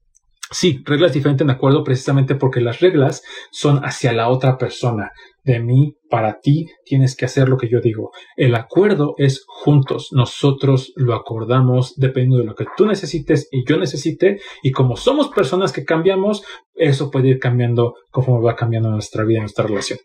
Sí, 0.53 0.83
reglas 0.85 1.13
diferentes 1.13 1.43
en 1.43 1.49
acuerdo 1.49 1.83
precisamente 1.83 2.35
porque 2.35 2.61
las 2.61 2.79
reglas 2.79 3.23
son 3.51 3.79
hacia 3.79 4.13
la 4.13 4.29
otra 4.29 4.57
persona. 4.57 5.11
De 5.43 5.59
mí 5.59 5.95
para 6.11 6.39
ti 6.39 6.67
tienes 6.85 7.15
que 7.15 7.25
hacer 7.25 7.49
lo 7.49 7.57
que 7.57 7.69
yo 7.69 7.81
digo. 7.81 8.11
El 8.37 8.53
acuerdo 8.53 9.15
es 9.17 9.43
juntos. 9.47 10.09
Nosotros 10.11 10.93
lo 10.95 11.15
acordamos 11.15 11.95
dependiendo 11.95 12.37
de 12.37 12.45
lo 12.45 12.53
que 12.53 12.67
tú 12.77 12.85
necesites 12.85 13.49
y 13.51 13.67
yo 13.67 13.77
necesite. 13.77 14.39
Y 14.61 14.71
como 14.71 14.95
somos 14.95 15.29
personas 15.29 15.73
que 15.73 15.85
cambiamos, 15.85 16.43
eso 16.75 17.09
puede 17.09 17.29
ir 17.29 17.39
cambiando 17.39 17.95
conforme 18.11 18.45
va 18.45 18.55
cambiando 18.55 18.91
nuestra 18.91 19.23
vida, 19.23 19.39
nuestra 19.39 19.65
relación. 19.65 19.97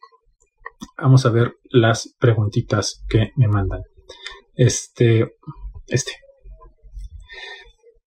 Vamos 0.97 1.27
a 1.27 1.31
ver 1.31 1.57
las 1.71 2.15
preguntitas 2.19 3.05
que 3.07 3.33
me 3.37 3.49
mandan. 3.49 3.83
Este, 4.55 5.35
este. 5.89 6.13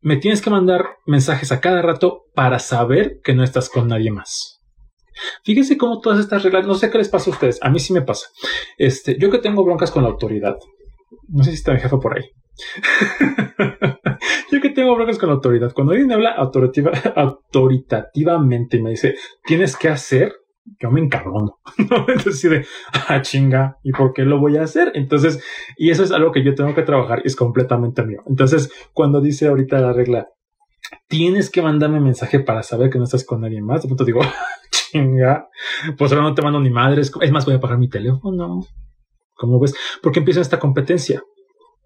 Me 0.01 0.17
tienes 0.17 0.41
que 0.41 0.49
mandar 0.49 0.97
mensajes 1.05 1.51
a 1.51 1.61
cada 1.61 1.81
rato 1.81 2.23
para 2.33 2.59
saber 2.59 3.19
que 3.23 3.33
no 3.33 3.43
estás 3.43 3.69
con 3.69 3.87
nadie 3.87 4.11
más. 4.11 4.59
Fíjense 5.43 5.77
cómo 5.77 5.99
todas 5.99 6.19
estas 6.19 6.43
reglas, 6.43 6.65
no 6.65 6.75
sé 6.75 6.89
qué 6.89 6.97
les 6.97 7.09
pasa 7.09 7.29
a 7.29 7.33
ustedes, 7.33 7.59
a 7.61 7.69
mí 7.69 7.79
sí 7.79 7.93
me 7.93 8.01
pasa. 8.01 8.27
Este, 8.77 9.17
yo 9.19 9.29
que 9.29 9.37
tengo 9.37 9.63
broncas 9.63 9.91
con 9.91 10.03
la 10.03 10.09
autoridad, 10.09 10.57
no 11.27 11.43
sé 11.43 11.51
si 11.51 11.57
está 11.57 11.73
mi 11.73 11.79
jefa 11.79 11.99
por 11.99 12.17
ahí. 12.17 12.25
yo 14.51 14.61
que 14.61 14.69
tengo 14.69 14.95
broncas 14.95 15.17
con 15.17 15.29
la 15.29 15.35
autoridad, 15.35 15.73
cuando 15.73 15.93
alguien 15.93 16.11
habla 16.11 16.31
autoritativa, 16.31 16.91
autoritativamente 17.15 18.81
me 18.81 18.91
dice, 18.91 19.15
tienes 19.45 19.75
que 19.75 19.89
hacer, 19.89 20.33
yo 20.79 20.91
me 20.91 21.01
encabrono. 21.01 21.59
Entonces, 21.77 22.41
de, 22.49 22.65
ah, 23.07 23.21
chinga, 23.21 23.77
¿y 23.83 23.91
por 23.91 24.13
qué 24.13 24.23
lo 24.23 24.39
voy 24.39 24.57
a 24.57 24.63
hacer? 24.63 24.91
Entonces, 24.95 25.43
y 25.77 25.89
eso 25.89 26.03
es 26.03 26.11
algo 26.11 26.31
que 26.31 26.43
yo 26.43 26.55
tengo 26.55 26.73
que 26.73 26.83
trabajar 26.83 27.21
y 27.23 27.27
es 27.27 27.35
completamente 27.35 28.03
mío. 28.03 28.21
Entonces, 28.27 28.71
cuando 28.93 29.21
dice 29.21 29.47
ahorita 29.47 29.79
la 29.79 29.93
regla, 29.93 30.27
tienes 31.07 31.49
que 31.49 31.61
mandarme 31.61 31.99
mensaje 31.99 32.39
para 32.39 32.63
saber 32.63 32.89
que 32.89 32.97
no 32.97 33.05
estás 33.05 33.25
con 33.25 33.41
nadie 33.41 33.61
más, 33.61 33.81
de 33.81 33.87
pronto 33.87 34.05
digo, 34.05 34.21
chinga, 34.71 35.49
pues 35.97 36.11
ahora 36.11 36.23
no 36.23 36.33
te 36.33 36.41
mando 36.41 36.59
ni 36.59 36.69
madres, 36.69 37.11
es 37.21 37.31
más, 37.31 37.45
voy 37.45 37.55
a 37.55 37.59
pagar 37.59 37.77
mi 37.77 37.89
teléfono. 37.89 38.61
¿Cómo 39.35 39.59
ves? 39.59 39.73
Porque 40.01 40.19
empieza 40.19 40.41
esta 40.41 40.59
competencia. 40.59 41.23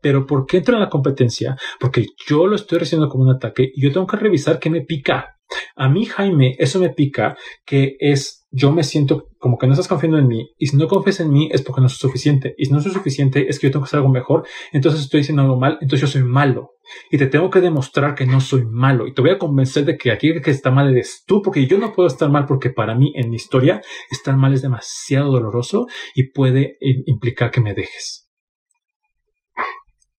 Pero 0.02 0.26
¿por 0.28 0.46
qué 0.46 0.58
entro 0.58 0.76
en 0.76 0.82
la 0.82 0.90
competencia? 0.90 1.58
Porque 1.80 2.06
yo 2.28 2.46
lo 2.48 2.56
estoy 2.56 2.80
recibiendo 2.80 3.10
como 3.10 3.24
un 3.24 3.32
ataque 3.32 3.72
y 3.74 3.82
yo 3.82 3.92
tengo 3.92 4.06
que 4.06 4.18
revisar 4.18 4.60
qué 4.60 4.70
me 4.70 4.82
pica. 4.82 5.38
A 5.76 5.90
mí, 5.90 6.06
Jaime, 6.06 6.56
eso 6.60 6.80
me 6.80 6.90
pica, 6.90 7.38
que 7.66 7.96
es, 8.00 8.45
yo 8.56 8.72
me 8.72 8.84
siento 8.84 9.28
como 9.38 9.58
que 9.58 9.68
no 9.68 9.74
estás 9.74 9.89
confiando 9.89 10.18
en 10.18 10.28
mí, 10.28 10.50
y 10.58 10.68
si 10.68 10.78
no 10.78 10.88
confías 10.88 11.20
en 11.20 11.30
mí 11.30 11.50
es 11.52 11.62
porque 11.62 11.82
no 11.82 11.89
soy 11.89 12.10
suficiente, 12.10 12.56
y 12.58 12.65
si 12.65 12.72
no 12.72 12.80
soy 12.80 12.94
suficiente 12.94 13.50
es 13.50 13.60
que 13.60 13.68
yo 13.68 13.72
tengo 13.72 13.84
que 13.84 13.89
hacer 13.89 13.98
algo 13.98 14.12
mejor, 14.12 14.48
entonces 14.72 15.02
estoy 15.02 15.22
haciendo 15.22 15.41
algo 15.41 15.60
mal, 15.60 15.78
entonces 15.82 16.02
yo 16.02 16.08
soy 16.08 16.24
malo, 16.24 16.72
y 17.12 17.18
te 17.18 17.28
tengo 17.28 17.50
que 17.50 17.60
demostrar 17.60 18.15
que 18.15 18.26
no 18.26 18.39
soy 18.39 18.63
malo, 18.65 19.08
y 19.08 19.13
te 19.13 19.22
voy 19.22 19.32
a 19.32 19.38
convencer 19.38 19.84
de 19.84 19.98
que 19.98 20.10
aquí 20.10 20.39
que 20.41 20.52
está 20.52 20.72
mal 20.72 20.89
eres 20.89 21.24
tú, 21.28 21.41
porque 21.41 21.68
yo 21.68 21.78
no 21.78 21.91
puedo 21.91 22.08
estar 22.08 22.30
mal, 22.30 22.46
porque 22.46 22.70
para 22.70 22.96
mí, 22.96 23.12
en 23.15 23.30
mi 23.30 23.36
historia, 23.36 23.82
estar 24.10 24.38
mal 24.38 24.54
es 24.54 24.62
demasiado 24.62 25.32
doloroso 25.34 25.88
y 26.13 26.32
puede 26.32 26.78
implicar 26.80 27.52
que 27.52 27.60
me 27.60 27.74
dejes. 27.74 28.32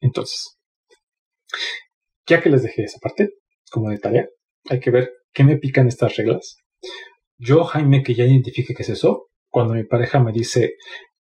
Entonces, 0.00 0.58
ya 2.26 2.42
que 2.42 2.50
les 2.50 2.62
dejé 2.62 2.82
esa 2.82 2.98
parte, 2.98 3.30
como 3.70 3.88
de 3.88 3.98
tarea, 3.98 4.26
hay 4.68 4.80
que 4.80 4.90
ver 4.90 5.10
qué 5.32 5.42
me 5.42 5.56
pican 5.56 5.88
estas 5.88 6.16
reglas. 6.16 6.58
Yo, 7.38 7.64
Jaime, 7.64 8.02
que 8.02 8.14
ya 8.14 8.24
identifique 8.24 8.74
qué 8.74 8.82
es 8.82 8.88
eso, 8.90 9.28
cuando 9.48 9.74
mi 9.74 9.84
pareja 9.84 10.20
me 10.20 10.32
dice, 10.32 10.74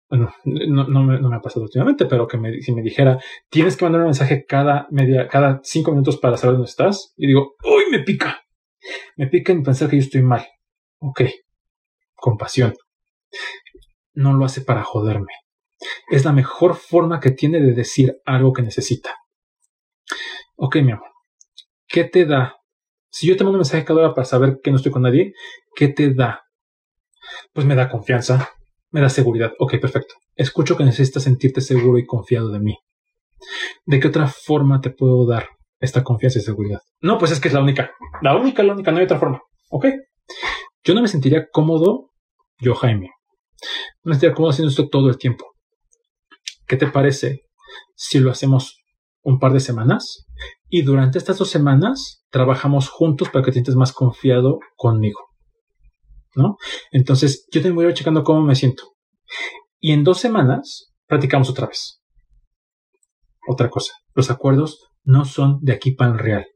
bueno, 0.09 0.33
no, 0.44 0.88
no, 0.88 1.03
me, 1.05 1.20
no 1.20 1.29
me 1.29 1.37
ha 1.37 1.40
pasado 1.40 1.64
últimamente, 1.64 2.07
pero 2.07 2.27
que 2.27 2.37
me, 2.37 2.61
si 2.61 2.73
me 2.73 2.83
dijera, 2.83 3.18
tienes 3.49 3.77
que 3.77 3.85
mandar 3.85 4.01
un 4.01 4.09
mensaje 4.09 4.44
cada 4.46 4.88
media, 4.90 5.29
cada 5.29 5.61
cinco 5.62 5.92
minutos 5.92 6.16
para 6.16 6.37
saber 6.37 6.55
dónde 6.55 6.68
estás, 6.68 7.14
y 7.16 7.29
digo, 7.29 7.55
uy, 7.64 7.85
me 7.90 8.01
pica. 8.01 8.42
Me 9.16 9.27
pica 9.27 9.53
en 9.53 9.62
pensar 9.62 9.88
que 9.88 9.96
yo 9.96 10.03
estoy 10.03 10.23
mal. 10.23 10.46
Ok, 10.99 11.23
compasión. 12.14 12.75
No 14.14 14.33
lo 14.33 14.44
hace 14.44 14.62
para 14.62 14.83
joderme. 14.83 15.33
Es 16.11 16.25
la 16.25 16.33
mejor 16.33 16.75
forma 16.75 17.20
que 17.20 17.31
tiene 17.31 17.61
de 17.61 17.73
decir 17.73 18.20
algo 18.25 18.53
que 18.53 18.62
necesita. 18.62 19.16
Ok, 20.57 20.77
mi 20.77 20.92
amor, 20.92 21.11
¿qué 21.87 22.05
te 22.05 22.27
da 22.27 22.60
si 23.11 23.27
yo 23.27 23.37
te 23.37 23.44
mando 23.44 23.57
un 23.57 23.61
mensaje 23.61 23.85
cada 23.85 24.01
hora 24.01 24.14
para 24.14 24.25
saber 24.25 24.61
que 24.62 24.70
no 24.70 24.77
estoy 24.77 24.92
con 24.92 25.03
nadie, 25.03 25.35
¿qué 25.75 25.88
te 25.88 26.14
da? 26.14 26.42
Pues 27.53 27.66
me 27.66 27.75
da 27.75 27.88
confianza, 27.88 28.51
me 28.90 29.01
da 29.01 29.09
seguridad. 29.09 29.53
Ok, 29.59 29.79
perfecto. 29.81 30.14
Escucho 30.37 30.77
que 30.77 30.85
necesitas 30.85 31.25
sentirte 31.25 31.61
seguro 31.61 31.99
y 31.99 32.07
confiado 32.07 32.51
de 32.51 32.61
mí. 32.61 32.79
¿De 33.85 34.01
qué 34.01 34.09
otra 34.09 34.29
forma 34.29 34.81
te 34.81 34.90
puedo 34.90 35.27
dar 35.27 35.49
esta 35.81 36.05
confianza 36.05 36.38
y 36.38 36.42
seguridad? 36.42 36.81
No, 37.01 37.18
pues 37.18 37.33
es 37.33 37.40
que 37.40 37.49
es 37.49 37.55
la 37.55 37.62
única. 37.62 37.92
La 38.23 38.37
única, 38.37 38.62
la 38.62 38.73
única, 38.73 38.90
no 38.90 38.99
hay 38.99 39.05
otra 39.05 39.18
forma. 39.18 39.40
Ok. 39.70 39.87
Yo 40.85 40.94
no 40.94 41.03
me 41.03 41.09
sentiría 41.09 41.49
cómodo, 41.51 42.11
yo 42.59 42.75
Jaime. 42.75 43.11
No 44.05 44.11
me 44.11 44.14
sentiría 44.14 44.35
cómodo 44.35 44.53
haciendo 44.53 44.70
esto 44.70 44.88
todo 44.88 45.09
el 45.09 45.18
tiempo. 45.18 45.46
¿Qué 46.66 46.77
te 46.77 46.87
parece 46.87 47.42
si 47.96 48.18
lo 48.18 48.31
hacemos 48.31 48.80
un 49.22 49.38
par 49.38 49.52
de 49.52 49.61
semanas 49.61 50.26
y 50.68 50.83
durante 50.83 51.18
estas 51.18 51.38
dos 51.38 51.50
semanas 51.50 52.24
trabajamos 52.30 52.88
juntos 52.88 53.28
para 53.28 53.44
que 53.44 53.50
te 53.50 53.54
sientas 53.54 53.76
más 53.76 53.92
confiado 53.92 54.61
conmigo. 54.76 55.20
¿No? 56.35 56.56
Entonces 56.92 57.46
yo 57.50 57.61
te 57.61 57.70
voy 57.70 57.87
a 57.87 57.88
ir 57.88 57.94
checando 57.94 58.22
cómo 58.22 58.42
me 58.42 58.54
siento. 58.54 58.85
Y 59.80 59.92
en 59.92 60.04
dos 60.04 60.18
semanas 60.18 60.92
practicamos 61.06 61.50
otra 61.50 61.66
vez. 61.66 62.00
Otra 63.48 63.68
cosa, 63.68 63.94
los 64.14 64.30
acuerdos 64.30 64.90
no 65.02 65.24
son 65.24 65.59
de 65.62 65.72
aquí 65.72 65.96
el 65.98 66.18
real, 66.18 66.46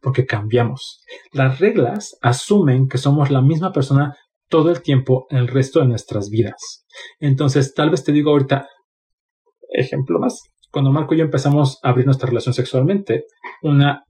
porque 0.00 0.26
cambiamos. 0.26 1.02
Las 1.32 1.58
reglas 1.58 2.16
asumen 2.20 2.88
que 2.88 2.98
somos 2.98 3.30
la 3.30 3.40
misma 3.40 3.72
persona 3.72 4.16
todo 4.48 4.70
el 4.70 4.82
tiempo 4.82 5.26
en 5.30 5.38
el 5.38 5.48
resto 5.48 5.80
de 5.80 5.86
nuestras 5.86 6.28
vidas. 6.28 6.86
Entonces, 7.18 7.72
tal 7.74 7.90
vez 7.90 8.04
te 8.04 8.12
digo 8.12 8.30
ahorita, 8.30 8.68
ejemplo 9.70 10.18
más, 10.18 10.42
cuando 10.70 10.92
Marco 10.92 11.14
y 11.14 11.18
yo 11.18 11.24
empezamos 11.24 11.78
a 11.82 11.90
abrir 11.90 12.06
nuestra 12.06 12.28
relación 12.28 12.54
sexualmente, 12.54 13.24
una 13.62 14.04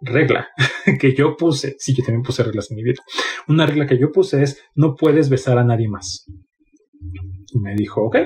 regla 0.00 0.48
que 1.00 1.14
yo 1.14 1.36
puse, 1.36 1.76
sí, 1.78 1.94
yo 1.94 2.04
también 2.04 2.22
puse 2.22 2.42
reglas 2.42 2.70
en 2.70 2.76
mi 2.76 2.82
vida, 2.82 3.02
una 3.48 3.66
regla 3.66 3.86
que 3.86 3.98
yo 3.98 4.12
puse 4.12 4.42
es 4.42 4.62
no 4.74 4.94
puedes 4.94 5.28
besar 5.28 5.58
a 5.58 5.64
nadie 5.64 5.88
más. 5.88 6.26
Y 7.52 7.58
me 7.58 7.74
dijo, 7.74 8.02
ok. 8.02 8.16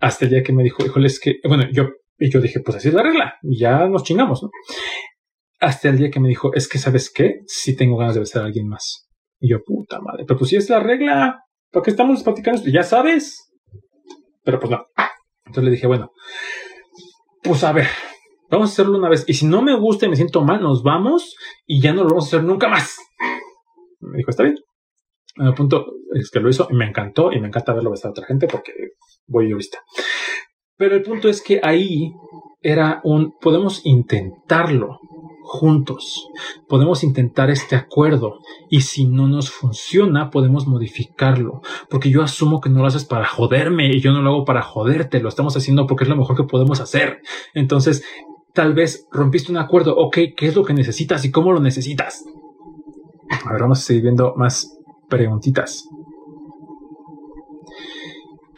Hasta 0.00 0.24
el 0.24 0.30
día 0.30 0.42
que 0.42 0.52
me 0.52 0.62
dijo, 0.62 0.84
híjole, 0.84 1.06
es 1.06 1.20
que, 1.20 1.36
bueno, 1.44 1.64
yo, 1.72 1.88
y 2.18 2.30
yo 2.30 2.40
dije, 2.40 2.60
pues 2.60 2.76
así 2.76 2.88
es 2.88 2.94
la 2.94 3.02
regla, 3.02 3.34
y 3.42 3.58
ya 3.58 3.86
nos 3.88 4.04
chingamos, 4.04 4.42
¿no? 4.42 4.50
Hasta 5.60 5.88
el 5.88 5.98
día 5.98 6.10
que 6.10 6.20
me 6.20 6.28
dijo, 6.28 6.54
es 6.54 6.68
que, 6.68 6.78
¿sabes 6.78 7.10
qué? 7.12 7.40
Sí 7.46 7.74
tengo 7.76 7.96
ganas 7.96 8.14
de 8.14 8.20
besar 8.20 8.42
a 8.42 8.46
alguien 8.46 8.68
más. 8.68 9.08
Y 9.40 9.50
yo, 9.50 9.58
puta 9.64 10.00
madre, 10.00 10.24
pero 10.26 10.38
pues 10.38 10.50
si 10.50 10.56
es 10.56 10.70
la 10.70 10.78
regla, 10.78 11.42
¿por 11.70 11.82
qué 11.82 11.90
estamos 11.90 12.22
platicando? 12.22 12.62
Ya 12.66 12.84
sabes. 12.84 13.52
Pero 14.44 14.60
pues 14.60 14.70
no. 14.70 14.86
Entonces 15.48 15.64
le 15.64 15.70
dije, 15.70 15.86
bueno, 15.86 16.12
pues 17.42 17.64
a 17.64 17.72
ver, 17.72 17.88
vamos 18.50 18.70
a 18.70 18.72
hacerlo 18.72 18.98
una 18.98 19.08
vez. 19.08 19.24
Y 19.26 19.34
si 19.34 19.46
no 19.46 19.62
me 19.62 19.74
gusta 19.74 20.06
y 20.06 20.08
me 20.10 20.16
siento 20.16 20.42
mal, 20.42 20.60
nos 20.60 20.82
vamos 20.82 21.36
y 21.66 21.80
ya 21.80 21.92
no 21.92 22.02
lo 22.02 22.10
vamos 22.10 22.24
a 22.24 22.28
hacer 22.28 22.44
nunca 22.44 22.68
más. 22.68 22.98
Me 24.00 24.18
dijo, 24.18 24.30
está 24.30 24.42
bien. 24.42 24.56
En 25.36 25.46
el 25.46 25.54
punto 25.54 25.86
es 26.14 26.30
que 26.30 26.40
lo 26.40 26.50
hizo 26.50 26.68
y 26.70 26.74
me 26.74 26.86
encantó 26.86 27.32
y 27.32 27.40
me 27.40 27.48
encanta 27.48 27.72
verlo 27.72 27.90
besar 27.90 28.08
a 28.08 28.12
otra 28.12 28.26
gente 28.26 28.46
porque 28.46 28.72
voy 29.26 29.48
yo 29.48 29.56
vista. 29.56 29.78
Pero 30.78 30.94
el 30.94 31.02
punto 31.02 31.28
es 31.28 31.42
que 31.42 31.60
ahí 31.62 32.14
era 32.62 33.00
un, 33.04 33.34
podemos 33.40 33.84
intentarlo 33.84 35.00
juntos. 35.42 36.28
Podemos 36.68 37.02
intentar 37.02 37.50
este 37.50 37.74
acuerdo 37.74 38.40
y 38.68 38.82
si 38.82 39.06
no 39.06 39.28
nos 39.28 39.50
funciona 39.50 40.30
podemos 40.30 40.66
modificarlo. 40.66 41.62
Porque 41.88 42.10
yo 42.10 42.22
asumo 42.22 42.60
que 42.60 42.68
no 42.68 42.80
lo 42.80 42.86
haces 42.86 43.04
para 43.04 43.26
joderme 43.26 43.88
y 43.88 44.00
yo 44.00 44.12
no 44.12 44.22
lo 44.22 44.30
hago 44.30 44.44
para 44.44 44.62
joderte. 44.62 45.20
Lo 45.20 45.28
estamos 45.28 45.56
haciendo 45.56 45.86
porque 45.86 46.04
es 46.04 46.10
lo 46.10 46.16
mejor 46.16 46.36
que 46.36 46.44
podemos 46.44 46.80
hacer. 46.80 47.22
Entonces, 47.54 48.04
tal 48.52 48.74
vez 48.74 49.08
rompiste 49.10 49.50
un 49.50 49.58
acuerdo. 49.58 49.96
Ok, 49.96 50.18
¿qué 50.36 50.46
es 50.46 50.54
lo 50.54 50.64
que 50.64 50.74
necesitas 50.74 51.24
y 51.24 51.30
cómo 51.30 51.52
lo 51.52 51.60
necesitas? 51.60 52.24
A 53.44 53.52
ver, 53.52 53.62
vamos 53.62 53.80
a 53.80 53.82
seguir 53.82 54.02
viendo 54.02 54.34
más 54.36 54.78
preguntitas. 55.08 55.88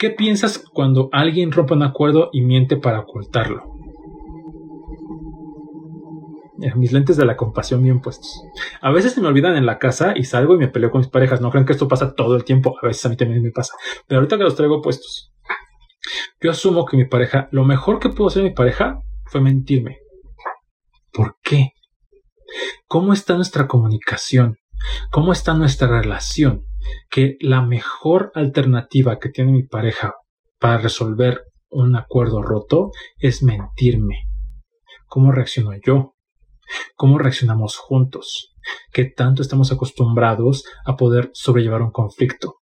¿Qué 0.01 0.09
piensas 0.09 0.59
cuando 0.59 1.11
alguien 1.13 1.53
rompe 1.53 1.75
un 1.75 1.83
acuerdo 1.83 2.31
y 2.33 2.41
miente 2.41 2.79
para 2.79 3.01
ocultarlo? 3.01 3.77
mis 6.75 6.93
lentes 6.93 7.19
de 7.19 7.27
la 7.27 7.37
compasión 7.37 7.83
bien 7.83 8.01
puestos. 8.01 8.43
A 8.81 8.91
veces 8.93 9.13
se 9.13 9.21
me 9.21 9.29
olvidan 9.29 9.57
en 9.57 9.67
la 9.67 9.79
casa 9.79 10.15
y 10.17 10.25
salgo 10.25 10.55
y 10.55 10.59
me 10.59 10.69
peleo 10.69 10.91
con 10.91 11.01
mis 11.01 11.11
parejas. 11.11 11.43
No 11.43 11.51
creen 11.51 11.67
que 11.67 11.73
esto 11.73 11.87
pasa 11.87 12.15
todo 12.15 12.35
el 12.35 12.45
tiempo. 12.45 12.77
A 12.83 12.87
veces 12.87 13.05
a 13.05 13.09
mí 13.11 13.17
también 13.17 13.43
me 13.43 13.51
pasa. 13.51 13.75
Pero 14.07 14.21
ahorita 14.21 14.39
que 14.39 14.45
los 14.45 14.57
traigo 14.57 14.81
puestos, 14.81 15.35
yo 16.41 16.51
asumo 16.51 16.87
que 16.87 16.97
mi 16.97 17.05
pareja, 17.05 17.49
lo 17.51 17.65
mejor 17.65 17.99
que 17.99 18.09
pudo 18.09 18.29
hacer 18.29 18.43
mi 18.43 18.53
pareja 18.53 19.03
fue 19.27 19.43
mentirme. 19.43 19.99
¿Por 21.13 21.37
qué? 21.43 21.73
¿Cómo 22.87 23.13
está 23.13 23.35
nuestra 23.35 23.67
comunicación? 23.67 24.57
¿Cómo 25.11 25.33
está 25.33 25.53
nuestra 25.53 25.89
relación? 25.89 26.65
Que 27.11 27.37
la 27.41 27.63
mejor 27.63 28.33
alternativa 28.35 29.19
que 29.19 29.29
tiene 29.29 29.53
mi 29.53 29.63
pareja 29.63 30.15
para 30.59 30.79
resolver 30.79 31.45
un 31.71 31.97
acuerdo 31.97 32.43
roto 32.43 32.91
es 33.19 33.43
mentirme. 33.43 34.25
¿Cómo 35.07 35.33
reacciono 35.33 35.73
yo? 35.85 36.15
cómo 36.97 37.19
reaccionamos 37.19 37.77
juntos, 37.77 38.55
qué 38.93 39.05
tanto 39.05 39.43
estamos 39.43 39.73
acostumbrados 39.73 40.65
a 40.85 40.97
poder 40.97 41.31
sobrellevar 41.33 41.83
un 41.83 41.91
conflicto, 41.91 42.57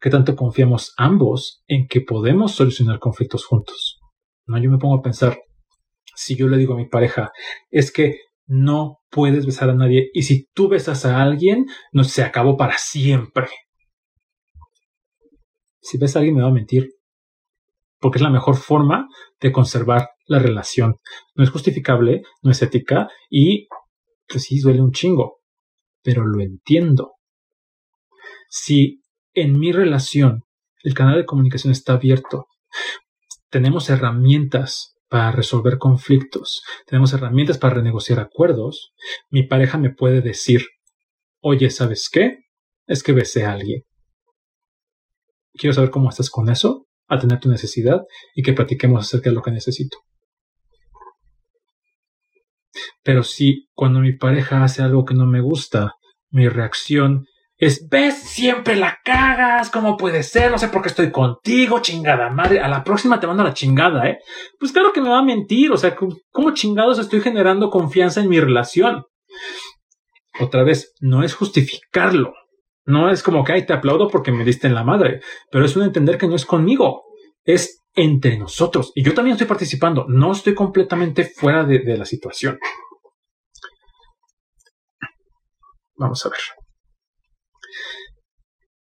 qué 0.00 0.10
tanto 0.10 0.36
confiamos 0.36 0.94
ambos 0.96 1.62
en 1.66 1.86
que 1.88 2.00
podemos 2.00 2.52
solucionar 2.52 2.98
conflictos 2.98 3.44
juntos. 3.44 4.00
No, 4.46 4.58
yo 4.58 4.70
me 4.70 4.78
pongo 4.78 4.96
a 4.96 5.02
pensar, 5.02 5.38
si 6.14 6.36
yo 6.36 6.48
le 6.48 6.58
digo 6.58 6.74
a 6.74 6.78
mi 6.78 6.86
pareja, 6.86 7.32
es 7.70 7.92
que 7.92 8.20
no 8.52 8.98
puedes 9.08 9.46
besar 9.46 9.70
a 9.70 9.74
nadie 9.74 10.10
y 10.12 10.24
si 10.24 10.46
tú 10.52 10.68
besas 10.68 11.06
a 11.06 11.22
alguien, 11.22 11.66
no 11.90 12.04
se 12.04 12.22
acabó 12.22 12.58
para 12.58 12.76
siempre. 12.76 13.48
Si 15.80 15.96
ves 15.96 16.14
a 16.14 16.18
alguien 16.18 16.36
me 16.36 16.42
va 16.42 16.48
a 16.48 16.52
mentir, 16.52 16.90
porque 17.98 18.18
es 18.18 18.22
la 18.22 18.28
mejor 18.28 18.56
forma 18.56 19.08
de 19.40 19.52
conservar 19.52 20.10
la 20.26 20.38
relación. 20.38 20.96
No 21.34 21.44
es 21.44 21.50
justificable, 21.50 22.24
no 22.42 22.50
es 22.50 22.60
ética 22.60 23.08
y 23.30 23.68
pues 24.28 24.44
sí, 24.44 24.60
duele 24.60 24.82
un 24.82 24.92
chingo, 24.92 25.40
pero 26.02 26.26
lo 26.26 26.42
entiendo. 26.42 27.14
Si 28.50 29.00
en 29.32 29.58
mi 29.58 29.72
relación 29.72 30.44
el 30.82 30.92
canal 30.92 31.16
de 31.16 31.24
comunicación 31.24 31.72
está 31.72 31.94
abierto, 31.94 32.48
tenemos 33.48 33.88
herramientas 33.88 34.94
para 35.12 35.30
resolver 35.30 35.76
conflictos, 35.76 36.62
tenemos 36.86 37.12
herramientas 37.12 37.58
para 37.58 37.74
renegociar 37.74 38.18
acuerdos, 38.18 38.94
mi 39.28 39.42
pareja 39.42 39.76
me 39.76 39.90
puede 39.90 40.22
decir, 40.22 40.62
oye, 41.40 41.68
¿sabes 41.68 42.08
qué? 42.10 42.46
Es 42.86 43.02
que 43.02 43.12
besé 43.12 43.44
a 43.44 43.52
alguien. 43.52 43.82
Quiero 45.52 45.74
saber 45.74 45.90
cómo 45.90 46.08
estás 46.08 46.30
con 46.30 46.48
eso, 46.48 46.86
a 47.08 47.18
tener 47.18 47.40
tu 47.40 47.50
necesidad 47.50 48.00
y 48.34 48.42
que 48.42 48.54
platiquemos 48.54 49.04
acerca 49.04 49.28
de 49.28 49.36
lo 49.36 49.42
que 49.42 49.50
necesito. 49.50 49.98
Pero 53.02 53.22
si 53.22 53.68
cuando 53.74 54.00
mi 54.00 54.14
pareja 54.14 54.64
hace 54.64 54.80
algo 54.80 55.04
que 55.04 55.12
no 55.12 55.26
me 55.26 55.42
gusta, 55.42 55.96
mi 56.30 56.48
reacción 56.48 57.26
es, 57.62 57.88
ves, 57.88 58.16
siempre 58.16 58.74
la 58.74 58.98
cagas, 59.04 59.70
¿cómo 59.70 59.96
puede 59.96 60.24
ser? 60.24 60.50
No 60.50 60.58
sé 60.58 60.66
por 60.66 60.82
qué 60.82 60.88
estoy 60.88 61.12
contigo, 61.12 61.78
chingada 61.78 62.28
madre. 62.28 62.58
A 62.58 62.66
la 62.66 62.82
próxima 62.82 63.20
te 63.20 63.28
mando 63.28 63.44
la 63.44 63.54
chingada, 63.54 64.08
¿eh? 64.08 64.18
Pues 64.58 64.72
claro 64.72 64.92
que 64.92 65.00
me 65.00 65.10
va 65.10 65.20
a 65.20 65.24
mentir, 65.24 65.70
o 65.70 65.76
sea, 65.76 65.94
¿cómo 65.94 66.54
chingados 66.54 66.98
estoy 66.98 67.20
generando 67.20 67.70
confianza 67.70 68.20
en 68.20 68.28
mi 68.28 68.40
relación? 68.40 69.04
Otra 70.40 70.64
vez, 70.64 70.92
no 70.98 71.22
es 71.22 71.36
justificarlo. 71.36 72.34
No 72.84 73.12
es 73.12 73.22
como 73.22 73.44
que, 73.44 73.52
ay, 73.52 73.64
te 73.64 73.74
aplaudo 73.74 74.08
porque 74.08 74.32
me 74.32 74.44
diste 74.44 74.66
en 74.66 74.74
la 74.74 74.82
madre, 74.82 75.20
pero 75.52 75.64
es 75.64 75.76
un 75.76 75.84
entender 75.84 76.18
que 76.18 76.26
no 76.26 76.34
es 76.34 76.44
conmigo, 76.44 77.04
es 77.44 77.78
entre 77.94 78.38
nosotros. 78.38 78.90
Y 78.96 79.04
yo 79.04 79.14
también 79.14 79.34
estoy 79.34 79.46
participando, 79.46 80.04
no 80.08 80.32
estoy 80.32 80.56
completamente 80.56 81.26
fuera 81.26 81.62
de, 81.62 81.78
de 81.78 81.96
la 81.96 82.06
situación. 82.06 82.58
Vamos 85.94 86.26
a 86.26 86.28
ver. 86.28 86.61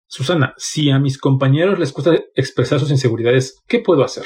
Susana, 0.09 0.55
si 0.57 0.89
a 0.89 0.97
mis 0.97 1.19
compañeros 1.19 1.77
les 1.77 1.93
cuesta 1.93 2.15
expresar 2.33 2.79
sus 2.79 2.89
inseguridades, 2.89 3.61
¿qué 3.67 3.79
puedo 3.79 4.03
hacer? 4.03 4.25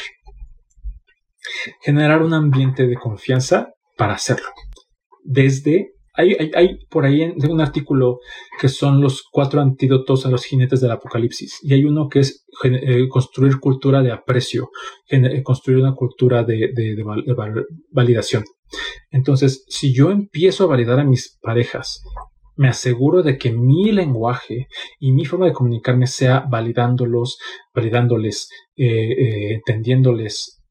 Generar 1.82 2.22
un 2.22 2.34
ambiente 2.34 2.88
de 2.88 2.96
confianza 2.96 3.74
para 3.98 4.14
hacerlo. 4.14 4.48
Desde, 5.26 5.92
hay, 6.14 6.78
por 6.90 7.06
ahí 7.06 7.24
un 7.50 7.60
artículo 7.60 8.20
que 8.62 8.70
son 8.70 9.02
los 9.02 9.24
cuatro 9.30 9.60
antídotos 9.60 10.26
a 10.26 10.30
los 10.30 10.46
jinetes 10.46 10.80
del 10.80 10.92
apocalipsis. 10.92 11.60
Y 11.62 11.74
hay 11.74 11.84
uno 11.84 12.08
que 12.08 12.20
es 12.20 12.46
eh, 12.64 13.10
construir 13.10 13.60
cultura 13.60 14.02
de 14.02 14.14
aprecio, 14.14 14.70
eh, 15.10 15.44
construir 15.44 15.80
una 15.80 15.96
cultura 15.96 16.46
de 16.46 16.72
validación. 17.92 18.46
Entonces, 19.12 19.66
si 19.68 19.94
yo 19.94 20.12
empiezo 20.12 20.64
a 20.64 20.68
validar 20.68 21.02
a 21.02 21.04
mis 21.04 21.38
parejas 21.42 22.02
me 22.56 22.70
aseguro 22.70 23.24
de 23.24 23.38
que 23.38 23.52
mi 23.52 23.92
lenguaje 23.92 24.68
y 25.00 25.12
mi 25.12 25.26
forma 25.26 25.48
de 25.48 25.54
comunicarme 25.54 26.08
sea 26.08 26.46
validándolos, 26.50 27.38
validándoles, 27.74 28.50
eh, 28.76 29.12
eh, 29.12 29.54
entendiéndoles 29.56 30.62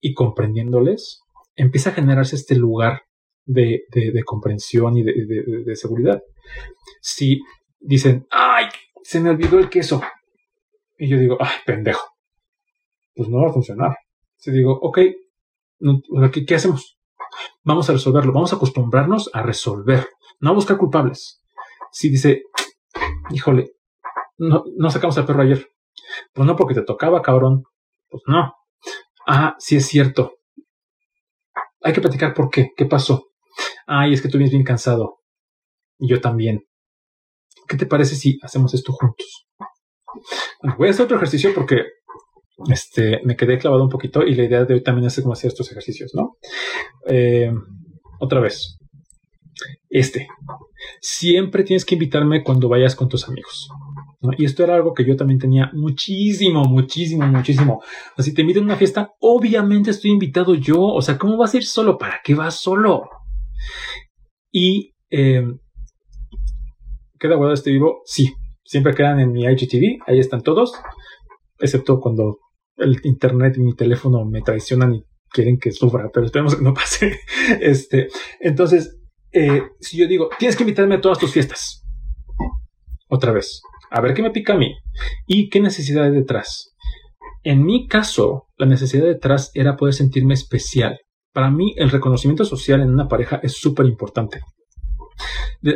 y 0.00 0.12
comprendiéndoles, 0.12 1.20
empieza 1.54 1.90
a 1.90 1.94
generarse 1.94 2.36
este 2.36 2.54
lugar 2.54 3.02
de, 3.44 3.84
comprensión 4.24 4.96
y 4.96 5.02
de, 5.02 5.76
seguridad. 5.76 6.20
Si 7.00 7.40
dicen, 7.80 8.26
ay, 8.30 8.66
se 9.02 9.20
me 9.20 9.30
olvidó 9.30 9.58
el 9.58 9.70
queso, 9.70 10.02
y 10.98 11.08
yo 11.08 11.18
digo, 11.18 11.38
ay, 11.40 11.54
pendejo, 11.64 12.06
pues 13.14 13.28
no 13.28 13.40
va 13.40 13.50
a 13.50 13.52
funcionar. 13.52 13.96
Si 14.36 14.50
digo, 14.50 14.78
ok, 14.82 14.98
¿qué 16.46 16.54
hacemos? 16.54 16.98
Vamos 17.64 17.88
a 17.88 17.92
resolverlo, 17.92 18.32
vamos 18.32 18.52
a 18.52 18.56
acostumbrarnos 18.56 19.30
a 19.32 19.42
resolver 19.42 20.06
no 20.40 20.54
buscar 20.54 20.76
culpables. 20.76 21.42
Si 21.92 22.08
dice, 22.08 22.42
híjole, 23.30 23.72
no, 24.38 24.90
sacamos 24.90 25.16
al 25.18 25.26
perro 25.26 25.42
ayer. 25.42 25.68
Pues 26.32 26.46
no 26.46 26.56
porque 26.56 26.74
te 26.74 26.82
tocaba, 26.82 27.22
cabrón. 27.22 27.64
Pues 28.08 28.22
no. 28.26 28.54
Ah, 29.26 29.56
sí 29.58 29.76
es 29.76 29.86
cierto. 29.86 30.38
Hay 31.82 31.92
que 31.92 32.00
platicar 32.00 32.34
por 32.34 32.50
qué. 32.50 32.70
¿Qué 32.76 32.86
pasó? 32.86 33.28
Ay, 33.86 34.12
es 34.12 34.22
que 34.22 34.28
tú 34.28 34.38
vienes 34.38 34.52
bien 34.52 34.64
cansado. 34.64 35.20
Y 35.98 36.08
yo 36.08 36.20
también. 36.20 36.64
¿Qué 37.66 37.76
te 37.76 37.86
parece 37.86 38.14
si 38.14 38.38
hacemos 38.42 38.74
esto 38.74 38.92
juntos? 38.92 39.46
voy 40.78 40.88
a 40.88 40.90
hacer 40.90 41.04
otro 41.04 41.16
ejercicio 41.16 41.52
porque 41.54 41.82
este, 42.72 43.20
me 43.24 43.36
quedé 43.36 43.58
clavado 43.58 43.82
un 43.82 43.90
poquito 43.90 44.22
y 44.22 44.34
la 44.34 44.44
idea 44.44 44.64
de 44.64 44.74
hoy 44.74 44.82
también 44.82 45.06
es 45.06 45.20
cómo 45.20 45.34
hacer 45.34 45.48
estos 45.48 45.70
ejercicios, 45.70 46.12
¿no? 46.14 46.38
Eh, 47.06 47.52
otra 48.18 48.40
vez 48.40 48.78
este. 49.98 50.28
Siempre 51.00 51.64
tienes 51.64 51.84
que 51.84 51.94
invitarme 51.94 52.42
cuando 52.42 52.68
vayas 52.68 52.94
con 52.94 53.08
tus 53.08 53.28
amigos. 53.28 53.70
Y 54.38 54.44
esto 54.44 54.64
era 54.64 54.74
algo 54.74 54.92
que 54.92 55.04
yo 55.04 55.16
también 55.16 55.38
tenía 55.38 55.70
muchísimo, 55.72 56.64
muchísimo, 56.64 57.26
muchísimo. 57.26 57.82
O 58.16 58.22
si 58.22 58.34
te 58.34 58.42
invito 58.42 58.60
a 58.60 58.64
una 58.64 58.76
fiesta, 58.76 59.12
obviamente 59.20 59.90
estoy 59.90 60.10
invitado 60.10 60.54
yo. 60.54 60.80
O 60.82 61.02
sea, 61.02 61.18
¿cómo 61.18 61.36
vas 61.36 61.54
a 61.54 61.58
ir 61.58 61.64
solo? 61.64 61.98
¿Para 61.98 62.20
qué 62.24 62.34
vas 62.34 62.60
solo? 62.60 63.08
Y 64.50 64.94
eh, 65.10 65.44
¿queda 67.18 67.36
guardado 67.36 67.54
este 67.54 67.70
vivo? 67.70 68.02
Sí. 68.04 68.34
Siempre 68.64 68.94
quedan 68.94 69.20
en 69.20 69.32
mi 69.32 69.44
IGTV. 69.44 70.02
Ahí 70.06 70.18
están 70.18 70.42
todos. 70.42 70.72
Excepto 71.58 72.00
cuando 72.00 72.38
el 72.76 73.00
internet 73.04 73.56
y 73.56 73.60
mi 73.60 73.74
teléfono 73.74 74.24
me 74.24 74.42
traicionan 74.42 74.94
y 74.94 75.04
quieren 75.30 75.58
que 75.58 75.70
sufra, 75.72 76.10
pero 76.12 76.26
esperemos 76.26 76.56
que 76.56 76.62
no 76.62 76.74
pase. 76.74 77.20
Este, 77.60 78.08
entonces, 78.40 78.98
eh, 79.36 79.62
si 79.80 79.98
yo 79.98 80.06
digo, 80.06 80.30
tienes 80.38 80.56
que 80.56 80.62
invitarme 80.62 80.94
a 80.94 81.00
todas 81.00 81.18
tus 81.18 81.30
fiestas, 81.30 81.84
otra 83.08 83.32
vez, 83.32 83.60
a 83.90 84.00
ver 84.00 84.14
qué 84.14 84.22
me 84.22 84.30
pica 84.30 84.54
a 84.54 84.56
mí 84.56 84.74
y 85.26 85.50
qué 85.50 85.60
necesidad 85.60 86.04
hay 86.04 86.12
detrás. 86.12 86.74
En 87.42 87.62
mi 87.62 87.86
caso, 87.86 88.46
la 88.56 88.64
necesidad 88.64 89.04
detrás 89.04 89.50
era 89.52 89.76
poder 89.76 89.92
sentirme 89.92 90.32
especial. 90.32 90.98
Para 91.34 91.50
mí, 91.50 91.74
el 91.76 91.90
reconocimiento 91.90 92.46
social 92.46 92.80
en 92.80 92.90
una 92.90 93.08
pareja 93.08 93.38
es 93.42 93.52
súper 93.52 93.84
importante. 93.84 94.40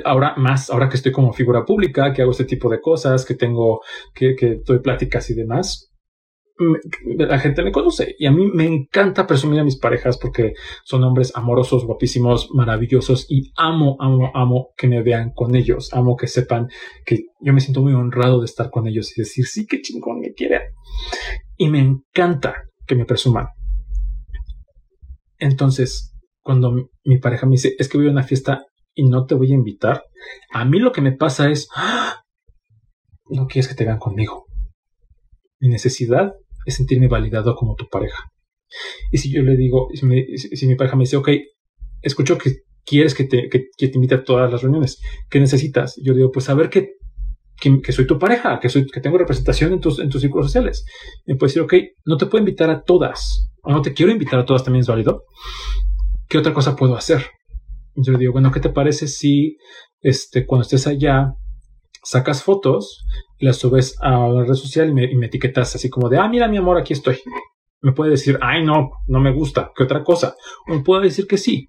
Ahora 0.04 0.34
más, 0.36 0.70
ahora 0.70 0.88
que 0.88 0.96
estoy 0.96 1.12
como 1.12 1.34
figura 1.34 1.66
pública, 1.66 2.14
que 2.14 2.22
hago 2.22 2.30
este 2.30 2.46
tipo 2.46 2.70
de 2.70 2.80
cosas, 2.80 3.26
que 3.26 3.34
tengo, 3.34 3.82
que, 4.14 4.34
que 4.36 4.60
doy 4.64 4.78
pláticas 4.78 5.28
y 5.28 5.34
demás, 5.34 5.89
la 7.16 7.38
gente 7.38 7.62
me 7.62 7.72
conoce 7.72 8.14
y 8.18 8.26
a 8.26 8.32
mí 8.32 8.50
me 8.52 8.66
encanta 8.66 9.26
presumir 9.26 9.60
a 9.60 9.64
mis 9.64 9.78
parejas 9.78 10.18
porque 10.18 10.54
son 10.84 11.02
hombres 11.04 11.32
amorosos, 11.34 11.86
guapísimos, 11.86 12.50
maravillosos 12.52 13.26
y 13.30 13.50
amo, 13.56 13.96
amo, 13.98 14.30
amo 14.34 14.68
que 14.76 14.86
me 14.86 15.02
vean 15.02 15.32
con 15.34 15.54
ellos, 15.54 15.92
amo 15.92 16.16
que 16.16 16.26
sepan 16.26 16.68
que 17.06 17.26
yo 17.40 17.52
me 17.52 17.60
siento 17.60 17.80
muy 17.80 17.94
honrado 17.94 18.40
de 18.40 18.44
estar 18.44 18.70
con 18.70 18.86
ellos 18.86 19.16
y 19.16 19.22
decir, 19.22 19.46
sí, 19.46 19.66
qué 19.66 19.80
chingón 19.80 20.20
me 20.20 20.32
quieren. 20.32 20.62
Y 21.56 21.68
me 21.68 21.78
encanta 21.78 22.54
que 22.86 22.94
me 22.94 23.06
presuman. 23.06 23.48
Entonces, 25.38 26.14
cuando 26.42 26.90
mi 27.04 27.18
pareja 27.18 27.46
me 27.46 27.52
dice, 27.52 27.74
es 27.78 27.88
que 27.88 27.96
voy 27.96 28.08
a 28.08 28.10
una 28.10 28.22
fiesta 28.22 28.66
y 28.94 29.04
no 29.04 29.24
te 29.24 29.34
voy 29.34 29.52
a 29.52 29.54
invitar, 29.54 30.04
a 30.52 30.64
mí 30.64 30.78
lo 30.78 30.92
que 30.92 31.00
me 31.00 31.12
pasa 31.12 31.50
es, 31.50 31.68
¡Ah! 31.74 32.22
no 33.30 33.46
quieres 33.46 33.68
que 33.68 33.74
te 33.74 33.84
vean 33.84 33.98
conmigo. 33.98 34.46
Mi 35.60 35.68
necesidad 35.68 36.32
es 36.64 36.74
sentirme 36.74 37.08
validado 37.08 37.54
como 37.54 37.74
tu 37.74 37.88
pareja. 37.88 38.30
Y 39.10 39.18
si 39.18 39.32
yo 39.32 39.42
le 39.42 39.56
digo, 39.56 39.88
si, 39.94 40.06
mi 40.66 40.74
pareja 40.76 40.96
me 40.96 41.02
dice, 41.02 41.16
ok, 41.16 41.28
escucho 42.02 42.38
que 42.38 42.62
quieres 42.84 43.14
que 43.14 43.24
te, 43.24 43.48
que, 43.48 43.68
te 43.76 43.92
invite 43.94 44.14
a 44.14 44.24
todas 44.24 44.50
las 44.50 44.62
reuniones, 44.62 45.00
¿qué 45.28 45.40
necesitas? 45.40 46.00
Yo 46.02 46.14
digo, 46.14 46.30
pues 46.30 46.44
saber 46.44 46.70
que, 46.70 46.94
que, 47.56 47.92
soy 47.92 48.06
tu 48.06 48.18
pareja, 48.18 48.58
que, 48.60 48.68
soy, 48.68 48.86
que 48.86 49.00
tengo 49.00 49.18
representación 49.18 49.72
en 49.72 49.80
tus, 49.80 49.98
en 49.98 50.08
tus 50.08 50.20
círculos 50.20 50.46
sociales. 50.46 50.84
Y 51.26 51.32
me 51.32 51.38
puede 51.38 51.50
decir, 51.50 51.62
ok, 51.62 51.74
no 52.04 52.16
te 52.16 52.26
puedo 52.26 52.42
invitar 52.42 52.70
a 52.70 52.82
todas, 52.82 53.50
o 53.62 53.72
no 53.72 53.82
te 53.82 53.92
quiero 53.92 54.12
invitar 54.12 54.40
a 54.40 54.44
todas, 54.44 54.64
también 54.64 54.80
es 54.80 54.88
válido. 54.88 55.24
¿Qué 56.28 56.38
otra 56.38 56.54
cosa 56.54 56.76
puedo 56.76 56.96
hacer? 56.96 57.26
Yo 57.96 58.12
le 58.12 58.18
digo, 58.18 58.32
bueno, 58.32 58.52
¿qué 58.52 58.60
te 58.60 58.70
parece 58.70 59.08
si 59.08 59.56
este, 60.00 60.46
cuando 60.46 60.62
estés 60.62 60.86
allá 60.86 61.34
sacas 62.02 62.42
fotos 62.42 63.04
las 63.38 63.56
subes 63.56 63.96
a 64.00 64.28
la 64.28 64.44
red 64.44 64.54
social 64.54 64.90
y 64.90 65.16
me, 65.16 65.26
etiquetas 65.26 65.74
así 65.74 65.88
como 65.88 66.08
de, 66.08 66.18
ah, 66.18 66.28
mira 66.28 66.48
mi 66.48 66.56
amor, 66.56 66.78
aquí 66.78 66.92
estoy. 66.92 67.18
Me 67.82 67.92
puede 67.92 68.10
decir, 68.10 68.38
ay, 68.42 68.62
no, 68.62 68.90
no 69.06 69.20
me 69.20 69.32
gusta, 69.32 69.72
¿qué 69.74 69.84
otra 69.84 70.04
cosa? 70.04 70.34
O 70.68 70.74
me 70.74 70.82
puede 70.82 71.04
decir 71.04 71.26
que 71.26 71.38
sí. 71.38 71.68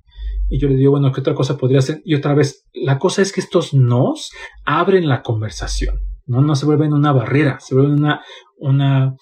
Y 0.50 0.60
yo 0.60 0.68
le 0.68 0.76
digo, 0.76 0.92
bueno, 0.92 1.12
¿qué 1.14 1.22
otra 1.22 1.34
cosa 1.34 1.58
podría 1.58 1.80
hacer? 1.80 2.02
Y 2.04 2.16
otra 2.16 2.34
vez, 2.34 2.66
la 2.74 3.00
cosa 3.00 3.22
es 3.22 3.32
que 3.32 3.40
estos 3.40 3.74
nos 3.74 4.30
abren 4.66 5.08
la 5.08 5.22
conversación, 5.22 6.00
¿no? 6.26 6.42
No 6.42 6.56
se 6.56 6.66
vuelven 6.66 6.92
una 6.92 7.14
barrera, 7.14 7.62
se 7.62 7.76
vuelven 7.76 8.00
una, 8.00 8.22
una, 8.58 9.16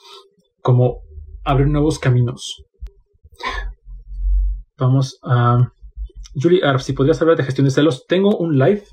como 0.63 1.01
abrir 1.43 1.67
nuevos 1.67 1.99
caminos. 1.99 2.63
Vamos 4.77 5.19
a... 5.23 5.71
Julie 6.33 6.63
Arp, 6.63 6.79
si 6.79 6.93
podrías 6.93 7.21
hablar 7.21 7.37
de 7.37 7.43
gestión 7.43 7.65
de 7.65 7.71
celos, 7.71 8.05
tengo 8.07 8.35
un 8.37 8.57
live 8.57 8.83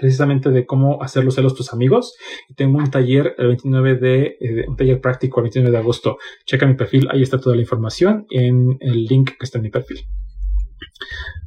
precisamente 0.00 0.50
de 0.50 0.64
cómo 0.64 1.02
hacer 1.02 1.24
los 1.24 1.34
celos 1.34 1.54
tus 1.54 1.72
amigos. 1.74 2.16
Tengo 2.56 2.78
un 2.78 2.90
taller 2.90 3.34
el 3.36 3.48
29 3.48 3.96
de, 3.96 4.36
eh, 4.40 4.64
un 4.66 4.74
taller 4.74 5.00
práctico 5.00 5.40
el 5.40 5.44
29 5.44 5.70
de 5.70 5.78
agosto. 5.78 6.16
Checa 6.46 6.66
mi 6.66 6.74
perfil, 6.74 7.08
ahí 7.10 7.22
está 7.22 7.38
toda 7.38 7.54
la 7.54 7.62
información 7.62 8.26
en 8.30 8.78
el 8.80 9.04
link 9.04 9.32
que 9.38 9.44
está 9.44 9.58
en 9.58 9.64
mi 9.64 9.70
perfil. 9.70 10.00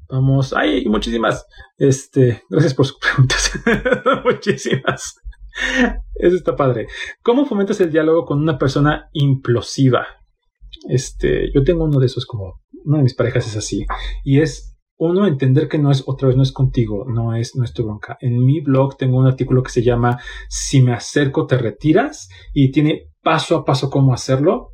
Vamos, 0.08 0.54
hay 0.54 0.86
muchísimas. 0.86 1.48
Este, 1.78 2.44
gracias 2.48 2.76
por 2.76 2.86
sus 2.86 3.00
preguntas. 3.00 3.52
muchísimas. 4.24 5.20
Eso 6.16 6.36
está 6.36 6.56
padre. 6.56 6.88
¿Cómo 7.24 7.46
fomentas 7.46 7.82
el 7.82 7.92
diálogo 7.92 8.26
con 8.26 8.40
una 8.40 8.60
persona 8.60 9.10
implosiva? 9.14 10.06
Este, 10.88 11.52
yo 11.54 11.64
tengo 11.64 11.86
uno 11.86 12.00
de 12.00 12.06
esos 12.06 12.26
como 12.28 12.62
una 12.86 12.98
de 12.98 13.04
mis 13.04 13.16
parejas 13.16 13.48
es 13.48 13.56
así 13.56 13.86
y 14.24 14.42
es 14.42 14.73
uno 14.98 15.28
entender 15.28 15.68
que 15.68 15.80
no 15.80 15.92
es 15.92 16.04
otra 16.06 16.28
vez 16.28 16.38
no 16.38 16.44
es 16.44 16.52
contigo, 16.52 17.06
no 17.08 17.36
es 17.36 17.56
no 17.56 17.64
es 17.64 17.74
tu 17.74 17.84
bronca. 17.84 18.18
En 18.22 18.44
mi 18.44 18.62
blog 18.62 18.98
tengo 18.98 19.18
un 19.18 19.28
artículo 19.28 19.64
que 19.64 19.72
se 19.72 19.84
llama 19.84 20.20
Si 20.50 20.82
me 20.82 20.94
acerco 20.94 21.46
te 21.46 21.58
retiras 21.58 22.30
y 22.54 22.72
tiene 22.72 23.10
paso 23.22 23.58
a 23.58 23.66
paso 23.66 23.90
cómo 23.90 24.14
hacerlo. 24.14 24.70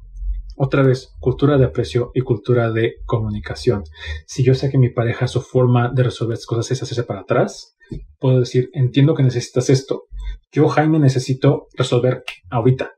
Otra 0.62 0.84
vez, 0.84 1.16
cultura 1.20 1.58
de 1.58 1.66
aprecio 1.66 2.12
y 2.14 2.20
cultura 2.20 2.70
de 2.70 2.96
comunicación. 3.06 3.84
Si 4.28 4.44
yo 4.44 4.54
sé 4.54 4.70
que 4.70 4.78
mi 4.78 4.90
pareja 4.90 5.26
su 5.28 5.42
forma 5.42 5.90
de 5.90 6.04
resolver 6.04 6.36
las 6.36 6.46
cosas 6.46 6.70
es 6.72 6.84
hacerse 6.84 7.04
para 7.04 7.22
atrás, 7.22 7.78
puedo 8.20 8.42
decir, 8.42 8.70
entiendo 8.74 9.16
que 9.16 9.24
necesitas 9.24 9.70
esto. 9.70 10.08
Yo, 10.52 10.68
Jaime, 10.68 11.00
necesito 11.00 11.68
resolver 11.78 12.24
ahorita 12.50 12.92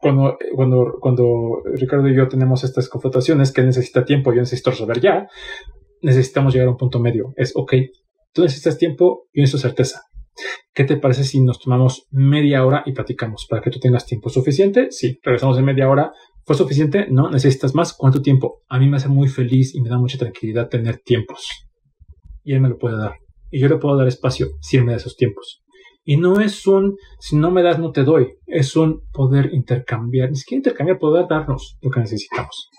cuando, 0.00 0.38
cuando, 0.54 0.96
cuando 0.98 1.62
Ricardo 1.74 2.08
y 2.08 2.16
yo 2.16 2.26
tenemos 2.26 2.64
estas 2.64 2.88
confrontaciones 2.88 3.52
que 3.52 3.62
necesita 3.62 4.04
tiempo, 4.04 4.32
yo 4.32 4.40
necesito 4.40 4.70
resolver 4.70 5.00
ya, 5.00 5.28
necesitamos 6.02 6.52
llegar 6.52 6.68
a 6.68 6.72
un 6.72 6.76
punto 6.76 7.00
medio. 7.00 7.32
Es, 7.36 7.52
ok, 7.54 7.74
tú 8.32 8.42
necesitas 8.42 8.78
tiempo, 8.78 9.28
yo 9.32 9.42
necesito 9.42 9.58
certeza. 9.58 10.02
¿Qué 10.72 10.84
te 10.84 10.96
parece 10.96 11.24
si 11.24 11.40
nos 11.40 11.58
tomamos 11.60 12.06
media 12.10 12.64
hora 12.64 12.82
y 12.86 12.92
platicamos 12.92 13.46
para 13.48 13.60
que 13.60 13.70
tú 13.70 13.78
tengas 13.78 14.06
tiempo 14.06 14.30
suficiente? 14.30 14.88
Sí, 14.90 15.18
regresamos 15.22 15.58
en 15.58 15.64
media 15.64 15.88
hora. 15.88 16.12
¿Fue 16.44 16.56
suficiente? 16.56 17.06
No, 17.10 17.30
necesitas 17.30 17.74
más. 17.74 17.92
¿Cuánto 17.92 18.22
tiempo? 18.22 18.62
A 18.68 18.78
mí 18.78 18.88
me 18.88 18.96
hace 18.96 19.08
muy 19.08 19.28
feliz 19.28 19.74
y 19.74 19.80
me 19.80 19.88
da 19.88 19.98
mucha 19.98 20.18
tranquilidad 20.18 20.68
tener 20.68 20.98
tiempos. 20.98 21.48
Y 22.42 22.54
él 22.54 22.60
me 22.60 22.68
lo 22.68 22.78
puede 22.78 22.96
dar. 22.96 23.14
Y 23.50 23.60
yo 23.60 23.68
le 23.68 23.76
puedo 23.76 23.96
dar 23.96 24.08
espacio 24.08 24.46
si 24.60 24.76
él 24.76 24.84
me 24.84 24.92
da 24.92 24.98
esos 24.98 25.16
tiempos. 25.16 25.62
Y 26.04 26.16
no 26.16 26.40
es 26.40 26.66
un, 26.66 26.96
si 27.18 27.36
no 27.36 27.50
me 27.50 27.62
das, 27.62 27.78
no 27.78 27.92
te 27.92 28.04
doy. 28.04 28.34
Es 28.46 28.74
un 28.76 29.02
poder 29.12 29.52
intercambiar, 29.52 30.30
ni 30.30 30.36
siquiera 30.36 30.60
intercambiar, 30.60 30.98
poder 30.98 31.26
darnos 31.28 31.76
lo 31.82 31.90
que 31.90 32.00
necesitamos. 32.00 32.70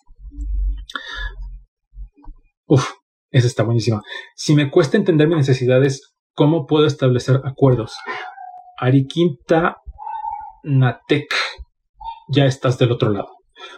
Uf, 2.66 2.90
esa 3.32 3.48
está 3.48 3.64
buenísima. 3.64 4.02
Si 4.36 4.54
me 4.54 4.70
cuesta 4.70 4.98
entender 4.98 5.28
mis 5.28 5.38
necesidades, 5.38 6.14
¿cómo 6.34 6.66
puedo 6.66 6.86
establecer 6.86 7.42
acuerdos? 7.44 7.96
Ariquinta 8.78 9.78
Natek, 10.64 11.34
ya 12.30 12.46
estás 12.46 12.78
del 12.78 12.92
otro 12.92 13.10
lado. 13.10 13.30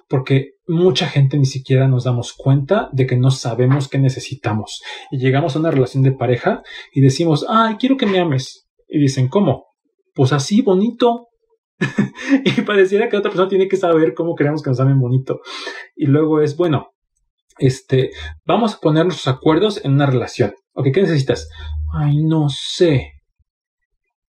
Porque 0.07 0.51
mucha 0.67 1.07
gente 1.07 1.37
ni 1.37 1.45
siquiera 1.45 1.87
nos 1.87 2.05
damos 2.05 2.33
cuenta 2.33 2.89
de 2.93 3.05
que 3.05 3.17
no 3.17 3.31
sabemos 3.31 3.89
qué 3.89 3.99
necesitamos. 3.99 4.81
Y 5.11 5.17
llegamos 5.17 5.55
a 5.55 5.59
una 5.59 5.71
relación 5.71 6.03
de 6.03 6.13
pareja 6.13 6.63
y 6.93 7.01
decimos, 7.01 7.45
ay, 7.49 7.75
quiero 7.75 7.97
que 7.97 8.05
me 8.05 8.19
ames. 8.19 8.67
Y 8.87 8.99
dicen, 8.99 9.27
¿cómo? 9.27 9.65
Pues 10.13 10.31
así, 10.33 10.61
bonito. 10.61 11.27
y 12.45 12.61
pareciera 12.61 13.09
que 13.09 13.17
otra 13.17 13.31
persona 13.31 13.49
tiene 13.49 13.67
que 13.67 13.77
saber 13.77 14.13
cómo 14.13 14.35
queremos 14.35 14.61
que 14.61 14.69
nos 14.69 14.79
amen 14.79 14.99
bonito. 14.99 15.41
Y 15.95 16.05
luego 16.05 16.41
es, 16.41 16.55
bueno, 16.55 16.92
este, 17.57 18.11
vamos 18.45 18.75
a 18.75 18.79
poner 18.79 19.05
nuestros 19.05 19.33
acuerdos 19.33 19.83
en 19.83 19.93
una 19.93 20.05
relación. 20.05 20.53
Ok, 20.73 20.87
¿qué 20.93 21.01
necesitas? 21.01 21.49
Ay, 21.93 22.23
no 22.23 22.47
sé. 22.49 23.11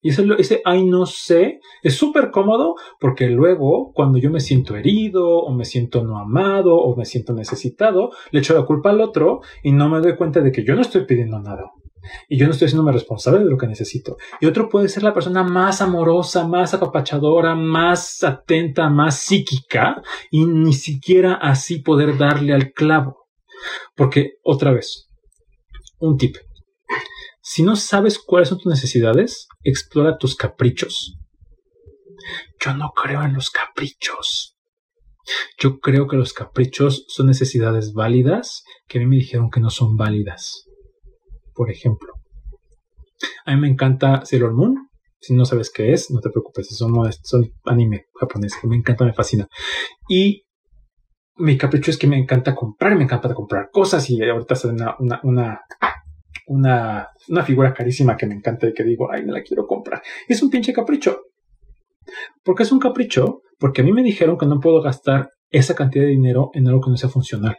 Y 0.02 0.10
ese, 0.10 0.24
ese 0.38 0.62
ay, 0.64 0.84
no 0.84 1.06
sé, 1.06 1.58
es 1.82 1.94
súper 1.96 2.30
cómodo 2.30 2.74
porque 3.00 3.28
luego, 3.28 3.92
cuando 3.92 4.18
yo 4.18 4.30
me 4.30 4.40
siento 4.40 4.76
herido, 4.76 5.38
o 5.38 5.52
me 5.52 5.64
siento 5.64 6.04
no 6.04 6.18
amado, 6.18 6.76
o 6.76 6.94
me 6.94 7.04
siento 7.04 7.32
necesitado, 7.32 8.10
le 8.30 8.40
echo 8.40 8.54
la 8.54 8.66
culpa 8.66 8.90
al 8.90 9.00
otro 9.00 9.40
y 9.62 9.72
no 9.72 9.88
me 9.88 10.00
doy 10.00 10.16
cuenta 10.16 10.40
de 10.40 10.52
que 10.52 10.64
yo 10.64 10.74
no 10.74 10.82
estoy 10.82 11.06
pidiendo 11.06 11.40
nada 11.40 11.72
y 12.28 12.38
yo 12.38 12.46
no 12.46 12.52
estoy 12.52 12.66
haciéndome 12.66 12.92
responsable 12.92 13.40
de 13.40 13.50
lo 13.50 13.56
que 13.56 13.66
necesito. 13.66 14.16
Y 14.40 14.46
otro 14.46 14.68
puede 14.68 14.88
ser 14.88 15.02
la 15.02 15.14
persona 15.14 15.42
más 15.42 15.80
amorosa, 15.80 16.46
más 16.46 16.74
apapachadora, 16.74 17.54
más 17.54 18.22
atenta, 18.22 18.88
más 18.88 19.18
psíquica 19.20 20.02
y 20.30 20.46
ni 20.46 20.72
siquiera 20.72 21.34
así 21.34 21.78
poder 21.80 22.18
darle 22.18 22.52
al 22.52 22.72
clavo. 22.72 23.28
Porque, 23.94 24.34
otra 24.42 24.72
vez, 24.72 25.08
un 25.98 26.16
tip. 26.16 26.36
Si 27.40 27.62
no 27.62 27.76
sabes 27.76 28.18
cuáles 28.18 28.48
son 28.48 28.58
tus 28.58 28.70
necesidades, 28.70 29.48
explora 29.62 30.18
tus 30.18 30.36
caprichos. 30.36 31.16
Yo 32.60 32.74
no 32.74 32.90
creo 32.90 33.22
en 33.22 33.34
los 33.34 33.50
caprichos. 33.50 34.56
Yo 35.58 35.78
creo 35.80 36.06
que 36.06 36.16
los 36.16 36.32
caprichos 36.32 37.04
son 37.08 37.26
necesidades 37.26 37.92
válidas 37.92 38.62
que 38.86 38.98
a 38.98 39.00
mí 39.00 39.06
me 39.06 39.16
dijeron 39.16 39.50
que 39.50 39.60
no 39.60 39.70
son 39.70 39.96
válidas 39.96 40.66
por 41.56 41.70
ejemplo. 41.70 42.12
A 43.44 43.54
mí 43.54 43.60
me 43.60 43.68
encanta 43.68 44.24
Sailor 44.24 44.52
Moon. 44.52 44.88
Si 45.18 45.34
no 45.34 45.44
sabes 45.44 45.70
qué 45.70 45.92
es, 45.92 46.10
no 46.10 46.20
te 46.20 46.30
preocupes, 46.30 46.68
son, 46.68 46.92
son 47.22 47.50
anime 47.64 48.06
japonés. 48.14 48.52
Me 48.64 48.76
encanta, 48.76 49.04
me 49.04 49.14
fascina. 49.14 49.48
Y 50.08 50.44
mi 51.36 51.56
capricho 51.56 51.90
es 51.90 51.98
que 51.98 52.06
me 52.06 52.18
encanta 52.18 52.54
comprar, 52.54 52.96
me 52.96 53.04
encanta 53.04 53.34
comprar 53.34 53.70
cosas 53.70 54.08
y 54.10 54.22
ahorita 54.22 54.54
está 54.54 54.68
una, 54.68 54.96
una, 54.98 55.60
una, 56.46 57.08
una, 57.28 57.42
figura 57.44 57.74
carísima 57.74 58.16
que 58.16 58.26
me 58.26 58.34
encanta 58.34 58.68
y 58.68 58.72
que 58.72 58.84
digo, 58.84 59.10
ay, 59.10 59.24
me 59.24 59.32
la 59.32 59.42
quiero 59.42 59.66
comprar. 59.66 60.02
es 60.28 60.42
un 60.42 60.50
pinche 60.50 60.72
capricho. 60.72 61.22
¿Por 62.42 62.54
qué 62.54 62.62
es 62.62 62.72
un 62.72 62.78
capricho? 62.78 63.42
Porque 63.58 63.80
a 63.80 63.84
mí 63.84 63.92
me 63.92 64.02
dijeron 64.02 64.38
que 64.38 64.46
no 64.46 64.60
puedo 64.60 64.80
gastar 64.80 65.30
esa 65.50 65.74
cantidad 65.74 66.04
de 66.04 66.10
dinero 66.10 66.50
en 66.54 66.68
algo 66.68 66.80
que 66.80 66.90
no 66.90 66.96
sea 66.96 67.08
funcional. 67.08 67.58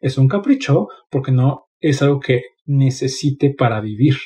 Es 0.00 0.18
un 0.18 0.28
capricho 0.28 0.88
porque 1.10 1.32
no 1.32 1.66
es 1.80 2.02
algo 2.02 2.20
que 2.20 2.42
necesite 2.64 3.54
para 3.56 3.80
vivir. 3.80 4.16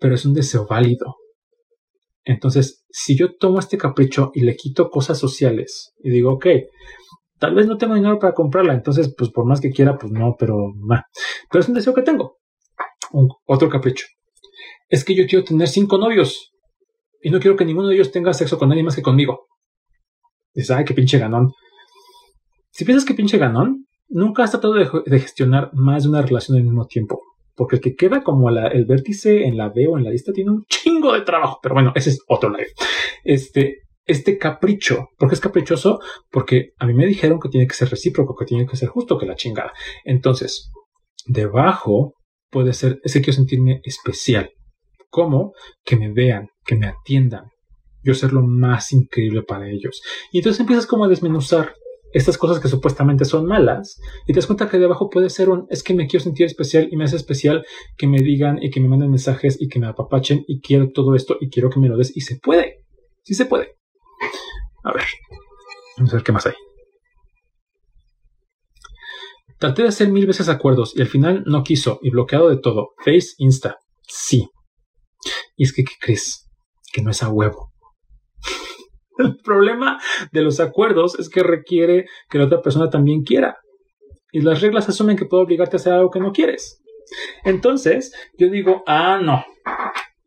Pero 0.00 0.14
es 0.14 0.24
un 0.24 0.34
deseo 0.34 0.66
válido. 0.66 1.16
Entonces, 2.24 2.84
si 2.90 3.16
yo 3.16 3.36
tomo 3.36 3.58
este 3.58 3.76
capricho 3.76 4.30
y 4.34 4.40
le 4.40 4.56
quito 4.56 4.88
cosas 4.88 5.18
sociales 5.18 5.92
y 6.02 6.10
digo, 6.10 6.34
ok, 6.34 6.46
tal 7.38 7.54
vez 7.54 7.66
no 7.66 7.76
tengo 7.76 7.94
dinero 7.94 8.18
para 8.18 8.32
comprarla, 8.32 8.72
entonces, 8.72 9.14
pues 9.16 9.30
por 9.30 9.44
más 9.44 9.60
que 9.60 9.70
quiera, 9.70 9.98
pues 9.98 10.10
no, 10.12 10.34
pero, 10.38 10.72
pero 11.50 11.60
es 11.60 11.68
un 11.68 11.74
deseo 11.74 11.94
que 11.94 12.02
tengo. 12.02 12.38
otro 13.46 13.68
capricho. 13.68 14.06
Es 14.88 15.04
que 15.04 15.14
yo 15.14 15.26
quiero 15.26 15.44
tener 15.44 15.68
cinco 15.68 15.98
novios 15.98 16.52
y 17.20 17.30
no 17.30 17.40
quiero 17.40 17.56
que 17.56 17.64
ninguno 17.64 17.88
de 17.88 17.96
ellos 17.96 18.10
tenga 18.10 18.32
sexo 18.32 18.58
con 18.58 18.68
nadie 18.68 18.82
más 18.82 18.96
que 18.96 19.02
conmigo. 19.02 19.46
Dices, 20.54 20.70
ay, 20.70 20.84
qué 20.84 20.94
pinche 20.94 21.18
ganón. 21.18 21.52
Si 22.70 22.84
piensas 22.84 23.06
que 23.06 23.14
pinche 23.14 23.38
ganón, 23.38 23.83
nunca 24.08 24.44
has 24.44 24.50
tratado 24.50 24.74
de, 24.74 25.20
gestionar 25.20 25.70
más 25.72 26.04
de 26.04 26.10
una 26.10 26.22
relación 26.22 26.56
al 26.56 26.64
mismo 26.64 26.86
tiempo. 26.86 27.20
Porque 27.54 27.76
el 27.76 27.82
que 27.82 27.94
queda 27.94 28.22
como 28.24 28.50
el 28.50 28.84
vértice 28.84 29.44
en 29.44 29.56
la 29.56 29.68
B 29.68 29.86
o 29.86 29.96
en 29.96 30.04
la 30.04 30.10
lista 30.10 30.32
tiene 30.32 30.50
un 30.50 30.64
chingo 30.66 31.12
de 31.12 31.20
trabajo. 31.20 31.60
Pero 31.62 31.74
bueno, 31.74 31.92
ese 31.94 32.10
es 32.10 32.20
otro 32.26 32.50
live. 32.50 32.72
Este, 33.22 33.82
este 34.06 34.38
capricho. 34.38 35.08
¿Por 35.16 35.28
qué 35.28 35.34
es 35.34 35.40
caprichoso? 35.40 36.00
Porque 36.30 36.72
a 36.78 36.86
mí 36.86 36.94
me 36.94 37.06
dijeron 37.06 37.38
que 37.38 37.48
tiene 37.48 37.66
que 37.66 37.74
ser 37.74 37.90
recíproco, 37.90 38.34
que 38.34 38.44
tiene 38.44 38.66
que 38.66 38.76
ser 38.76 38.88
justo 38.88 39.18
que 39.18 39.26
la 39.26 39.36
chingada. 39.36 39.72
Entonces, 40.04 40.72
debajo 41.26 42.14
puede 42.50 42.72
ser 42.72 43.00
ese 43.04 43.20
quiero 43.20 43.36
sentirme 43.36 43.80
especial. 43.84 44.50
¿Cómo? 45.10 45.52
Que 45.84 45.96
me 45.96 46.12
vean, 46.12 46.48
que 46.64 46.76
me 46.76 46.86
atiendan. 46.86 47.50
Yo 48.02 48.14
ser 48.14 48.32
lo 48.32 48.42
más 48.42 48.92
increíble 48.92 49.42
para 49.42 49.70
ellos. 49.70 50.02
Y 50.32 50.38
entonces 50.38 50.60
empiezas 50.60 50.86
como 50.86 51.04
a 51.04 51.08
desmenuzar 51.08 51.74
estas 52.14 52.38
cosas 52.38 52.60
que 52.60 52.68
supuestamente 52.68 53.24
son 53.24 53.44
malas 53.44 54.00
y 54.26 54.32
te 54.32 54.38
das 54.38 54.46
cuenta 54.46 54.70
que 54.70 54.78
debajo 54.78 55.10
puede 55.10 55.28
ser 55.28 55.50
un 55.50 55.66
es 55.68 55.82
que 55.82 55.94
me 55.94 56.06
quiero 56.06 56.22
sentir 56.22 56.46
especial 56.46 56.88
y 56.90 56.96
me 56.96 57.04
hace 57.04 57.16
especial 57.16 57.66
que 57.98 58.06
me 58.06 58.18
digan 58.18 58.62
y 58.62 58.70
que 58.70 58.80
me 58.80 58.88
manden 58.88 59.10
mensajes 59.10 59.60
y 59.60 59.68
que 59.68 59.80
me 59.80 59.88
apapachen 59.88 60.44
y 60.46 60.60
quiero 60.60 60.90
todo 60.92 61.16
esto 61.16 61.36
y 61.40 61.50
quiero 61.50 61.70
que 61.70 61.80
me 61.80 61.88
lo 61.88 61.96
des 61.96 62.16
y 62.16 62.20
se 62.20 62.38
puede, 62.38 62.84
sí 63.24 63.34
se 63.34 63.46
puede. 63.46 63.76
A 64.84 64.92
ver, 64.92 65.04
vamos 65.98 66.12
a 66.12 66.16
ver 66.16 66.24
qué 66.24 66.32
más 66.32 66.46
hay. 66.46 66.54
Traté 69.58 69.82
de 69.82 69.88
hacer 69.88 70.08
mil 70.08 70.26
veces 70.26 70.48
acuerdos 70.48 70.92
y 70.96 71.00
al 71.00 71.08
final 71.08 71.42
no 71.46 71.64
quiso 71.64 71.98
y 72.00 72.10
bloqueado 72.10 72.48
de 72.48 72.58
todo. 72.58 72.90
Face, 73.04 73.30
Insta, 73.38 73.78
sí. 74.06 74.48
Y 75.56 75.64
es 75.64 75.72
que, 75.72 75.84
¿qué 75.84 75.94
crees? 76.00 76.48
Que 76.92 77.02
no 77.02 77.10
es 77.10 77.22
a 77.22 77.28
huevo. 77.28 77.73
El 79.18 79.36
problema 79.38 80.00
de 80.32 80.42
los 80.42 80.60
acuerdos 80.60 81.18
es 81.18 81.28
que 81.28 81.42
requiere 81.42 82.06
que 82.28 82.38
la 82.38 82.44
otra 82.44 82.62
persona 82.62 82.90
también 82.90 83.22
quiera. 83.22 83.58
Y 84.32 84.40
las 84.40 84.60
reglas 84.60 84.88
asumen 84.88 85.16
que 85.16 85.26
puedo 85.26 85.44
obligarte 85.44 85.76
a 85.76 85.78
hacer 85.78 85.92
algo 85.92 86.10
que 86.10 86.20
no 86.20 86.32
quieres. 86.32 86.82
Entonces, 87.44 88.12
yo 88.36 88.48
digo, 88.50 88.82
ah, 88.86 89.20
no. 89.22 89.44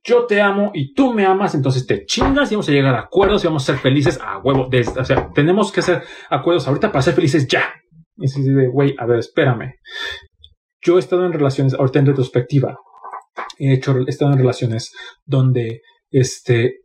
Yo 0.04 0.26
te 0.26 0.40
amo 0.40 0.72
y 0.74 0.94
tú 0.94 1.14
me 1.14 1.26
amas, 1.26 1.54
entonces 1.54 1.86
te 1.86 2.06
chingas 2.06 2.50
y 2.50 2.56
vamos 2.56 2.70
a 2.70 2.72
llegar 2.72 2.96
a 2.96 3.02
acuerdos 3.02 3.44
y 3.44 3.48
vamos 3.48 3.64
a 3.64 3.74
ser 3.74 3.82
felices 3.82 4.18
a 4.22 4.38
huevo. 4.38 4.70
o 4.70 5.04
sea, 5.04 5.30
tenemos 5.34 5.72
que 5.72 5.82
hacer 5.82 6.04
acuerdos 6.30 6.66
ahorita 6.68 6.92
para 6.92 7.02
ser 7.02 7.14
felices 7.14 7.46
ya. 7.48 7.74
Y 8.16 8.26
así 8.26 8.42
de, 8.42 8.68
güey, 8.68 8.96
a 8.98 9.06
ver, 9.06 9.20
espérame. 9.20 9.74
Yo 10.82 10.96
he 10.96 11.00
estado 11.00 11.26
en 11.26 11.34
relaciones, 11.34 11.74
ahorita 11.74 12.00
en 12.00 12.06
retrospectiva, 12.06 12.78
he 13.60 13.74
hecho, 13.74 13.98
he 13.98 14.10
estado 14.10 14.32
en 14.32 14.38
relaciones 14.38 14.94
donde 15.26 15.82
este, 16.10 16.84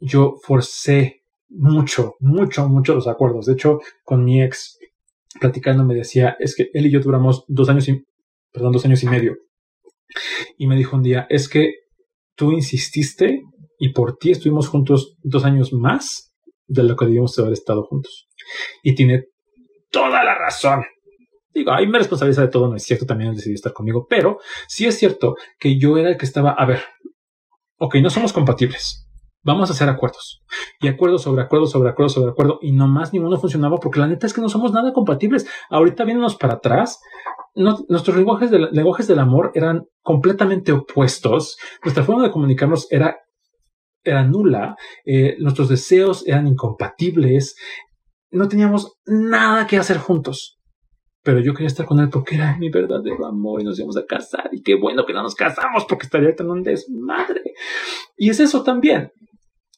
yo 0.00 0.36
forcé 0.42 1.23
mucho, 1.56 2.14
mucho, 2.20 2.68
mucho 2.68 2.94
los 2.94 3.08
acuerdos. 3.08 3.46
De 3.46 3.54
hecho, 3.54 3.80
con 4.02 4.24
mi 4.24 4.42
ex, 4.42 4.78
platicando, 5.40 5.84
me 5.84 5.94
decía, 5.94 6.36
es 6.38 6.54
que 6.54 6.70
él 6.72 6.86
y 6.86 6.90
yo 6.90 7.00
duramos 7.00 7.44
dos 7.48 7.68
años 7.68 7.88
y, 7.88 8.04
perdón, 8.52 8.72
dos 8.72 8.84
años 8.84 9.02
y 9.02 9.06
medio. 9.06 9.36
Y 10.58 10.66
me 10.66 10.76
dijo 10.76 10.96
un 10.96 11.02
día, 11.02 11.26
es 11.28 11.48
que 11.48 11.74
tú 12.34 12.52
insististe 12.52 13.42
y 13.78 13.92
por 13.92 14.16
ti 14.16 14.30
estuvimos 14.30 14.68
juntos 14.68 15.16
dos 15.22 15.44
años 15.44 15.72
más 15.72 16.32
de 16.66 16.82
lo 16.82 16.96
que 16.96 17.06
debíamos 17.06 17.38
haber 17.38 17.52
estado 17.52 17.84
juntos. 17.84 18.28
Y 18.82 18.94
tiene 18.94 19.26
toda 19.90 20.22
la 20.24 20.34
razón. 20.34 20.84
Digo, 21.52 21.72
ahí 21.72 21.86
me 21.86 21.98
responsabiliza 21.98 22.42
de 22.42 22.48
todo, 22.48 22.68
no 22.68 22.76
es 22.76 22.82
cierto, 22.82 23.06
también 23.06 23.30
él 23.30 23.36
decidió 23.36 23.54
estar 23.54 23.72
conmigo, 23.72 24.06
pero 24.08 24.38
sí 24.66 24.86
es 24.86 24.98
cierto 24.98 25.36
que 25.58 25.78
yo 25.78 25.96
era 25.96 26.10
el 26.10 26.16
que 26.16 26.26
estaba, 26.26 26.50
a 26.50 26.66
ver, 26.66 26.82
ok, 27.78 27.96
no 27.96 28.10
somos 28.10 28.32
compatibles, 28.32 29.03
vamos 29.44 29.70
a 29.70 29.74
hacer 29.74 29.88
acuerdos. 29.88 30.42
Y 30.80 30.88
acuerdos 30.88 31.22
sobre 31.22 31.42
acuerdos 31.42 31.70
sobre 31.70 31.90
acuerdos 31.90 32.14
sobre 32.14 32.30
acuerdo. 32.30 32.58
Y 32.60 32.72
nomás 32.72 33.12
ninguno 33.12 33.38
funcionaba 33.38 33.78
porque 33.78 34.00
la 34.00 34.08
neta 34.08 34.26
es 34.26 34.34
que 34.34 34.40
no 34.40 34.48
somos 34.48 34.72
nada 34.72 34.92
compatibles. 34.92 35.46
Ahorita 35.70 36.04
viéndonos 36.04 36.36
para 36.36 36.54
atrás, 36.54 37.00
nuestros 37.54 38.16
lenguajes, 38.16 38.50
lenguajes 38.50 39.06
del 39.06 39.18
amor 39.20 39.52
eran 39.54 39.84
completamente 40.02 40.72
opuestos. 40.72 41.56
Nuestra 41.84 42.02
forma 42.02 42.24
de 42.24 42.30
comunicarnos 42.30 42.88
era, 42.90 43.18
era 44.02 44.24
nula. 44.24 44.76
Eh, 45.04 45.36
nuestros 45.38 45.68
deseos 45.68 46.26
eran 46.26 46.48
incompatibles. 46.48 47.56
No 48.30 48.48
teníamos 48.48 48.96
nada 49.06 49.66
que 49.66 49.76
hacer 49.76 49.98
juntos 49.98 50.58
pero 51.24 51.40
yo 51.40 51.54
quería 51.54 51.68
estar 51.68 51.86
con 51.86 51.98
él 52.00 52.10
porque 52.10 52.34
era 52.34 52.56
mi 52.58 52.68
verdadero 52.68 53.24
amor 53.24 53.62
y 53.62 53.64
nos 53.64 53.78
íbamos 53.78 53.96
a 53.96 54.04
casar 54.04 54.50
y 54.52 54.62
qué 54.62 54.74
bueno 54.74 55.06
que 55.06 55.14
no 55.14 55.22
nos 55.22 55.34
casamos 55.34 55.86
porque 55.88 56.04
estaría 56.04 56.36
tan 56.36 56.50
un 56.50 56.62
desmadre. 56.62 57.40
Y 58.16 58.28
es 58.28 58.40
eso 58.40 58.62
también. 58.62 59.10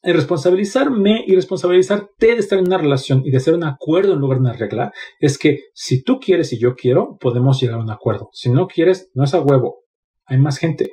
El 0.06 0.14
responsabilizarme 0.14 1.24
y 1.26 1.34
responsabilizarte 1.34 2.26
de 2.28 2.36
estar 2.36 2.60
en 2.60 2.68
una 2.68 2.78
relación 2.78 3.22
y 3.24 3.32
de 3.32 3.38
hacer 3.38 3.54
un 3.54 3.64
acuerdo 3.64 4.12
en 4.12 4.20
lugar 4.20 4.38
de 4.38 4.42
una 4.42 4.52
regla 4.52 4.92
es 5.18 5.36
que 5.36 5.64
si 5.74 6.04
tú 6.04 6.20
quieres 6.20 6.52
y 6.52 6.60
yo 6.60 6.76
quiero, 6.76 7.16
podemos 7.18 7.60
llegar 7.60 7.80
a 7.80 7.82
un 7.82 7.90
acuerdo. 7.90 8.28
Si 8.32 8.48
no 8.48 8.68
quieres, 8.68 9.10
no 9.14 9.24
es 9.24 9.34
a 9.34 9.40
huevo. 9.40 9.80
Hay 10.26 10.38
más 10.38 10.58
gente. 10.58 10.92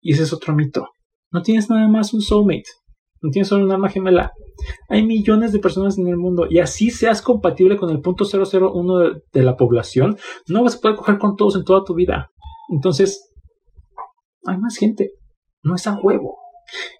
Y 0.00 0.12
ese 0.12 0.22
es 0.22 0.32
otro 0.32 0.54
mito. 0.54 0.86
No 1.32 1.42
tienes 1.42 1.68
nada 1.70 1.88
más 1.88 2.14
un 2.14 2.20
soulmate. 2.20 2.70
No 3.20 3.30
tienes 3.30 3.48
solo 3.48 3.64
un 3.64 3.72
alma 3.72 3.88
gemela. 3.88 4.30
Hay 4.88 5.04
millones 5.04 5.50
de 5.50 5.58
personas 5.58 5.98
en 5.98 6.06
el 6.06 6.16
mundo 6.16 6.46
y 6.48 6.60
así 6.60 6.92
seas 6.92 7.20
compatible 7.20 7.76
con 7.76 7.90
el 7.90 8.00
punto 8.00 8.24
001 8.24 8.98
de, 9.00 9.22
de 9.32 9.42
la 9.42 9.56
población, 9.56 10.16
no 10.46 10.62
vas 10.62 10.76
a 10.76 10.80
poder 10.80 10.96
coger 10.96 11.18
con 11.18 11.34
todos 11.34 11.56
en 11.56 11.64
toda 11.64 11.82
tu 11.82 11.96
vida. 11.96 12.30
Entonces, 12.70 13.28
hay 14.46 14.56
más 14.56 14.76
gente. 14.76 15.14
No 15.64 15.74
es 15.74 15.84
a 15.88 15.98
huevo. 16.00 16.38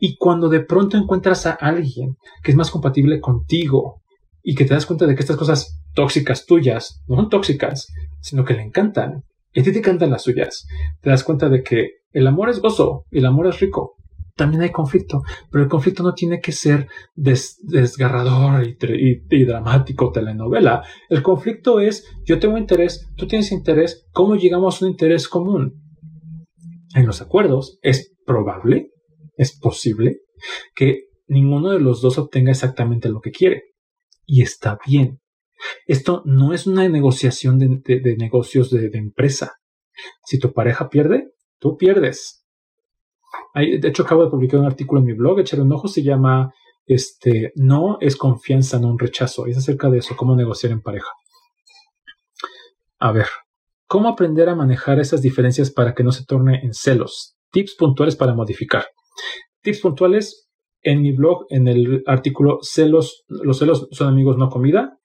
Y 0.00 0.16
cuando 0.16 0.48
de 0.48 0.60
pronto 0.60 0.96
encuentras 0.96 1.46
a 1.46 1.52
alguien 1.52 2.16
que 2.42 2.50
es 2.50 2.56
más 2.56 2.70
compatible 2.70 3.20
contigo 3.20 4.02
y 4.42 4.54
que 4.54 4.64
te 4.64 4.74
das 4.74 4.86
cuenta 4.86 5.06
de 5.06 5.14
que 5.14 5.20
estas 5.20 5.36
cosas 5.36 5.80
tóxicas 5.94 6.46
tuyas 6.46 7.02
no 7.06 7.16
son 7.16 7.28
tóxicas, 7.28 7.88
sino 8.20 8.44
que 8.44 8.54
le 8.54 8.62
encantan, 8.62 9.24
y 9.52 9.60
a 9.60 9.62
ti 9.62 9.72
te 9.72 9.78
encantan 9.78 10.10
las 10.10 10.22
suyas, 10.22 10.66
te 11.00 11.10
das 11.10 11.24
cuenta 11.24 11.48
de 11.48 11.62
que 11.62 11.90
el 12.12 12.26
amor 12.26 12.48
es 12.48 12.60
gozo 12.60 13.04
y 13.10 13.18
el 13.18 13.26
amor 13.26 13.46
es 13.46 13.60
rico 13.60 13.98
también 14.38 14.62
hay 14.62 14.70
conflicto, 14.70 15.22
pero 15.50 15.64
el 15.64 15.68
conflicto 15.68 16.02
no 16.02 16.14
tiene 16.14 16.40
que 16.40 16.52
ser 16.52 16.86
desgarrador 17.14 18.64
y, 18.64 19.44
dramático, 19.44 20.10
telenovela. 20.12 20.84
El 21.10 21.22
conflicto 21.22 21.80
es, 21.80 22.06
yo 22.24 22.38
tengo 22.38 22.56
interés, 22.56 23.10
tú 23.16 23.26
tienes 23.26 23.52
interés, 23.52 24.06
¿cómo 24.12 24.36
llegamos 24.36 24.80
a 24.80 24.86
un 24.86 24.92
interés 24.92 25.28
común? 25.28 25.82
En 26.94 27.04
los 27.04 27.20
acuerdos 27.20 27.78
es 27.82 28.16
probable, 28.24 28.92
es 29.38 29.58
posible, 29.58 30.20
que 30.74 31.08
ninguno 31.26 31.70
de 31.70 31.80
los 31.80 32.02
dos 32.02 32.18
obtenga 32.18 32.50
exactamente 32.50 33.08
lo 33.08 33.22
que 33.22 33.30
quiere. 33.30 33.74
Y 34.26 34.42
está 34.42 34.78
bien. 34.86 35.20
Esto 35.86 36.22
no 36.26 36.52
es 36.52 36.66
una 36.66 36.86
negociación 36.86 37.58
de, 37.58 38.16
negocios 38.18 38.70
de 38.70 38.90
empresa. 38.92 39.54
Si 40.26 40.38
tu 40.38 40.52
pareja 40.52 40.90
pierde, 40.90 41.32
tú 41.58 41.78
pierdes 41.78 42.44
de 43.54 43.88
hecho, 43.88 44.02
acabo 44.02 44.24
de 44.24 44.30
publicar 44.30 44.60
un 44.60 44.66
artículo 44.66 45.00
en 45.00 45.06
mi 45.06 45.12
blog, 45.12 45.40
echar 45.40 45.60
un 45.60 45.72
ojo, 45.72 45.88
se 45.88 46.02
llama 46.02 46.52
este, 46.86 47.52
No 47.56 47.98
es 48.00 48.16
confianza, 48.16 48.78
no 48.78 48.88
un 48.88 48.98
rechazo. 48.98 49.46
Es 49.46 49.58
acerca 49.58 49.90
de 49.90 49.98
eso, 49.98 50.16
cómo 50.16 50.36
negociar 50.36 50.72
en 50.72 50.82
pareja. 50.82 51.10
A 52.98 53.12
ver, 53.12 53.26
¿cómo 53.86 54.08
aprender 54.08 54.48
a 54.48 54.54
manejar 54.54 54.98
esas 55.00 55.22
diferencias 55.22 55.70
para 55.70 55.94
que 55.94 56.02
no 56.02 56.12
se 56.12 56.24
torne 56.24 56.60
en 56.62 56.74
celos? 56.74 57.36
Tips 57.50 57.76
puntuales 57.76 58.16
para 58.16 58.34
modificar. 58.34 58.86
Tips 59.62 59.80
puntuales 59.80 60.48
en 60.82 61.02
mi 61.02 61.12
blog, 61.12 61.46
en 61.50 61.68
el 61.68 62.02
artículo 62.06 62.58
Celos, 62.62 63.24
los 63.28 63.58
celos 63.58 63.88
son 63.90 64.08
amigos, 64.08 64.36
no 64.38 64.48
comida, 64.48 64.98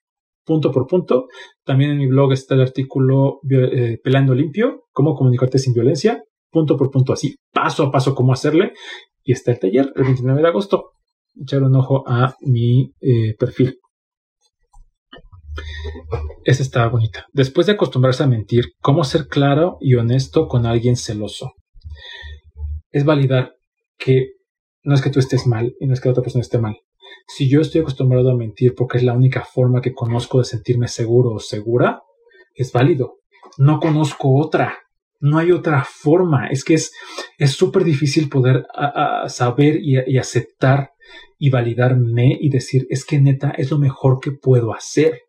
punto 0.44 0.70
por 0.70 0.86
punto. 0.86 1.26
También 1.64 1.92
en 1.92 1.98
mi 1.98 2.06
blog 2.06 2.32
está 2.32 2.54
el 2.54 2.62
artículo 2.62 3.40
eh, 3.50 3.98
Pelando 4.02 4.34
limpio, 4.34 4.84
cómo 4.92 5.14
comunicarte 5.14 5.58
sin 5.58 5.74
violencia 5.74 6.22
punto 6.54 6.76
por 6.78 6.90
punto, 6.90 7.12
así, 7.12 7.36
paso 7.52 7.82
a 7.82 7.90
paso, 7.90 8.14
cómo 8.14 8.32
hacerle. 8.32 8.72
Y 9.24 9.32
está 9.32 9.50
el 9.50 9.58
taller 9.58 9.92
el 9.96 10.04
29 10.04 10.40
de 10.40 10.48
agosto. 10.48 10.92
Echar 11.38 11.62
un 11.64 11.74
ojo 11.74 12.04
a 12.06 12.36
mi 12.40 12.92
eh, 13.00 13.34
perfil. 13.38 13.78
Esa 16.44 16.62
está 16.62 16.86
bonita. 16.88 17.26
Después 17.32 17.66
de 17.66 17.72
acostumbrarse 17.72 18.22
a 18.22 18.26
mentir, 18.26 18.66
¿cómo 18.80 19.02
ser 19.04 19.26
claro 19.26 19.76
y 19.80 19.94
honesto 19.94 20.46
con 20.46 20.64
alguien 20.64 20.96
celoso? 20.96 21.52
Es 22.90 23.04
validar 23.04 23.54
que 23.98 24.32
no 24.82 24.94
es 24.94 25.02
que 25.02 25.10
tú 25.10 25.18
estés 25.18 25.46
mal 25.46 25.74
y 25.80 25.86
no 25.86 25.94
es 25.94 26.00
que 26.00 26.08
la 26.08 26.12
otra 26.12 26.22
persona 26.22 26.42
esté 26.42 26.58
mal. 26.58 26.76
Si 27.26 27.48
yo 27.48 27.60
estoy 27.60 27.80
acostumbrado 27.80 28.30
a 28.30 28.36
mentir 28.36 28.74
porque 28.74 28.98
es 28.98 29.04
la 29.04 29.14
única 29.14 29.44
forma 29.44 29.80
que 29.80 29.94
conozco 29.94 30.38
de 30.38 30.44
sentirme 30.44 30.88
seguro 30.88 31.32
o 31.32 31.38
segura, 31.38 32.02
es 32.54 32.72
válido. 32.72 33.20
No 33.58 33.80
conozco 33.80 34.36
otra. 34.36 34.78
No 35.20 35.38
hay 35.38 35.52
otra 35.52 35.84
forma. 35.84 36.48
Es 36.48 36.64
que 36.64 36.74
es 36.74 36.92
súper 37.50 37.84
difícil 37.84 38.28
poder 38.28 38.66
saber 39.26 39.78
y, 39.80 40.18
aceptar 40.18 40.92
y 41.38 41.50
validarme 41.50 42.36
y 42.38 42.50
decir, 42.50 42.86
es 42.90 43.04
que 43.04 43.20
neta 43.20 43.50
es 43.50 43.70
lo 43.70 43.78
mejor 43.78 44.20
que 44.20 44.32
puedo 44.32 44.74
hacer. 44.74 45.22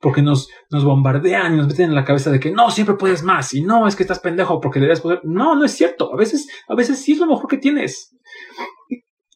Porque 0.00 0.22
nos, 0.22 0.48
nos 0.70 0.84
bombardean 0.84 1.54
y 1.54 1.56
nos 1.56 1.68
meten 1.68 1.90
en 1.90 1.94
la 1.94 2.04
cabeza 2.04 2.30
de 2.30 2.40
que 2.40 2.50
no, 2.50 2.70
siempre 2.70 2.96
puedes 2.96 3.22
más 3.22 3.54
y 3.54 3.62
no, 3.62 3.86
es 3.86 3.96
que 3.96 4.02
estás 4.02 4.20
pendejo 4.20 4.60
porque 4.60 4.80
debes 4.80 5.00
poder. 5.00 5.20
No, 5.24 5.54
no 5.54 5.64
es 5.64 5.72
cierto. 5.72 6.12
A 6.12 6.16
veces, 6.16 6.48
a 6.68 6.74
veces 6.74 7.00
sí 7.00 7.12
es 7.12 7.18
lo 7.18 7.26
mejor 7.26 7.48
que 7.48 7.58
tienes. 7.58 8.16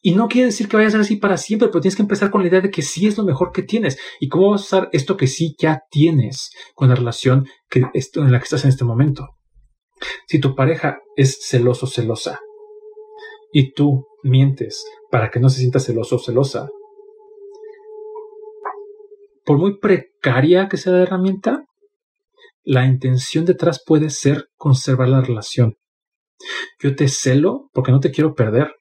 Y 0.05 0.15
no 0.15 0.27
quiere 0.27 0.47
decir 0.47 0.67
que 0.67 0.75
vaya 0.75 0.89
a 0.89 0.91
ser 0.91 0.99
así 0.99 1.15
para 1.15 1.37
siempre, 1.37 1.69
pero 1.69 1.79
tienes 1.79 1.95
que 1.95 2.01
empezar 2.01 2.29
con 2.29 2.41
la 2.41 2.49
idea 2.49 2.59
de 2.59 2.69
que 2.69 2.81
sí 2.81 3.07
es 3.07 3.17
lo 3.17 3.23
mejor 3.23 3.53
que 3.53 3.63
tienes. 3.63 3.97
¿Y 4.19 4.27
cómo 4.27 4.51
vas 4.51 4.61
a 4.61 4.65
usar 4.65 4.89
esto 4.91 5.15
que 5.15 5.27
sí 5.27 5.55
ya 5.57 5.83
tienes 5.89 6.51
con 6.75 6.89
la 6.89 6.95
relación 6.95 7.47
que, 7.69 7.79
en 7.79 8.31
la 8.31 8.39
que 8.39 8.43
estás 8.43 8.65
en 8.65 8.69
este 8.69 8.83
momento? 8.83 9.29
Si 10.27 10.39
tu 10.39 10.55
pareja 10.55 10.99
es 11.15 11.39
celoso 11.47 11.87
celosa 11.87 12.41
y 13.53 13.71
tú 13.71 14.05
mientes 14.23 14.83
para 15.09 15.31
que 15.31 15.39
no 15.39 15.47
se 15.47 15.59
sienta 15.59 15.79
celoso 15.79 16.17
o 16.17 16.19
celosa, 16.19 16.67
por 19.45 19.57
muy 19.57 19.79
precaria 19.79 20.67
que 20.69 20.77
sea 20.77 20.93
la 20.93 21.03
herramienta, 21.03 21.65
la 22.63 22.85
intención 22.85 23.45
detrás 23.45 23.83
puede 23.85 24.09
ser 24.09 24.49
conservar 24.55 25.09
la 25.09 25.21
relación. 25.21 25.77
Yo 26.79 26.95
te 26.95 27.07
celo 27.07 27.69
porque 27.73 27.91
no 27.91 27.99
te 27.99 28.11
quiero 28.11 28.35
perder. 28.35 28.73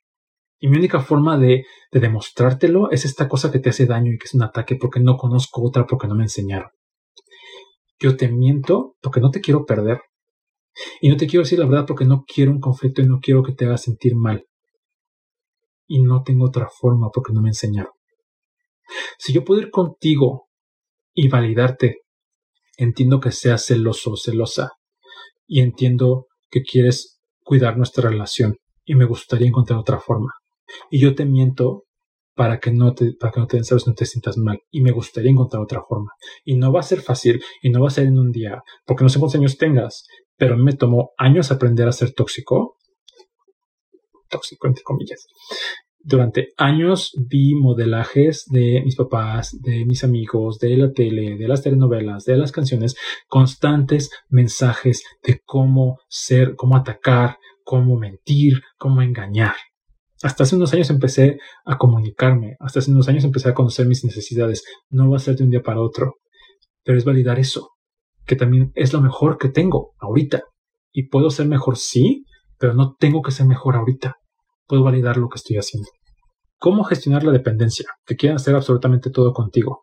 Y 0.61 0.69
mi 0.69 0.77
única 0.77 1.01
forma 1.01 1.37
de, 1.39 1.65
de, 1.91 2.01
demostrártelo 2.01 2.91
es 2.93 3.05
esta 3.05 3.29
cosa 3.29 3.51
que 3.51 3.59
te 3.59 3.71
hace 3.71 3.87
daño 3.87 4.13
y 4.13 4.19
que 4.19 4.27
es 4.27 4.35
un 4.35 4.43
ataque 4.43 4.77
porque 4.77 5.01
no 5.01 5.17
conozco 5.17 5.63
otra 5.63 5.87
porque 5.87 6.07
no 6.07 6.15
me 6.15 6.23
enseñaron. 6.23 6.71
Yo 7.99 8.17
te 8.17 8.29
miento 8.29 8.97
porque 9.01 9.21
no 9.21 9.31
te 9.31 9.41
quiero 9.41 9.65
perder. 9.65 10.01
Y 11.01 11.09
no 11.09 11.17
te 11.17 11.27
quiero 11.27 11.43
decir 11.43 11.59
la 11.59 11.67
verdad 11.67 11.85
porque 11.87 12.05
no 12.05 12.25
quiero 12.25 12.53
un 12.53 12.61
conflicto 12.61 13.03
y 13.03 13.07
no 13.07 13.19
quiero 13.21 13.43
que 13.43 13.53
te 13.53 13.65
hagas 13.65 13.83
sentir 13.83 14.15
mal. 14.15 14.47
Y 15.89 16.01
no 16.01 16.23
tengo 16.23 16.47
otra 16.47 16.69
forma 16.69 17.11
porque 17.13 17.33
no 17.33 17.43
me 17.43 17.51
enseñaron. 17.51 17.93
Si 19.19 19.33
yo 19.33 19.45
puedo 19.45 19.61
ir 19.61 19.71
contigo 19.71 20.49
y 21.15 21.29
validarte, 21.29 21.99
entiendo 22.77 23.21
que 23.21 23.33
seas 23.33 23.65
celoso 23.67 24.13
o 24.13 24.17
celosa 24.17 24.73
y 25.47 25.61
entiendo 25.61 26.27
que 26.51 26.63
quieres 26.63 27.21
cuidar 27.41 27.77
nuestra 27.77 28.09
relación 28.09 28.57
y 28.85 28.95
me 28.95 29.05
gustaría 29.05 29.49
encontrar 29.49 29.79
otra 29.79 29.99
forma. 29.99 30.33
Y 30.91 31.01
yo 31.01 31.15
te 31.15 31.25
miento 31.25 31.85
para 32.35 32.61
que 32.61 32.73
no 32.73 32.95
te, 32.95 33.13
para 33.19 33.33
que 33.33 33.41
no 33.41 33.47
te 33.47 34.07
sientas 34.07 34.37
mal. 34.39 34.61
Y 34.71 34.81
me 34.81 34.91
gustaría 34.91 35.31
encontrar 35.31 35.63
otra 35.63 35.83
forma. 35.83 36.11
Y 36.45 36.57
no 36.57 36.73
va 36.73 36.81
a 36.81 36.85
ser 36.85 37.01
fácil 37.01 37.43
y 37.63 37.71
no 37.71 37.81
va 37.81 37.89
a 37.89 37.93
ser 37.93 38.07
en 38.07 38.19
un 38.19 38.33
día, 38.33 38.63
porque 38.87 39.05
no 39.05 39.11
sé 39.11 39.19
cuántos 39.19 39.39
años 39.39 39.59
tengas, 39.59 40.07
pero 40.37 40.57
me 40.57 40.73
tomó 40.73 41.13
años 41.19 41.53
aprender 41.53 41.89
a 41.89 41.93
ser 41.93 42.13
tóxico. 42.15 42.77
Tóxico, 44.29 44.67
entre 44.67 44.83
comillas. 44.83 45.27
Durante 46.05 46.49
años 46.57 47.13
vi 47.29 47.55
modelajes 47.55 48.47
de 48.51 48.83
mis 48.85 48.97
papás, 48.97 49.57
de 49.63 49.85
mis 49.85 50.03
amigos, 50.03 50.59
de 50.59 50.77
la 50.77 50.93
tele, 50.93 51.37
de 51.37 51.47
las 51.47 51.63
telenovelas, 51.63 52.25
de 52.25 52.37
las 52.37 52.51
canciones, 52.51 52.97
constantes 53.29 54.11
mensajes 54.29 55.05
de 55.23 55.41
cómo 55.45 55.99
ser, 56.09 56.57
cómo 56.57 56.77
atacar, 56.77 57.37
cómo 57.65 57.97
mentir, 57.97 58.63
cómo 58.79 59.01
engañar. 59.03 59.55
Hasta 60.23 60.43
hace 60.43 60.57
unos 60.57 60.73
años 60.73 60.91
empecé 60.91 61.39
a 61.65 61.79
comunicarme, 61.79 62.57
hasta 62.59 62.81
hace 62.81 62.91
unos 62.91 63.09
años 63.09 63.25
empecé 63.25 63.49
a 63.49 63.55
conocer 63.55 63.87
mis 63.87 64.05
necesidades. 64.05 64.65
No 64.91 65.09
va 65.11 65.17
a 65.17 65.21
ser 65.21 65.37
de 65.37 65.45
un 65.45 65.51
día 65.51 65.63
para 65.63 65.81
otro, 65.81 66.17
pero 66.85 66.99
es 66.99 67.05
validar 67.05 67.39
eso, 67.39 67.71
que 68.27 68.35
también 68.35 68.73
es 68.75 68.93
lo 68.93 69.01
mejor 69.01 69.39
que 69.39 69.49
tengo 69.49 69.95
ahorita. 70.01 70.43
Y 70.93 71.09
puedo 71.09 71.31
ser 71.31 71.47
mejor, 71.47 71.77
sí, 71.77 72.25
pero 72.59 72.75
no 72.75 72.97
tengo 72.99 73.23
que 73.23 73.31
ser 73.31 73.47
mejor 73.47 73.77
ahorita. 73.77 74.17
Puedo 74.73 74.85
validar 74.85 75.19
lo 75.19 75.29
que 75.29 75.37
estoy 75.37 75.59
haciendo. 75.59 75.91
¿Cómo 76.59 76.83
gestionar 76.83 77.25
la 77.25 77.33
dependencia? 77.33 77.85
Que 78.07 78.17
quieran 78.17 78.37
hacer 78.37 78.55
absolutamente 78.55 79.11
todo 79.11 79.35
contigo 79.35 79.83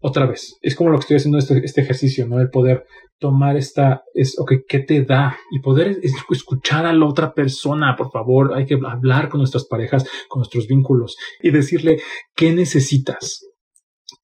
otra 0.00 0.26
vez, 0.26 0.56
es 0.62 0.76
como 0.76 0.90
lo 0.90 0.98
que 0.98 1.02
estoy 1.02 1.16
haciendo 1.16 1.38
este, 1.38 1.60
este 1.64 1.80
ejercicio, 1.80 2.26
¿no? 2.28 2.40
El 2.40 2.50
poder 2.50 2.86
tomar 3.18 3.56
esta, 3.56 4.04
es, 4.14 4.38
ok, 4.38 4.52
¿qué 4.68 4.78
te 4.78 5.02
da? 5.02 5.36
Y 5.50 5.58
poder 5.58 5.98
escuchar 6.30 6.86
a 6.86 6.92
la 6.92 7.04
otra 7.04 7.34
persona, 7.34 7.96
por 7.96 8.12
favor, 8.12 8.54
hay 8.54 8.64
que 8.64 8.78
hablar 8.88 9.28
con 9.28 9.38
nuestras 9.38 9.66
parejas, 9.66 10.08
con 10.28 10.38
nuestros 10.38 10.68
vínculos 10.68 11.16
y 11.42 11.50
decirle, 11.50 12.00
¿qué 12.36 12.52
necesitas? 12.52 13.44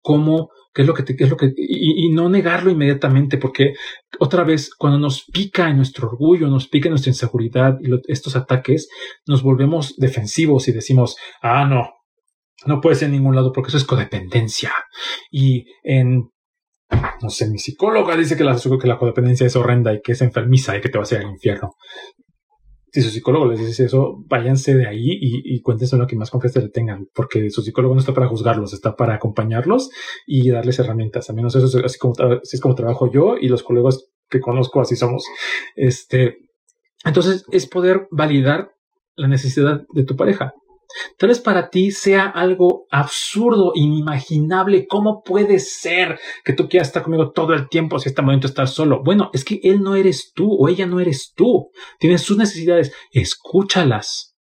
¿Cómo? 0.01 0.51
¿Qué 0.75 0.83
es 0.83 0.89
lo 0.89 0.95
que 0.95 1.05
qué 1.05 1.25
es 1.25 1.31
lo 1.31 1.37
que, 1.37 1.53
y, 1.57 2.07
y, 2.07 2.11
no 2.11 2.29
negarlo 2.29 2.71
inmediatamente, 2.71 3.39
porque 3.39 3.75
otra 4.19 4.43
vez, 4.43 4.75
cuando 4.75 4.99
nos 4.99 5.25
pica 5.33 5.71
en 5.71 5.77
nuestro 5.77 6.09
orgullo, 6.09 6.49
nos 6.49 6.67
pica 6.67 6.89
en 6.89 6.93
nuestra 6.93 7.11
inseguridad 7.11 7.79
y 7.81 7.91
estos 8.09 8.35
ataques, 8.35 8.89
nos 9.25 9.45
volvemos 9.45 9.95
defensivos 9.97 10.67
y 10.67 10.73
decimos, 10.73 11.17
ah, 11.43 11.65
no, 11.65 11.93
no 12.67 12.81
puede 12.81 12.97
ser 12.97 13.07
en 13.07 13.13
ningún 13.13 13.37
lado 13.37 13.53
porque 13.53 13.69
eso 13.69 13.77
es 13.77 13.85
codependencia. 13.85 14.73
Y 15.31 15.65
en, 15.85 16.31
no 17.23 17.31
sé, 17.31 17.49
mi 17.49 17.59
psicóloga 17.59 18.17
dice 18.17 18.37
que 18.37 18.45
la, 18.45 18.57
que 18.57 18.89
la 18.89 18.99
codependencia 18.99 19.47
es 19.47 19.57
horrenda 19.57 19.93
y 19.93 20.01
que 20.03 20.13
es 20.13 20.23
enfermiza 20.23 20.77
y 20.77 20.81
que 20.81 20.89
te 20.89 20.99
va 20.99 21.05
a 21.05 21.15
ir 21.15 21.21
al 21.21 21.31
infierno. 21.31 21.75
Si 22.95 23.03
su 23.03 23.11
psicólogo 23.11 23.47
les 23.47 23.59
dice 23.59 23.87
eso, 23.87 24.23
váyanse 24.29 24.77
de 24.77 24.87
ahí 24.87 25.19
y, 25.21 25.57
y 25.57 25.61
cuéntense 25.63 25.97
lo 25.97 26.07
que 26.07 26.15
más 26.15 26.31
confianza 26.31 26.61
le 26.61 26.69
tengan, 26.69 27.09
porque 27.13 27.51
su 27.51 27.61
psicólogo 27.61 27.93
no 27.93 27.99
está 27.99 28.15
para 28.15 28.29
juzgarlos, 28.29 28.73
está 28.73 28.95
para 28.95 29.17
acompañarlos 29.17 29.91
y 30.29 30.49
darles 30.49 30.79
herramientas. 30.79 31.29
Al 31.29 31.35
menos 31.35 31.57
eso 31.57 31.67
es 31.67 31.85
así 31.85 31.99
como, 31.99 32.15
así 32.41 32.57
es 32.57 32.61
como 32.61 32.77
trabajo 32.77 33.11
yo 33.11 33.35
y 33.37 33.49
los 33.49 33.65
colegas 33.65 34.07
que 34.31 34.39
conozco 34.39 34.81
así 34.81 34.95
somos. 34.95 35.25
Este, 35.75 36.37
entonces 37.05 37.45
es 37.51 37.67
poder 37.67 38.07
validar 38.13 38.71
la 39.17 39.27
necesidad 39.27 39.83
de 39.93 40.05
tu 40.05 40.15
pareja. 40.15 40.53
Tal 41.19 41.29
vez 41.29 41.41
para 41.41 41.71
ti 41.71 41.91
sea 41.91 42.27
algo 42.27 42.87
absurdo, 42.91 43.73
inimaginable. 43.75 44.87
¿Cómo 44.87 45.23
puede 45.23 45.59
ser 45.59 46.19
que 46.45 46.53
tú 46.53 46.69
quieras 46.69 46.89
estar 46.89 47.03
conmigo 47.03 47.33
todo 47.33 47.55
el 47.55 47.69
tiempo 47.69 47.99
si 47.99 48.09
este 48.09 48.23
momento 48.23 48.47
estar 48.47 48.69
solo? 48.69 49.03
Bueno, 49.03 49.31
es 49.33 49.45
que 49.45 49.61
él 49.63 49.81
no 49.81 49.97
eres 49.97 50.33
tú 50.35 50.53
o 50.53 50.69
ella 50.69 50.87
no 50.87 51.01
eres 51.01 51.33
tú. 51.35 51.71
Tienes 51.99 52.23
sus 52.23 52.37
necesidades. 52.37 52.93
Escúchalas. 53.13 54.37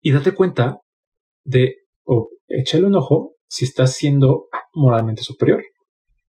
Y 0.00 0.12
date 0.12 0.32
cuenta 0.32 0.78
de, 1.44 1.76
o 2.04 2.30
échale 2.46 2.86
un 2.86 2.96
ojo 2.96 3.34
si 3.48 3.64
estás 3.64 3.94
siendo 3.94 4.48
moralmente 4.72 5.22
superior. 5.22 5.62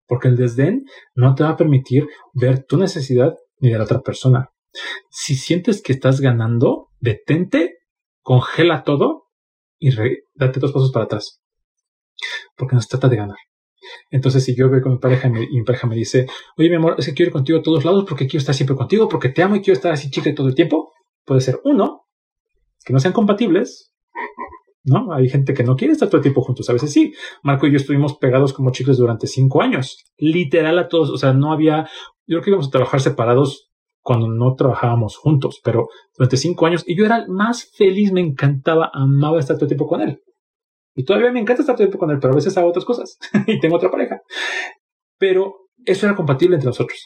Porque 0.05 0.27
el 0.27 0.35
desdén 0.35 0.83
no 1.15 1.33
te 1.35 1.43
va 1.43 1.51
a 1.51 1.57
permitir 1.57 2.07
ver 2.33 2.65
tu 2.65 2.77
necesidad 2.77 3.35
ni 3.59 3.71
de 3.71 3.77
la 3.77 3.85
otra 3.85 4.01
persona. 4.01 4.49
Si 5.09 5.35
sientes 5.35 5.81
que 5.81 5.93
estás 5.93 6.19
ganando, 6.19 6.89
detente 6.99 7.77
congela 8.23 8.83
todo 8.83 9.25
y 9.79 9.91
date 10.33 10.59
dos 10.59 10.71
pasos 10.71 10.91
para 10.91 11.05
atrás. 11.05 11.41
Porque 12.55 12.75
no 12.75 12.81
se 12.81 12.87
trata 12.87 13.09
de 13.09 13.17
ganar. 13.17 13.37
Entonces, 14.09 14.43
si 14.43 14.55
yo 14.55 14.69
veo 14.69 14.81
con 14.81 14.93
mi 14.93 14.97
pareja 14.97 15.27
y 15.27 15.31
mi, 15.31 15.63
pareja 15.63 15.87
me 15.87 15.95
dice, 15.95 16.25
oye, 16.57 16.69
mi 16.69 16.75
amor, 16.75 16.95
es 16.97 17.05
que 17.05 17.13
quiero 17.13 17.29
ir 17.29 17.33
contigo 17.33 17.59
a 17.59 17.61
todos 17.61 17.83
lados 17.83 18.05
porque 18.07 18.27
quiero 18.27 18.39
estar 18.39 18.55
siempre 18.55 18.75
contigo, 18.75 19.09
porque 19.09 19.29
te 19.29 19.43
amo 19.43 19.57
y 19.57 19.61
quiero 19.61 19.75
estar 19.75 19.91
así 19.91 20.09
chicle 20.09 20.33
todo 20.33 20.47
el 20.47 20.55
tiempo, 20.55 20.93
puede 21.25 21.41
ser 21.41 21.59
uno, 21.65 22.07
que 22.85 22.93
no 22.93 22.99
sean 22.99 23.13
compatibles, 23.13 23.93
¿no? 24.83 25.13
Hay 25.13 25.29
gente 25.29 25.53
que 25.53 25.63
no 25.63 25.75
quiere 25.75 25.93
estar 25.93 26.09
todo 26.09 26.17
el 26.17 26.23
tiempo 26.23 26.41
juntos. 26.41 26.69
A 26.69 26.73
veces 26.73 26.91
sí. 26.91 27.13
Marco 27.41 27.67
y 27.67 27.71
yo 27.71 27.77
estuvimos 27.77 28.17
pegados 28.17 28.53
como 28.53 28.71
chicles 28.71 28.97
durante 28.97 29.27
cinco 29.27 29.61
años. 29.61 30.03
Literal 30.17 30.77
a 30.77 30.87
todos. 30.87 31.09
O 31.09 31.17
sea, 31.17 31.33
no 31.33 31.53
había. 31.53 31.87
Yo 32.27 32.37
creo 32.37 32.41
que 32.41 32.49
íbamos 32.51 32.67
a 32.67 32.71
trabajar 32.71 32.99
separados 32.99 33.71
cuando 34.03 34.27
no 34.27 34.53
trabajábamos 34.55 35.17
juntos, 35.17 35.61
pero 35.63 35.87
durante 36.15 36.37
cinco 36.37 36.65
años, 36.65 36.83
y 36.85 36.97
yo 36.97 37.05
era 37.05 37.25
más 37.27 37.71
feliz, 37.75 38.11
me 38.11 38.19
encantaba, 38.19 38.91
amaba 38.93 39.39
estar 39.39 39.55
todo 39.55 39.65
el 39.65 39.69
tiempo 39.69 39.87
con 39.87 40.01
él. 40.01 40.21
Y 40.93 41.05
todavía 41.05 41.31
me 41.31 41.39
encanta 41.39 41.61
estar 41.61 41.75
todo 41.75 41.85
el 41.85 41.89
tiempo 41.89 41.99
con 42.05 42.11
él, 42.11 42.19
pero 42.19 42.33
a 42.33 42.35
veces 42.35 42.55
hago 42.57 42.69
otras 42.69 42.85
cosas 42.85 43.17
y 43.47 43.59
tengo 43.59 43.77
otra 43.77 43.89
pareja. 43.89 44.21
Pero 45.17 45.69
eso 45.85 46.05
era 46.05 46.15
compatible 46.15 46.55
entre 46.55 46.67
nosotros. 46.67 46.99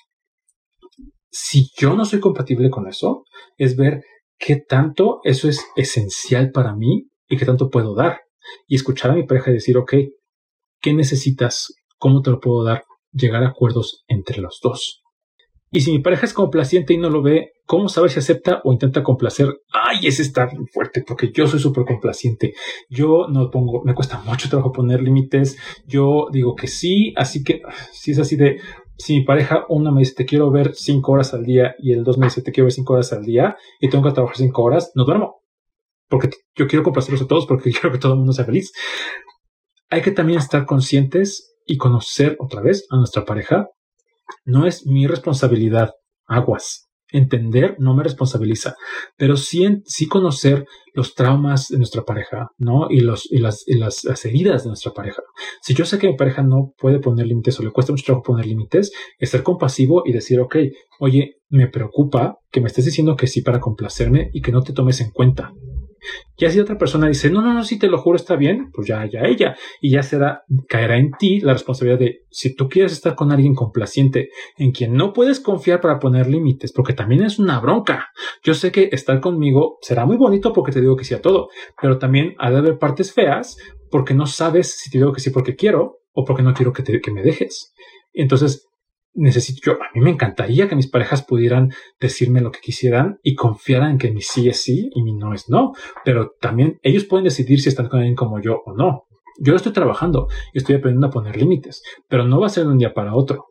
Si 1.30 1.70
yo 1.78 1.96
no 1.96 2.04
soy 2.04 2.20
compatible 2.20 2.72
con 2.72 2.88
eso, 2.88 3.24
es 3.58 3.78
ver 3.78 4.04
qué 4.40 4.58
tanto 4.58 5.20
eso 5.24 5.48
es 5.48 5.64
esencial 5.76 6.52
para 6.52 6.76
mí 6.76 7.10
y 7.30 7.38
qué 7.38 7.46
tanto 7.46 7.70
puedo 7.70 7.94
dar. 7.96 8.22
Y 8.66 8.76
escuchar 8.76 9.12
a 9.12 9.16
mi 9.16 9.24
pareja 9.24 9.52
y 9.52 9.56
decir, 9.56 9.78
ok, 9.78 9.94
¿qué 10.82 10.94
necesitas? 10.94 11.76
¿Cómo 12.00 12.22
te 12.22 12.32
lo 12.32 12.40
puedo 12.40 12.64
dar? 12.64 12.86
Llegar 13.12 13.44
a 13.44 13.50
acuerdos 13.50 14.04
entre 14.08 14.42
los 14.42 14.60
dos. 14.64 15.04
Y 15.72 15.82
si 15.82 15.92
mi 15.92 16.00
pareja 16.00 16.26
es 16.26 16.34
complaciente 16.34 16.94
y 16.94 16.98
no 16.98 17.10
lo 17.10 17.22
ve, 17.22 17.52
¿cómo 17.66 17.90
saber 17.90 18.10
si 18.10 18.20
acepta 18.20 18.62
o 18.64 18.72
intenta 18.72 19.04
complacer? 19.04 19.62
Ay, 19.72 20.08
ese 20.08 20.22
está 20.22 20.50
fuerte 20.72 21.04
porque 21.06 21.32
yo 21.34 21.46
soy 21.46 21.60
súper 21.60 21.84
complaciente. 21.84 22.54
Yo 22.90 23.28
no 23.28 23.52
pongo, 23.52 23.84
me 23.84 23.94
cuesta 23.94 24.22
mucho 24.26 24.50
trabajo 24.50 24.72
poner 24.72 25.02
límites. 25.02 25.58
Yo 25.86 26.28
digo 26.32 26.56
que 26.56 26.68
sí, 26.68 27.14
así 27.18 27.44
que 27.44 27.62
si 27.92 28.12
es 28.12 28.20
así 28.20 28.38
de, 28.38 28.62
si 28.98 29.18
mi 29.18 29.26
pareja 29.26 29.66
una 29.68 29.92
me 29.92 30.00
dice 30.00 30.16
te 30.16 30.26
quiero 30.26 30.50
ver 30.52 30.74
cinco 30.74 31.12
horas 31.12 31.34
al 31.34 31.44
día 31.44 31.76
y 31.80 31.92
el 31.92 32.04
dos 32.04 32.18
me 32.18 32.28
dice 32.28 32.42
te 32.42 32.52
quiero 32.52 32.66
ver 32.66 32.74
cinco 32.74 32.94
horas 32.94 33.12
al 33.12 33.26
día 33.26 33.58
y 33.82 33.90
tengo 33.90 34.06
que 34.06 34.14
trabajar 34.14 34.38
cinco 34.38 34.64
horas, 34.64 34.92
no 34.96 35.04
duermo. 35.04 35.42
Porque 36.08 36.30
yo 36.56 36.68
quiero 36.68 36.84
complacerlos 36.84 37.22
a 37.24 37.28
todos 37.28 37.46
porque 37.46 37.72
quiero 37.74 37.92
que 37.92 38.00
todo 38.00 38.14
el 38.14 38.20
mundo 38.20 38.32
sea 38.32 38.46
feliz. 38.46 38.72
Hay 39.90 40.02
que 40.02 40.12
también 40.12 40.40
estar 40.40 40.66
conscientes 40.66 41.56
y 41.66 41.76
conocer 41.76 42.38
otra 42.40 42.62
vez 42.62 42.88
a 42.90 42.96
nuestra 42.96 43.26
pareja 43.26 43.70
no 44.46 44.66
es 44.66 44.86
mi 44.86 45.08
responsabilidad. 45.08 45.92
Aguas. 46.28 46.88
Entender 47.10 47.78
no 47.80 47.96
me 47.96 48.04
responsabiliza, 48.04 48.76
pero 49.16 49.38
sí, 49.38 49.66
sí 49.86 50.08
conocer 50.10 50.66
los 50.94 51.16
traumas 51.16 51.70
de 51.70 51.78
nuestra 51.78 52.04
pareja, 52.04 52.50
¿no? 52.58 52.88
Y, 52.90 53.00
los, 53.00 53.32
y, 53.32 53.38
las, 53.38 53.64
y 53.66 53.76
las, 53.76 54.04
heridas 54.26 54.64
de 54.64 54.72
nuestra 54.72 54.92
pareja. 54.92 55.22
Si 55.62 55.74
yo 55.74 55.86
sé 55.86 56.00
que 56.00 56.08
mi 56.10 56.18
pareja 56.18 56.44
no 56.44 56.74
puede 56.78 57.00
poner 57.00 57.28
límites 57.28 57.58
o 57.60 57.64
le 57.64 57.72
cuesta 57.72 57.94
mucho 57.94 58.04
trabajo 58.04 58.24
poner 58.24 58.46
límites, 58.46 58.92
es 59.20 59.30
ser 59.30 59.42
compasivo 59.42 60.04
y 60.06 60.12
decir, 60.12 60.42
ok, 60.42 60.58
oye, 61.00 61.38
me 61.48 61.68
preocupa 61.68 62.40
que 62.52 62.60
me 62.60 62.68
estés 62.68 62.84
diciendo 62.84 63.16
que 63.16 63.28
sí 63.28 63.42
para 63.42 63.62
complacerme 63.62 64.30
y 64.34 64.42
que 64.42 64.52
no 64.52 64.62
te 64.62 64.74
tomes 64.74 65.00
en 65.00 65.12
cuenta. 65.12 65.54
Ya 66.38 66.50
si 66.50 66.60
otra 66.60 66.78
persona 66.78 67.08
dice, 67.08 67.30
no, 67.30 67.42
no, 67.42 67.54
no, 67.54 67.64
si 67.64 67.80
te 67.80 67.88
lo 67.88 67.98
juro 67.98 68.16
está 68.16 68.36
bien, 68.36 68.70
pues 68.72 68.88
ya, 68.88 69.06
ya 69.06 69.22
ella. 69.22 69.56
Y 69.82 69.92
ya 69.92 70.04
será, 70.04 70.44
caerá 70.68 70.98
en 70.98 71.12
ti 71.12 71.40
la 71.40 71.54
responsabilidad 71.54 72.00
de, 72.00 72.26
si 72.30 72.56
tú 72.56 72.70
quieres 72.70 72.94
estar 72.94 73.16
con 73.16 73.32
alguien 73.32 73.56
complaciente, 73.56 74.30
en 74.58 74.72
quien 74.72 74.94
no 74.94 75.14
puedes 75.14 75.40
confiar 75.40 75.82
para 75.82 76.00
poner 76.00 76.28
límites, 76.28 76.72
porque 76.72 76.94
también 76.94 77.24
es 77.24 77.40
una 77.40 77.60
bronca. 77.60 78.10
Yo 78.44 78.54
sé 78.54 78.72
que 78.72 78.90
estar 78.92 79.20
conmigo 79.20 79.78
será 79.82 80.06
muy 80.06 80.18
bonito 80.18 80.54
porque 80.54 80.72
te 80.72 80.82
digo 80.82 80.96
que 80.96 81.06
sí 81.06 81.14
a 81.14 81.22
todo, 81.22 81.50
pero 81.82 81.98
también 81.98 82.36
ha 82.38 82.52
de 82.52 82.58
haber 82.58 82.78
partes 82.78 83.14
feas 83.14 83.58
porque 83.90 84.14
no 84.14 84.26
sabes 84.26 84.78
si 84.78 84.90
te 84.90 84.98
digo 84.98 85.14
que 85.14 85.22
sí 85.22 85.30
porque 85.30 85.56
quiero 85.56 86.00
o 86.14 86.26
porque 86.26 86.44
no 86.44 86.54
quiero 86.54 86.74
que, 86.74 86.84
te, 86.84 87.00
que 87.00 87.12
me 87.12 87.24
dejes. 87.24 87.74
Entonces, 88.14 88.67
necesito 89.18 89.60
yo, 89.66 89.74
a 89.74 89.90
mí 89.94 90.02
me 90.02 90.12
encantaría 90.12 90.70
que 90.70 90.76
mis 90.76 90.88
parejas 90.88 91.24
pudieran 91.24 91.74
decirme 92.00 92.42
lo 92.42 92.52
que 92.52 92.60
quisieran 92.60 93.20
y 93.24 93.36
confiaran 93.36 93.98
que 93.98 94.12
mi 94.12 94.22
sí 94.22 94.48
es 94.48 94.62
sí 94.62 94.90
y 94.94 95.04
mi 95.04 95.14
no 95.14 95.34
es 95.34 95.50
no, 95.50 95.74
pero 96.06 96.32
también 96.40 96.80
ellos 96.84 97.06
pueden 97.06 97.26
decidir 97.26 97.60
si 97.60 97.70
están 97.70 97.90
con 97.90 98.00
alguien 98.00 98.16
como 98.16 98.40
yo 98.40 98.62
o 98.66 98.74
no. 98.74 99.06
Yo 99.40 99.52
lo 99.52 99.58
estoy 99.58 99.74
trabajando 99.74 100.28
y 100.54 100.60
estoy 100.60 100.76
aprendiendo 100.76 101.08
a 101.08 101.12
poner 101.12 101.36
límites, 101.36 101.84
pero 102.08 102.26
no 102.26 102.40
va 102.40 102.48
a 102.48 102.50
ser 102.50 102.64
de 102.64 102.72
un 102.72 102.78
día 102.78 102.94
para 102.94 103.16
otro. 103.16 103.48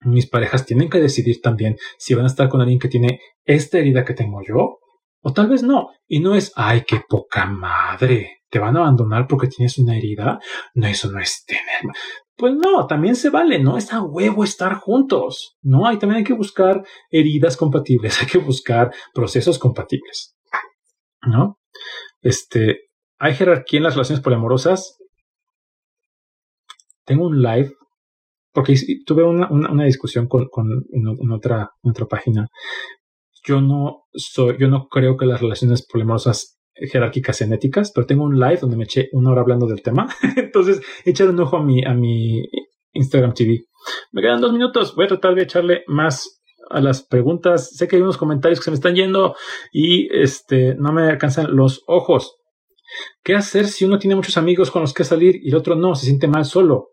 Mis 0.00 0.26
parejas 0.26 0.66
tienen 0.66 0.88
que 0.88 0.98
decidir 0.98 1.40
también 1.40 1.76
si 1.98 2.14
van 2.14 2.24
a 2.24 2.28
estar 2.28 2.48
con 2.48 2.60
alguien 2.60 2.78
que 2.78 2.88
tiene 2.88 3.20
esta 3.44 3.78
herida 3.78 4.04
que 4.04 4.14
tengo 4.14 4.40
yo 4.42 4.78
o 5.22 5.32
tal 5.32 5.48
vez 5.48 5.62
no. 5.62 5.90
Y 6.08 6.20
no 6.20 6.34
es, 6.34 6.52
ay, 6.56 6.82
qué 6.86 7.02
poca 7.08 7.46
madre, 7.46 8.42
te 8.52 8.58
van 8.58 8.76
a 8.76 8.80
abandonar 8.80 9.26
porque 9.26 9.46
tienes 9.46 9.78
una 9.78 9.96
herida. 9.96 10.38
No, 10.74 10.86
eso 10.86 11.10
no 11.10 11.18
es 11.20 11.44
tener. 11.46 11.94
Pues 12.36 12.54
no, 12.54 12.86
también 12.86 13.14
se 13.14 13.30
vale, 13.30 13.58
no 13.58 13.76
es 13.76 13.92
a 13.92 14.02
huevo 14.02 14.42
estar 14.42 14.74
juntos, 14.74 15.56
¿no? 15.62 15.86
Hay 15.86 15.98
también 15.98 16.18
hay 16.18 16.24
que 16.24 16.32
buscar 16.32 16.82
heridas 17.10 17.56
compatibles, 17.56 18.18
hay 18.20 18.26
que 18.26 18.38
buscar 18.38 18.92
procesos 19.12 19.58
compatibles, 19.58 20.34
¿no? 21.26 21.58
Este, 22.20 22.88
hay 23.18 23.34
jerarquía 23.34 23.78
en 23.78 23.84
las 23.84 23.94
relaciones 23.94 24.22
poliamorosas. 24.22 24.98
Tengo 27.04 27.26
un 27.26 27.42
live, 27.42 27.72
porque 28.52 28.74
tuve 29.04 29.24
una, 29.24 29.50
una, 29.50 29.84
discusión 29.84 30.28
con, 30.28 30.48
con 30.48 30.68
en, 30.92 31.30
otra, 31.32 31.70
en 31.82 31.90
otra 31.90 32.06
página. 32.06 32.48
Yo 33.44 33.60
no 33.60 34.04
soy, 34.12 34.56
yo 34.58 34.68
no 34.68 34.88
creo 34.88 35.16
que 35.16 35.26
las 35.26 35.40
relaciones 35.40 35.86
poliamorosas 35.86 36.61
jerárquicas 36.90 37.38
genéticas, 37.38 37.92
pero 37.94 38.06
tengo 38.06 38.24
un 38.24 38.38
live 38.38 38.58
donde 38.60 38.76
me 38.76 38.84
eché 38.84 39.08
una 39.12 39.30
hora 39.30 39.42
hablando 39.42 39.66
del 39.66 39.82
tema. 39.82 40.08
Entonces, 40.36 40.80
echar 41.04 41.28
un 41.28 41.40
ojo 41.40 41.56
a 41.56 41.62
mi, 41.62 41.84
a 41.84 41.94
mi 41.94 42.42
Instagram 42.92 43.34
TV. 43.34 43.64
Me 44.12 44.22
quedan 44.22 44.40
dos 44.40 44.52
minutos. 44.52 44.94
Voy 44.94 45.06
a 45.06 45.08
tratar 45.08 45.34
de 45.34 45.42
echarle 45.42 45.84
más 45.86 46.42
a 46.70 46.80
las 46.80 47.02
preguntas. 47.02 47.70
Sé 47.76 47.88
que 47.88 47.96
hay 47.96 48.02
unos 48.02 48.16
comentarios 48.16 48.60
que 48.60 48.64
se 48.64 48.70
me 48.70 48.76
están 48.76 48.94
yendo 48.94 49.34
y 49.72 50.08
este 50.16 50.74
no 50.74 50.92
me 50.92 51.02
alcanzan 51.02 51.54
los 51.54 51.82
ojos. 51.86 52.36
¿Qué 53.22 53.34
hacer 53.34 53.66
si 53.66 53.84
uno 53.84 53.98
tiene 53.98 54.16
muchos 54.16 54.36
amigos 54.36 54.70
con 54.70 54.82
los 54.82 54.92
que 54.92 55.04
salir 55.04 55.36
y 55.42 55.50
el 55.50 55.56
otro 55.56 55.74
no? 55.74 55.94
Se 55.94 56.06
siente 56.06 56.28
mal 56.28 56.44
solo. 56.44 56.90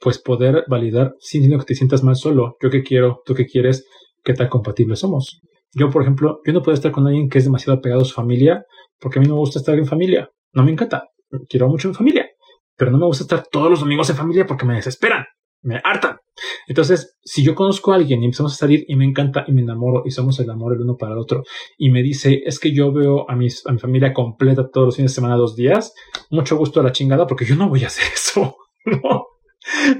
Pues 0.00 0.18
poder 0.18 0.64
validar 0.68 1.14
sintiendo 1.18 1.58
que 1.58 1.66
te 1.66 1.74
sientas 1.74 2.02
mal 2.02 2.16
solo. 2.16 2.56
Yo 2.60 2.70
que 2.70 2.82
quiero, 2.82 3.22
tú 3.24 3.34
que 3.34 3.46
quieres, 3.46 3.86
qué 4.22 4.34
tan 4.34 4.48
compatibles 4.48 5.00
somos. 5.00 5.40
Yo, 5.74 5.90
por 5.90 6.02
ejemplo, 6.02 6.40
yo 6.44 6.52
no 6.52 6.62
puedo 6.62 6.74
estar 6.74 6.92
con 6.92 7.06
alguien 7.06 7.28
que 7.28 7.38
es 7.38 7.44
demasiado 7.44 7.78
apegado 7.78 8.02
a 8.02 8.04
su 8.04 8.14
familia 8.14 8.64
porque 9.00 9.18
a 9.18 9.22
mí 9.22 9.28
no 9.28 9.34
me 9.34 9.40
gusta 9.40 9.58
estar 9.58 9.76
en 9.76 9.86
familia. 9.86 10.30
No 10.52 10.64
me 10.64 10.70
encanta. 10.70 11.08
Quiero 11.48 11.68
mucho 11.68 11.88
en 11.88 11.94
familia. 11.94 12.28
Pero 12.76 12.90
no 12.90 12.98
me 12.98 13.06
gusta 13.06 13.24
estar 13.24 13.46
todos 13.50 13.70
los 13.70 13.80
domingos 13.80 14.08
en 14.10 14.16
familia 14.16 14.46
porque 14.46 14.64
me 14.64 14.74
desesperan. 14.74 15.24
Me 15.62 15.80
hartan. 15.82 16.18
Entonces, 16.66 17.16
si 17.22 17.44
yo 17.44 17.54
conozco 17.54 17.92
a 17.92 17.96
alguien 17.96 18.22
y 18.22 18.26
empezamos 18.26 18.52
a 18.52 18.56
salir 18.56 18.84
y 18.86 18.96
me 18.96 19.04
encanta 19.04 19.44
y 19.46 19.52
me 19.52 19.62
enamoro 19.62 20.02
y 20.04 20.10
somos 20.10 20.38
el 20.40 20.50
amor 20.50 20.74
el 20.74 20.82
uno 20.82 20.96
para 20.96 21.12
el 21.12 21.18
otro 21.18 21.44
y 21.78 21.90
me 21.90 22.02
dice, 22.02 22.42
es 22.44 22.58
que 22.58 22.74
yo 22.74 22.92
veo 22.92 23.28
a, 23.30 23.36
mis, 23.36 23.66
a 23.66 23.72
mi 23.72 23.78
familia 23.78 24.12
completa 24.12 24.68
todos 24.70 24.86
los 24.86 24.96
fines 24.96 25.12
de 25.12 25.14
semana, 25.14 25.36
dos 25.36 25.56
días, 25.56 25.94
mucho 26.30 26.56
gusto 26.56 26.80
a 26.80 26.82
la 26.82 26.92
chingada 26.92 27.26
porque 27.26 27.46
yo 27.46 27.56
no 27.56 27.68
voy 27.68 27.84
a 27.84 27.86
hacer 27.86 28.04
eso. 28.14 28.56
no. 28.84 29.26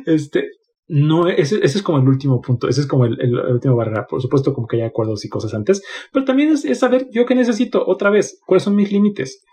Este, 0.04 0.48
no, 0.86 1.28
ese, 1.28 1.64
es 1.64 1.82
como 1.82 1.98
el 1.98 2.08
último 2.08 2.40
punto, 2.40 2.68
ese 2.68 2.82
es 2.82 2.86
como 2.86 3.06
el, 3.06 3.18
el, 3.20 3.34
último 3.52 3.76
barrera. 3.76 4.06
Por 4.06 4.20
supuesto, 4.20 4.52
como 4.52 4.66
que 4.66 4.76
hay 4.76 4.82
acuerdos 4.82 5.24
y 5.24 5.28
cosas 5.28 5.54
antes, 5.54 5.82
pero 6.12 6.24
también 6.24 6.50
es, 6.50 6.64
es 6.64 6.78
saber 6.78 7.08
yo 7.10 7.24
qué 7.24 7.34
necesito, 7.34 7.86
otra 7.86 8.10
vez, 8.10 8.40
cuáles 8.46 8.64
son 8.64 8.76
mis 8.76 8.92
límites. 8.92 9.44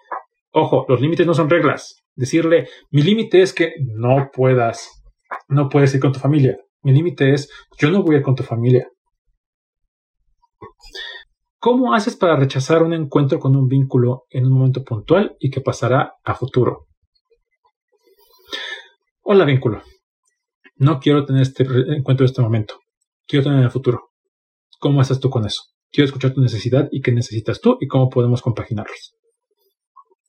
Ojo, 0.51 0.85
los 0.89 0.99
límites 0.99 1.25
no 1.25 1.33
son 1.33 1.49
reglas. 1.49 2.03
Decirle, 2.15 2.67
mi 2.89 3.01
límite 3.01 3.41
es 3.41 3.53
que 3.53 3.73
no 3.79 4.29
puedas, 4.33 5.03
no 5.47 5.69
puedes 5.69 5.93
ir 5.95 6.01
con 6.01 6.11
tu 6.11 6.19
familia. 6.19 6.57
Mi 6.83 6.91
límite 6.91 7.33
es, 7.33 7.49
yo 7.79 7.89
no 7.91 8.03
voy 8.03 8.15
a 8.15 8.17
ir 8.17 8.23
con 8.23 8.35
tu 8.35 8.43
familia. 8.43 8.89
¿Cómo 11.59 11.93
haces 11.93 12.17
para 12.17 12.35
rechazar 12.35 12.83
un 12.83 12.91
encuentro 12.91 13.39
con 13.39 13.55
un 13.55 13.67
vínculo 13.67 14.25
en 14.29 14.47
un 14.47 14.53
momento 14.53 14.83
puntual 14.83 15.37
y 15.39 15.51
que 15.51 15.61
pasará 15.61 16.15
a 16.23 16.33
futuro? 16.33 16.87
Hola 19.21 19.45
vínculo. 19.45 19.83
No 20.81 20.99
quiero 20.99 21.27
tener 21.27 21.43
este 21.43 21.61
encuentro 21.95 22.25
en 22.25 22.31
este 22.31 22.41
momento. 22.41 22.79
Quiero 23.27 23.43
tener 23.43 23.59
en 23.59 23.65
el 23.65 23.71
futuro. 23.71 24.13
¿Cómo 24.79 24.99
haces 24.99 25.19
tú 25.19 25.29
con 25.29 25.45
eso? 25.45 25.61
Quiero 25.91 26.07
escuchar 26.07 26.33
tu 26.33 26.41
necesidad 26.41 26.89
y 26.91 27.01
qué 27.01 27.11
necesitas 27.11 27.61
tú 27.61 27.77
y 27.79 27.85
cómo 27.85 28.09
podemos 28.09 28.41
compaginarlos. 28.41 29.13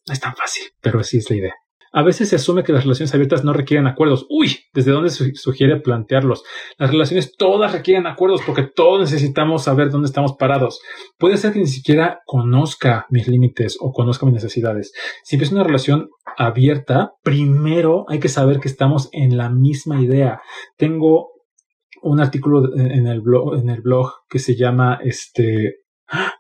No 0.06 0.12
es 0.12 0.20
tan 0.20 0.36
fácil, 0.36 0.64
pero 0.82 1.00
así 1.00 1.16
es 1.16 1.30
la 1.30 1.36
idea. 1.36 1.54
A 1.92 2.02
veces 2.02 2.30
se 2.30 2.36
asume 2.36 2.64
que 2.64 2.72
las 2.72 2.84
relaciones 2.84 3.14
abiertas 3.14 3.44
no 3.44 3.52
requieren 3.52 3.86
acuerdos. 3.86 4.26
Uy, 4.30 4.58
¿desde 4.72 4.92
dónde 4.92 5.10
sugiere 5.10 5.80
plantearlos? 5.80 6.42
Las 6.78 6.90
relaciones 6.90 7.36
todas 7.36 7.72
requieren 7.72 8.06
acuerdos 8.06 8.40
porque 8.46 8.62
todos 8.62 9.00
necesitamos 9.00 9.64
saber 9.64 9.90
dónde 9.90 10.06
estamos 10.06 10.36
parados. 10.38 10.80
Puede 11.18 11.36
ser 11.36 11.52
que 11.52 11.58
ni 11.58 11.66
siquiera 11.66 12.20
conozca 12.24 13.06
mis 13.10 13.28
límites 13.28 13.76
o 13.78 13.92
conozca 13.92 14.24
mis 14.24 14.34
necesidades. 14.34 14.92
Si 15.22 15.36
empieza 15.36 15.54
una 15.54 15.64
relación 15.64 16.08
abierta, 16.38 17.12
primero 17.22 18.06
hay 18.08 18.20
que 18.20 18.30
saber 18.30 18.58
que 18.58 18.68
estamos 18.68 19.10
en 19.12 19.36
la 19.36 19.50
misma 19.50 20.00
idea. 20.00 20.40
Tengo 20.78 21.32
un 22.02 22.20
artículo 22.20 22.74
en 22.74 23.06
el 23.06 23.20
blog, 23.20 23.56
en 23.58 23.68
el 23.68 23.82
blog 23.82 24.12
que 24.28 24.38
se 24.38 24.56
llama 24.56 24.98
este 25.04 25.81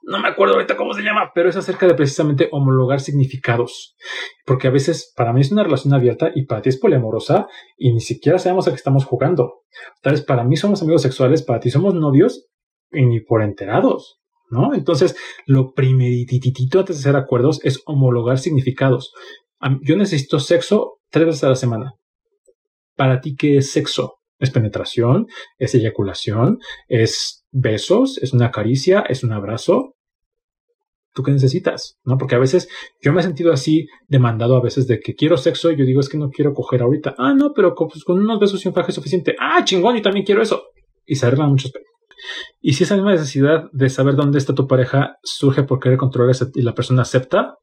no 0.02 0.20
me 0.20 0.28
acuerdo 0.28 0.54
ahorita 0.54 0.76
cómo 0.76 0.92
se 0.92 1.02
llama, 1.02 1.32
pero 1.34 1.48
es 1.48 1.56
acerca 1.56 1.86
de 1.86 1.94
precisamente 1.94 2.48
homologar 2.52 3.00
significados. 3.00 3.96
Porque 4.44 4.68
a 4.68 4.70
veces 4.70 5.12
para 5.16 5.32
mí 5.32 5.40
es 5.40 5.52
una 5.52 5.64
relación 5.64 5.94
abierta 5.94 6.30
y 6.34 6.44
para 6.44 6.62
ti 6.62 6.68
es 6.68 6.78
poliamorosa 6.78 7.46
y 7.76 7.92
ni 7.92 8.00
siquiera 8.00 8.38
sabemos 8.38 8.66
a 8.66 8.70
qué 8.70 8.76
estamos 8.76 9.04
jugando. 9.04 9.62
Tal 10.02 10.12
vez 10.12 10.22
para 10.22 10.44
mí 10.44 10.56
somos 10.56 10.82
amigos 10.82 11.02
sexuales, 11.02 11.42
para 11.42 11.60
ti 11.60 11.70
somos 11.70 11.94
novios 11.94 12.46
y 12.90 13.04
ni 13.06 13.20
por 13.20 13.42
enterados. 13.42 14.18
¿No? 14.50 14.74
Entonces, 14.74 15.16
lo 15.46 15.72
primerititito 15.72 16.80
antes 16.80 16.96
de 16.96 17.00
hacer 17.00 17.16
acuerdos 17.16 17.58
es 17.64 17.80
homologar 17.86 18.38
significados. 18.38 19.14
Yo 19.80 19.96
necesito 19.96 20.40
sexo 20.40 20.98
tres 21.08 21.24
veces 21.24 21.44
a 21.44 21.48
la 21.48 21.56
semana. 21.56 21.94
¿Para 22.94 23.22
ti 23.22 23.34
qué 23.34 23.56
es 23.56 23.72
sexo? 23.72 24.18
¿Es 24.38 24.50
penetración? 24.50 25.26
¿Es 25.56 25.74
eyaculación? 25.74 26.58
¿Es 26.88 27.41
besos, 27.52 28.18
es 28.18 28.32
una 28.32 28.50
caricia, 28.50 29.00
es 29.08 29.22
un 29.22 29.32
abrazo. 29.32 29.94
¿Tú 31.14 31.22
qué 31.22 31.30
necesitas? 31.30 31.98
¿No? 32.04 32.16
Porque 32.16 32.34
a 32.34 32.38
veces 32.38 32.68
yo 33.02 33.12
me 33.12 33.20
he 33.20 33.22
sentido 33.22 33.52
así 33.52 33.86
demandado 34.08 34.56
a 34.56 34.62
veces 34.62 34.86
de 34.86 34.98
que 34.98 35.14
quiero 35.14 35.36
sexo 35.36 35.70
y 35.70 35.76
yo 35.76 35.84
digo 35.84 36.00
es 36.00 36.08
que 36.08 36.16
no 36.16 36.30
quiero 36.30 36.54
coger 36.54 36.80
ahorita. 36.80 37.14
Ah, 37.18 37.34
no, 37.34 37.52
pero 37.54 37.74
con, 37.74 37.88
pues, 37.88 38.02
unos 38.08 38.40
besos 38.40 38.64
y 38.64 38.68
un 38.68 38.74
faje 38.74 38.92
suficiente. 38.92 39.36
Ah, 39.38 39.62
chingón, 39.64 39.96
y 39.96 40.02
también 40.02 40.24
quiero 40.24 40.40
eso. 40.40 40.64
Y 41.04 41.16
se 41.16 41.26
arreglan 41.26 41.50
muchos 41.50 41.72
Y 42.62 42.72
si 42.72 42.84
esa 42.84 42.94
misma 42.94 43.12
necesidad 43.12 43.64
de 43.72 43.90
saber 43.90 44.16
dónde 44.16 44.38
está 44.38 44.54
tu 44.54 44.66
pareja 44.66 45.16
surge 45.22 45.64
por 45.64 45.80
querer 45.80 45.98
controlar 45.98 46.34
y 46.54 46.62
la 46.62 46.74
persona 46.74 47.02
acepta, 47.02 47.56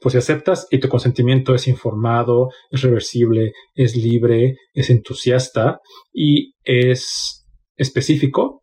pues 0.00 0.12
si 0.12 0.18
aceptas 0.18 0.66
y 0.70 0.78
tu 0.80 0.88
consentimiento 0.88 1.54
es 1.54 1.68
informado, 1.68 2.48
es 2.70 2.80
reversible, 2.80 3.52
es 3.74 3.94
libre, 3.94 4.56
es 4.72 4.88
entusiasta 4.88 5.80
y 6.12 6.54
es 6.64 7.46
específico, 7.76 8.62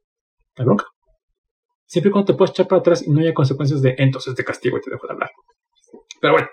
la 0.58 0.66
bronca. 0.66 0.86
Siempre 1.86 2.10
y 2.10 2.12
cuando 2.12 2.34
te 2.34 2.38
puedas 2.38 2.52
echar 2.52 2.68
para 2.68 2.80
atrás 2.80 3.06
y 3.06 3.10
no 3.10 3.22
haya 3.22 3.34
consecuencias 3.34 3.82
de 3.82 3.96
entonces 3.98 4.36
te 4.36 4.44
castigo 4.44 4.78
y 4.78 4.82
te 4.82 4.90
dejo 4.90 5.08
de 5.08 5.14
hablar. 5.14 5.32
Pero 6.20 6.34
bueno, 6.34 6.48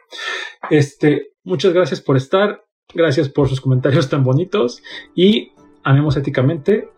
este, 0.70 1.32
muchas 1.42 1.72
gracias 1.72 2.00
por 2.00 2.16
estar, 2.16 2.64
gracias 2.94 3.28
por 3.28 3.48
sus 3.48 3.61
comentarios 3.61 4.09
tan 4.09 4.22
bonitos 4.22 4.82
y 5.14 5.52
amemos 5.82 6.16
éticamente, 6.16 6.88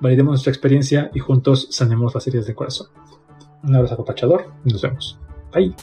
validemos 0.00 0.32
nuestra 0.32 0.52
experiencia 0.52 1.10
y 1.14 1.20
juntos 1.20 1.68
sanemos 1.70 2.14
las 2.14 2.26
heridas 2.26 2.46
de 2.46 2.54
corazón. 2.54 2.88
Un 3.62 3.74
abrazo 3.74 3.94
apapachador 3.94 4.52
y 4.64 4.72
nos 4.72 4.82
vemos. 4.82 5.18
Bye. 5.52 5.74